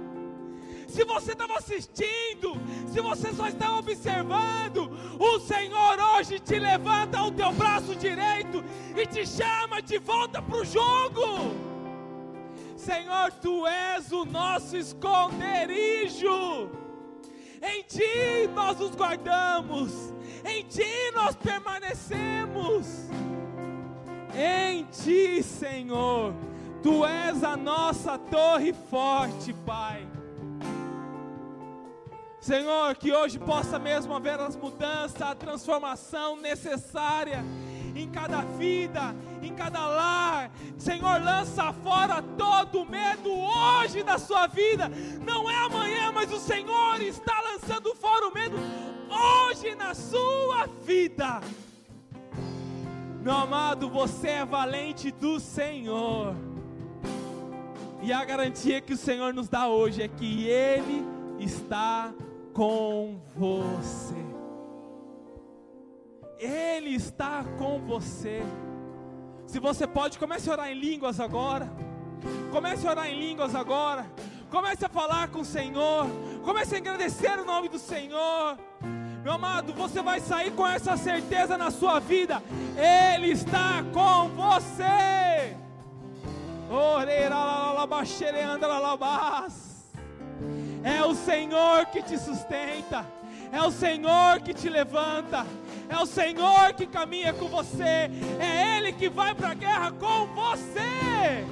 Se 0.94 1.04
você 1.04 1.32
estava 1.32 1.58
assistindo, 1.58 2.54
se 2.94 3.00
você 3.00 3.32
só 3.32 3.48
está 3.48 3.76
observando, 3.76 4.88
o 5.18 5.40
Senhor 5.40 5.98
hoje 5.98 6.38
te 6.38 6.60
levanta 6.60 7.24
o 7.24 7.32
teu 7.32 7.50
braço 7.52 7.96
direito 7.96 8.62
e 8.96 9.04
te 9.04 9.26
chama 9.26 9.82
de 9.82 9.98
volta 9.98 10.40
para 10.40 10.58
o 10.58 10.64
jogo. 10.64 11.56
Senhor, 12.76 13.32
tu 13.42 13.66
és 13.66 14.12
o 14.12 14.24
nosso 14.24 14.76
esconderijo. 14.76 16.70
Em 17.60 17.82
ti 17.82 18.48
nós 18.54 18.78
nos 18.78 18.94
guardamos, 18.94 19.90
em 20.44 20.62
ti 20.62 21.10
nós 21.14 21.34
permanecemos 21.34 23.08
em 24.36 24.84
ti, 24.84 25.42
Senhor. 25.42 26.32
Tu 26.80 27.04
és 27.04 27.42
a 27.42 27.56
nossa 27.56 28.16
torre 28.18 28.72
forte, 28.72 29.52
Pai. 29.52 30.13
Senhor, 32.44 32.94
que 32.96 33.10
hoje 33.10 33.38
possa 33.38 33.78
mesmo 33.78 34.14
haver 34.14 34.38
as 34.38 34.54
mudanças, 34.54 35.22
a 35.22 35.34
transformação 35.34 36.36
necessária 36.36 37.42
em 37.96 38.06
cada 38.10 38.42
vida, 38.42 39.16
em 39.40 39.54
cada 39.54 39.86
lar. 39.86 40.50
Senhor, 40.76 41.22
lança 41.22 41.72
fora 41.72 42.20
todo 42.20 42.84
medo 42.84 43.30
hoje 43.32 44.02
da 44.02 44.18
sua 44.18 44.46
vida. 44.46 44.90
Não 45.24 45.50
é 45.50 45.56
amanhã, 45.56 46.12
mas 46.12 46.30
o 46.30 46.38
Senhor 46.38 47.00
está 47.00 47.32
lançando 47.40 47.94
fora 47.94 48.28
o 48.28 48.34
medo 48.34 48.58
hoje 49.08 49.74
na 49.74 49.94
sua 49.94 50.66
vida. 50.84 51.40
Meu 53.22 53.32
amado, 53.32 53.88
você 53.88 54.28
é 54.28 54.44
valente 54.44 55.10
do 55.10 55.40
Senhor. 55.40 56.36
E 58.02 58.12
a 58.12 58.22
garantia 58.22 58.82
que 58.82 58.92
o 58.92 58.98
Senhor 58.98 59.32
nos 59.32 59.48
dá 59.48 59.66
hoje 59.66 60.02
é 60.02 60.08
que 60.08 60.46
Ele 60.46 61.02
está 61.38 62.12
com 62.54 63.20
você. 63.36 64.14
Ele 66.38 66.94
está 66.94 67.44
com 67.58 67.80
você. 67.80 68.42
Se 69.46 69.58
você 69.58 69.86
pode, 69.86 70.18
comece 70.18 70.48
a 70.48 70.52
orar 70.52 70.70
em 70.70 70.78
línguas 70.78 71.20
agora. 71.20 71.70
Comece 72.50 72.86
a 72.86 72.90
orar 72.90 73.08
em 73.08 73.18
línguas 73.18 73.54
agora. 73.54 74.06
Comece 74.50 74.86
a 74.86 74.88
falar 74.88 75.28
com 75.28 75.40
o 75.40 75.44
Senhor. 75.44 76.06
Comece 76.44 76.76
a 76.76 76.78
agradecer 76.78 77.38
o 77.38 77.44
nome 77.44 77.68
do 77.68 77.78
Senhor. 77.78 78.56
Meu 79.22 79.32
amado, 79.32 79.72
você 79.72 80.00
vai 80.00 80.20
sair 80.20 80.52
com 80.52 80.66
essa 80.66 80.96
certeza 80.96 81.58
na 81.58 81.70
sua 81.70 81.98
vida. 81.98 82.42
Ele 82.76 83.32
está 83.32 83.82
com 83.92 84.28
você. 84.28 85.56
É 90.84 91.02
o 91.02 91.14
Senhor 91.14 91.86
que 91.86 92.02
te 92.02 92.18
sustenta. 92.18 93.06
É 93.50 93.62
o 93.62 93.70
Senhor 93.70 94.40
que 94.42 94.52
te 94.52 94.68
levanta. 94.68 95.46
É 95.88 95.96
o 95.96 96.04
Senhor 96.04 96.74
que 96.74 96.86
caminha 96.86 97.32
com 97.32 97.48
você. 97.48 98.10
É 98.38 98.76
Ele 98.76 98.92
que 98.92 99.08
vai 99.08 99.34
para 99.34 99.50
a 99.50 99.54
guerra 99.54 99.92
com 99.92 100.26
você. 100.26 101.46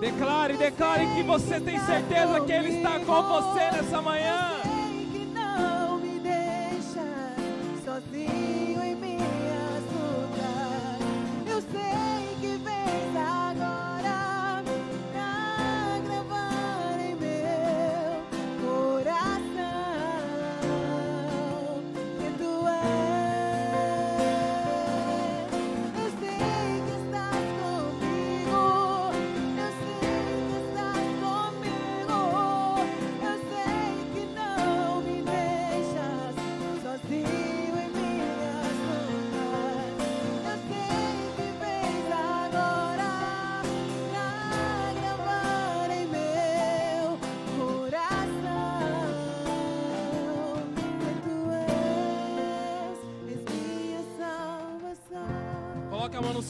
Declare, 0.00 0.56
declare 0.56 1.06
que 1.14 1.22
você 1.22 1.60
tem 1.60 1.78
certeza 1.80 2.40
que 2.40 2.52
Ele 2.52 2.78
está 2.78 2.98
com 3.00 3.22
você 3.22 3.70
nessa 3.70 4.02
manhã. 4.02 4.59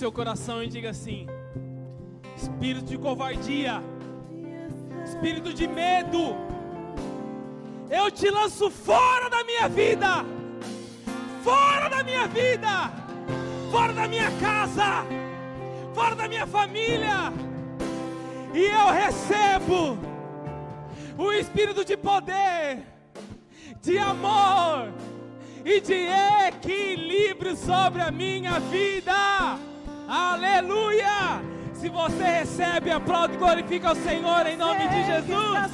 Seu 0.01 0.11
coração 0.11 0.63
e 0.63 0.67
diga 0.67 0.89
assim: 0.89 1.27
Espírito 2.35 2.87
de 2.87 2.97
covardia, 2.97 3.83
espírito 5.05 5.53
de 5.53 5.69
medo, 5.69 6.35
eu 7.91 8.11
te 8.11 8.31
lanço 8.31 8.71
fora 8.71 9.29
da 9.29 9.45
minha 9.45 9.69
vida, 9.69 10.25
fora 11.45 11.91
da 11.91 12.03
minha 12.03 12.27
vida, 12.27 12.91
fora 13.71 13.93
da 13.93 14.09
minha 14.09 14.31
casa, 14.41 15.05
fora 15.93 16.15
da 16.17 16.27
minha 16.27 16.47
família, 16.47 17.31
e 18.55 18.65
eu 18.65 18.87
recebo 19.03 19.99
o 21.19 21.31
espírito 21.31 21.85
de 21.85 21.99
poder, 21.99 22.87
de 23.83 23.99
amor 23.99 24.95
e 25.63 25.79
de 25.79 26.07
equilíbrio 26.49 27.55
sobre 27.55 28.01
a 28.01 28.11
minha 28.11 28.59
vida. 28.61 29.70
Aleluia! 30.11 31.41
Se 31.73 31.89
você 31.89 32.25
recebe, 32.25 32.91
aplaude 32.91 33.35
e 33.35 33.37
glorifica 33.37 33.93
o 33.93 33.95
Senhor 33.95 34.45
em 34.45 34.57
nome 34.57 34.89
de 34.89 35.07
Jesus. 35.07 35.71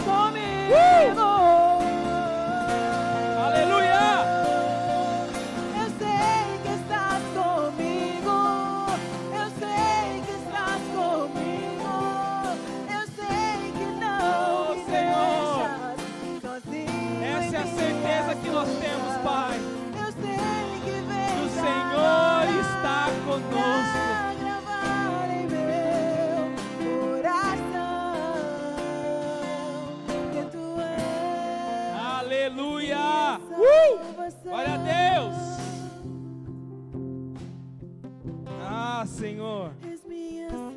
Senhor. 39.16 39.72
És 39.90 40.04
minha 40.04 40.50
salvação. 40.50 40.76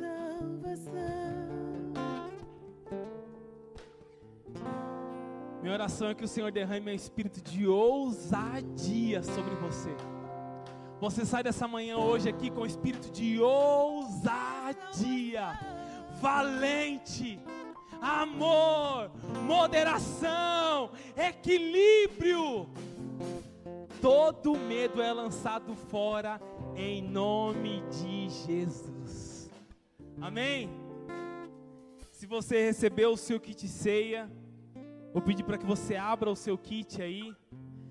Minha 5.60 5.74
oração 5.74 6.08
é 6.08 6.14
que 6.14 6.24
o 6.24 6.28
Senhor 6.28 6.50
derrame 6.50 6.90
um 6.90 6.94
espírito 6.94 7.42
de 7.42 7.66
ousadia 7.66 9.22
sobre 9.22 9.54
você. 9.56 9.94
Você 11.02 11.26
sai 11.26 11.42
dessa 11.42 11.68
manhã 11.68 11.98
hoje 11.98 12.30
aqui 12.30 12.50
com 12.50 12.62
o 12.62 12.66
espírito 12.66 13.10
de 13.10 13.38
ousadia, 13.38 14.80
valente, 16.18 17.38
amor, 18.00 19.10
moderação, 19.46 20.92
equilíbrio 21.14 22.70
todo 24.00 24.56
medo 24.56 25.02
é 25.02 25.12
lançado 25.12 25.74
fora 25.74 26.40
em 26.80 27.02
nome 27.02 27.82
de 27.90 28.30
Jesus. 28.30 29.50
Amém? 30.18 30.70
Se 32.10 32.26
você 32.26 32.64
recebeu 32.64 33.12
o 33.12 33.16
seu 33.16 33.38
kit 33.38 33.68
ceia, 33.68 34.30
vou 35.12 35.20
pedir 35.20 35.44
para 35.44 35.58
que 35.58 35.66
você 35.66 35.96
abra 35.96 36.30
o 36.30 36.36
seu 36.36 36.56
kit 36.56 37.02
aí. 37.02 37.34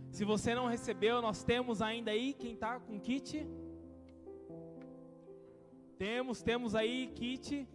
Se 0.09 0.25
você 0.25 0.55
não 0.55 0.65
recebeu, 0.65 1.21
nós 1.21 1.43
temos 1.43 1.83
ainda 1.83 2.09
aí 2.09 2.33
quem 2.33 2.53
está 2.53 2.79
com 2.79 2.99
kit? 2.99 3.47
Temos, 5.97 6.41
temos 6.41 6.73
aí 6.73 7.07
kit. 7.13 7.67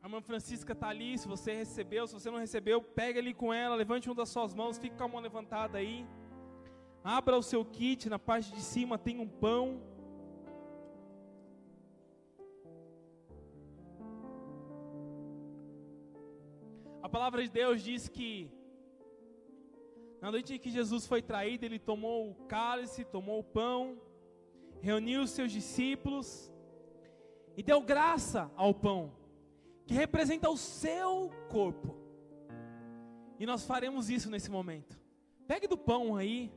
A 0.00 0.06
irmã 0.06 0.22
Francisca 0.22 0.72
está 0.72 0.88
ali. 0.88 1.18
Se 1.18 1.28
você 1.28 1.52
recebeu, 1.52 2.06
se 2.06 2.14
você 2.14 2.30
não 2.30 2.38
recebeu, 2.38 2.80
pega 2.80 3.20
ali 3.20 3.34
com 3.34 3.52
ela, 3.52 3.74
levante 3.74 4.08
uma 4.08 4.14
das 4.14 4.30
suas 4.30 4.54
mãos, 4.54 4.78
fica 4.78 4.96
com 4.96 5.04
a 5.04 5.08
mão 5.08 5.20
levantada 5.20 5.76
aí. 5.76 6.06
Abra 7.04 7.36
o 7.36 7.42
seu 7.42 7.64
kit, 7.64 8.08
na 8.08 8.18
parte 8.18 8.52
de 8.52 8.62
cima 8.62 8.96
tem 8.96 9.18
um 9.18 9.28
pão. 9.28 9.80
A 17.02 17.08
palavra 17.08 17.42
de 17.42 17.50
Deus 17.50 17.82
diz 17.82 18.08
que 18.08 18.50
na 20.20 20.30
noite 20.30 20.54
em 20.54 20.58
que 20.58 20.70
Jesus 20.70 21.04
foi 21.04 21.20
traído, 21.20 21.64
ele 21.64 21.80
tomou 21.80 22.30
o 22.30 22.34
cálice, 22.46 23.04
tomou 23.04 23.40
o 23.40 23.44
pão, 23.44 24.00
reuniu 24.80 25.22
os 25.22 25.30
seus 25.30 25.50
discípulos 25.50 26.52
e 27.56 27.62
deu 27.64 27.80
graça 27.80 28.48
ao 28.54 28.72
pão, 28.72 29.12
que 29.84 29.92
representa 29.92 30.48
o 30.48 30.56
seu 30.56 31.32
corpo. 31.50 31.96
E 33.40 33.44
nós 33.44 33.66
faremos 33.66 34.08
isso 34.08 34.30
nesse 34.30 34.48
momento. 34.48 34.96
Pegue 35.48 35.66
do 35.66 35.76
pão 35.76 36.14
aí. 36.14 36.52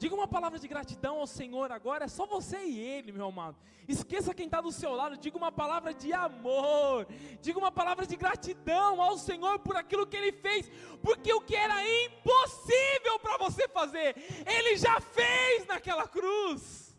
Diga 0.00 0.14
uma 0.14 0.26
palavra 0.26 0.58
de 0.58 0.66
gratidão 0.66 1.18
ao 1.18 1.26
Senhor 1.26 1.70
agora, 1.70 2.06
é 2.06 2.08
só 2.08 2.24
você 2.24 2.56
e 2.64 2.78
Ele, 2.80 3.12
meu 3.12 3.26
amado. 3.26 3.54
Esqueça 3.86 4.32
quem 4.32 4.46
está 4.46 4.58
do 4.58 4.72
seu 4.72 4.94
lado, 4.94 5.18
diga 5.18 5.36
uma 5.36 5.52
palavra 5.52 5.92
de 5.92 6.10
amor, 6.10 7.06
diga 7.42 7.58
uma 7.58 7.70
palavra 7.70 8.06
de 8.06 8.16
gratidão 8.16 9.02
ao 9.02 9.18
Senhor 9.18 9.58
por 9.58 9.76
aquilo 9.76 10.06
que 10.06 10.16
Ele 10.16 10.32
fez, 10.32 10.70
porque 11.02 11.30
o 11.34 11.42
que 11.42 11.54
era 11.54 11.76
impossível 12.06 13.18
para 13.20 13.36
você 13.36 13.68
fazer, 13.68 14.16
Ele 14.46 14.74
já 14.78 14.98
fez 15.02 15.66
naquela 15.66 16.08
cruz. 16.08 16.96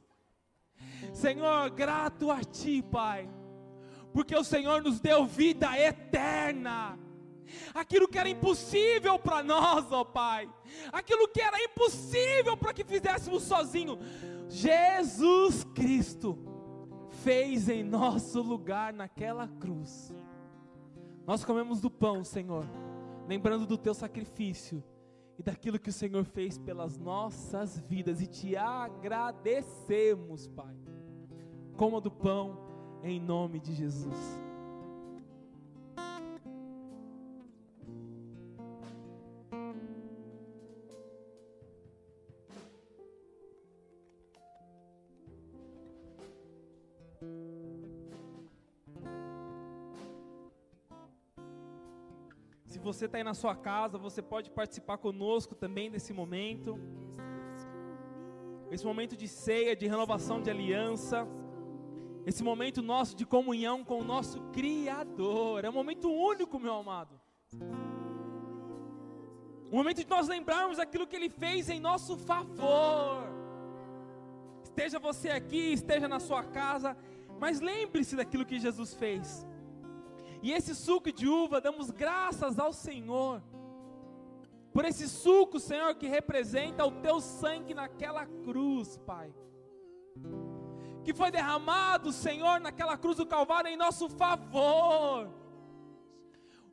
Senhor, 1.12 1.72
grato 1.72 2.30
a 2.30 2.44
Ti, 2.44 2.84
Pai, 2.84 3.28
porque 4.14 4.36
o 4.36 4.44
Senhor 4.44 4.84
nos 4.84 5.00
deu 5.00 5.26
vida 5.26 5.76
eterna 5.76 7.00
aquilo 7.74 8.08
que 8.08 8.18
era 8.18 8.30
impossível 8.30 9.18
para 9.18 9.44
nós, 9.44 9.92
ó 9.92 10.04
Pai, 10.04 10.50
aquilo 10.92 11.28
que 11.28 11.42
era 11.42 11.62
impossível 11.64 12.56
para 12.58 12.74
que 12.74 12.84
fizéssemos 12.84 13.44
sozinho, 13.44 13.98
Jesus 14.48 15.64
Cristo 15.76 16.38
fez 17.24 17.70
em 17.70 17.84
nosso 17.84 18.42
lugar 18.42 18.94
naquela 18.94 19.48
cruz. 19.48 20.14
Nós 21.26 21.46
comemos 21.46 21.80
do 21.80 21.90
pão, 21.90 22.24
Senhor, 22.24 22.66
lembrando 23.28 23.66
do 23.66 23.78
teu 23.78 23.94
sacrifício 23.94 24.84
e 25.38 25.44
daquilo 25.44 25.80
que 25.80 25.90
o 25.90 25.94
Senhor 25.94 26.24
fez 26.26 26.58
pelas 26.58 26.98
nossas 26.98 27.80
vidas 27.80 28.22
e 28.22 28.28
te 28.28 28.56
agradecemos, 28.56 30.48
Pai. 30.48 30.76
Coma 31.78 32.02
do 32.02 32.12
pão 32.12 32.58
em 33.04 33.20
nome 33.20 33.60
de 33.60 33.74
Jesus. 33.74 34.42
Você 52.82 53.06
está 53.06 53.18
aí 53.18 53.24
na 53.24 53.34
sua 53.34 53.56
casa, 53.56 53.98
você 53.98 54.22
pode 54.22 54.50
participar 54.50 54.98
conosco 54.98 55.56
também 55.56 55.90
desse 55.90 56.12
momento. 56.14 56.80
Esse 58.70 58.86
momento 58.86 59.16
de 59.16 59.28
ceia, 59.28 59.76
de 59.76 59.88
renovação 59.88 60.42
de 60.42 60.50
aliança. 60.50 61.28
Esse 62.26 62.44
momento 62.44 62.82
nosso 62.82 63.16
de 63.16 63.26
comunhão 63.26 63.84
com 63.84 64.00
o 64.00 64.04
nosso 64.04 64.40
Criador. 64.52 65.66
É 65.66 65.70
um 65.70 65.74
momento 65.74 66.10
único, 66.12 66.60
meu 66.60 66.74
amado. 66.74 67.20
Um 69.72 69.78
momento 69.78 70.04
de 70.04 70.10
nós 70.10 70.28
lembrarmos 70.28 70.80
aquilo 70.80 71.08
que 71.08 71.16
Ele 71.16 71.30
fez 71.30 71.70
em 71.70 71.80
nosso 71.80 72.18
favor. 72.18 73.24
Esteja 74.64 75.00
você 75.00 75.30
aqui, 75.30 75.74
esteja 75.74 76.08
na 76.08 76.20
sua 76.20 76.44
casa, 76.44 76.96
mas 77.40 77.60
lembre-se 77.60 78.16
daquilo 78.16 78.46
que 78.46 78.60
Jesus 78.60 78.94
fez. 78.94 79.46
E 80.42 80.52
esse 80.52 80.74
suco 80.74 81.12
de 81.12 81.28
uva, 81.28 81.62
damos 81.62 81.92
graças 81.92 82.58
ao 82.58 82.74
Senhor. 82.74 83.42
Por 84.74 84.86
esse 84.86 85.08
suco, 85.08 85.60
Senhor, 85.60 85.94
que 85.96 86.08
representa 86.08 86.86
o 86.86 86.92
teu 86.92 87.20
sangue 87.20 87.74
naquela 87.74 88.26
cruz, 88.26 88.98
Pai. 89.06 89.34
Que 91.04 91.14
foi 91.14 91.30
derramado, 91.30 92.12
Senhor, 92.12 92.60
naquela 92.60 92.98
cruz 92.98 93.18
do 93.18 93.26
Calvário 93.26 93.70
em 93.70 93.78
nosso 93.78 94.10
favor. 94.10 95.30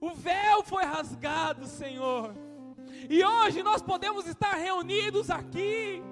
O 0.00 0.10
véu 0.10 0.62
foi 0.62 0.84
rasgado, 0.84 1.66
Senhor. 1.66 2.34
E 3.10 3.22
hoje 3.22 3.62
nós 3.62 3.82
podemos 3.82 4.26
estar 4.26 4.54
reunidos 4.54 5.28
aqui, 5.28 6.02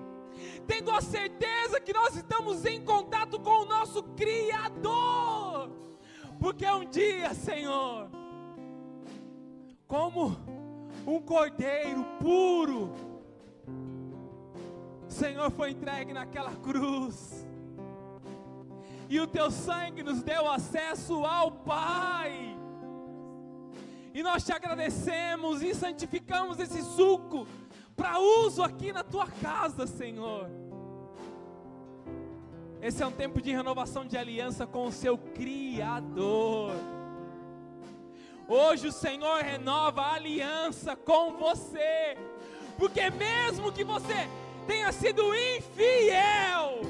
tendo 0.67 0.91
a 0.91 1.01
certeza 1.01 1.81
que 1.81 1.93
nós 1.93 2.17
estamos 2.17 2.65
em 2.67 2.85
contato 2.85 3.39
com 3.39 3.63
o 3.63 3.65
nosso 3.65 4.03
Criador 4.03 5.46
porque 6.39 6.66
um 6.66 6.84
dia, 6.84 7.32
Senhor, 7.34 8.09
como 9.87 10.37
um 11.07 11.20
cordeiro 11.20 12.05
puro, 12.20 12.93
Senhor 15.09 15.51
foi 15.51 15.70
entregue 15.70 16.12
naquela 16.12 16.55
cruz, 16.57 17.47
e 19.09 19.20
o 19.20 19.26
teu 19.26 19.51
sangue 19.51 20.03
nos 20.03 20.22
deu 20.22 20.51
acesso 20.51 21.24
ao 21.24 21.53
Pai. 21.53 22.57
E 24.12 24.22
nós 24.22 24.45
te 24.45 24.53
agradecemos 24.53 25.62
e 25.62 25.74
santificamos 25.74 26.59
esse 26.59 26.82
suco 26.82 27.47
para 27.95 28.18
uso 28.18 28.62
aqui 28.62 28.93
na 28.93 29.05
tua 29.05 29.26
casa, 29.26 29.87
Senhor. 29.87 30.66
Esse 32.83 33.03
é 33.03 33.07
um 33.07 33.12
tempo 33.12 33.41
de 33.41 33.51
renovação 33.51 34.05
de 34.05 34.16
aliança 34.16 34.66
com 34.66 34.87
o 34.87 34.93
seu 34.93 35.16
Criador. 35.16 36.72
Hoje 38.47 38.89
o 38.89 38.93
Senhor 38.93 39.43
renova 39.43 40.03
a 40.03 40.14
aliança 40.14 40.95
com 40.95 41.33
você, 41.33 42.16
porque 42.79 43.11
mesmo 43.11 43.72
que 43.72 43.83
você 43.83 44.29
tenha 44.66 44.93
sido 44.93 45.35
infiel, 45.35 46.83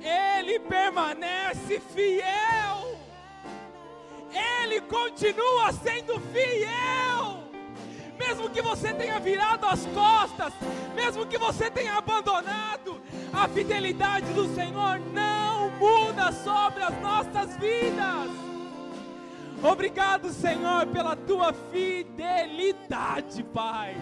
Ele 0.00 0.58
permanece 0.60 1.80
fiel, 1.80 2.98
Ele 4.62 4.80
continua 4.82 5.72
sendo 5.72 6.18
fiel. 6.32 7.38
Mesmo 8.16 8.48
que 8.50 8.62
você 8.62 8.94
tenha 8.94 9.20
virado 9.20 9.66
as 9.66 9.84
costas, 9.86 10.52
mesmo 10.94 11.26
que 11.26 11.36
você 11.36 11.70
tenha 11.70 11.94
abandonado, 11.94 13.00
a 13.38 13.46
fidelidade 13.46 14.26
do 14.32 14.52
Senhor 14.52 14.98
não 15.12 15.70
muda 15.78 16.32
sobre 16.32 16.82
as 16.82 17.00
nossas 17.00 17.56
vidas. 17.56 18.30
Obrigado, 19.62 20.30
Senhor, 20.30 20.86
pela 20.88 21.14
tua 21.14 21.52
fidelidade, 21.52 23.44
Pai. 23.44 23.96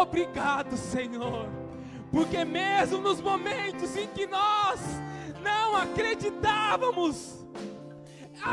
Obrigado, 0.00 0.76
Senhor, 0.76 1.48
porque 2.12 2.44
mesmo 2.44 2.98
nos 2.98 3.20
momentos 3.20 3.96
em 3.96 4.06
que 4.06 4.26
nós 4.28 4.80
não 5.42 5.76
acreditávamos 5.76 7.44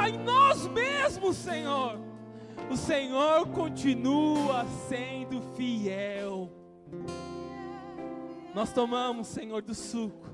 em 0.07 0.17
nós 0.17 0.67
mesmos, 0.67 1.35
Senhor, 1.37 1.99
o 2.71 2.75
Senhor 2.75 3.47
continua 3.49 4.65
sendo 4.89 5.41
fiel. 5.55 6.51
Nós 8.57 8.73
tomamos, 8.73 9.27
Senhor, 9.27 9.61
do 9.61 9.75
suco 9.75 10.25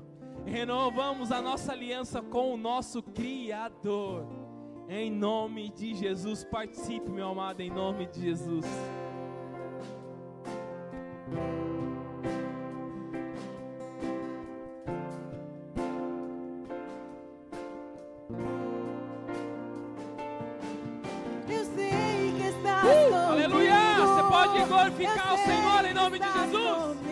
renovamos 0.46 1.30
a 1.30 1.42
nossa 1.42 1.72
aliança 1.72 2.22
com 2.22 2.54
o 2.54 2.56
nosso 2.56 3.02
Criador. 3.02 4.26
Em 4.88 5.10
nome 5.10 5.68
de 5.68 5.94
Jesus, 5.94 6.42
participe, 6.42 7.10
meu 7.10 7.28
amado, 7.28 7.60
em 7.60 7.68
nome 7.68 8.06
de 8.06 8.22
Jesus. 8.22 8.64
Uh, 22.56 22.80
comigo. 22.80 23.14
aleluia! 23.14 23.74
Você 23.98 24.22
pode 24.22 24.64
glorificar 24.64 25.34
o 25.34 25.38
Senhor 25.44 25.84
em 25.84 25.92
nome 25.92 26.18
de 26.18 26.32
Jesus. 26.32 27.03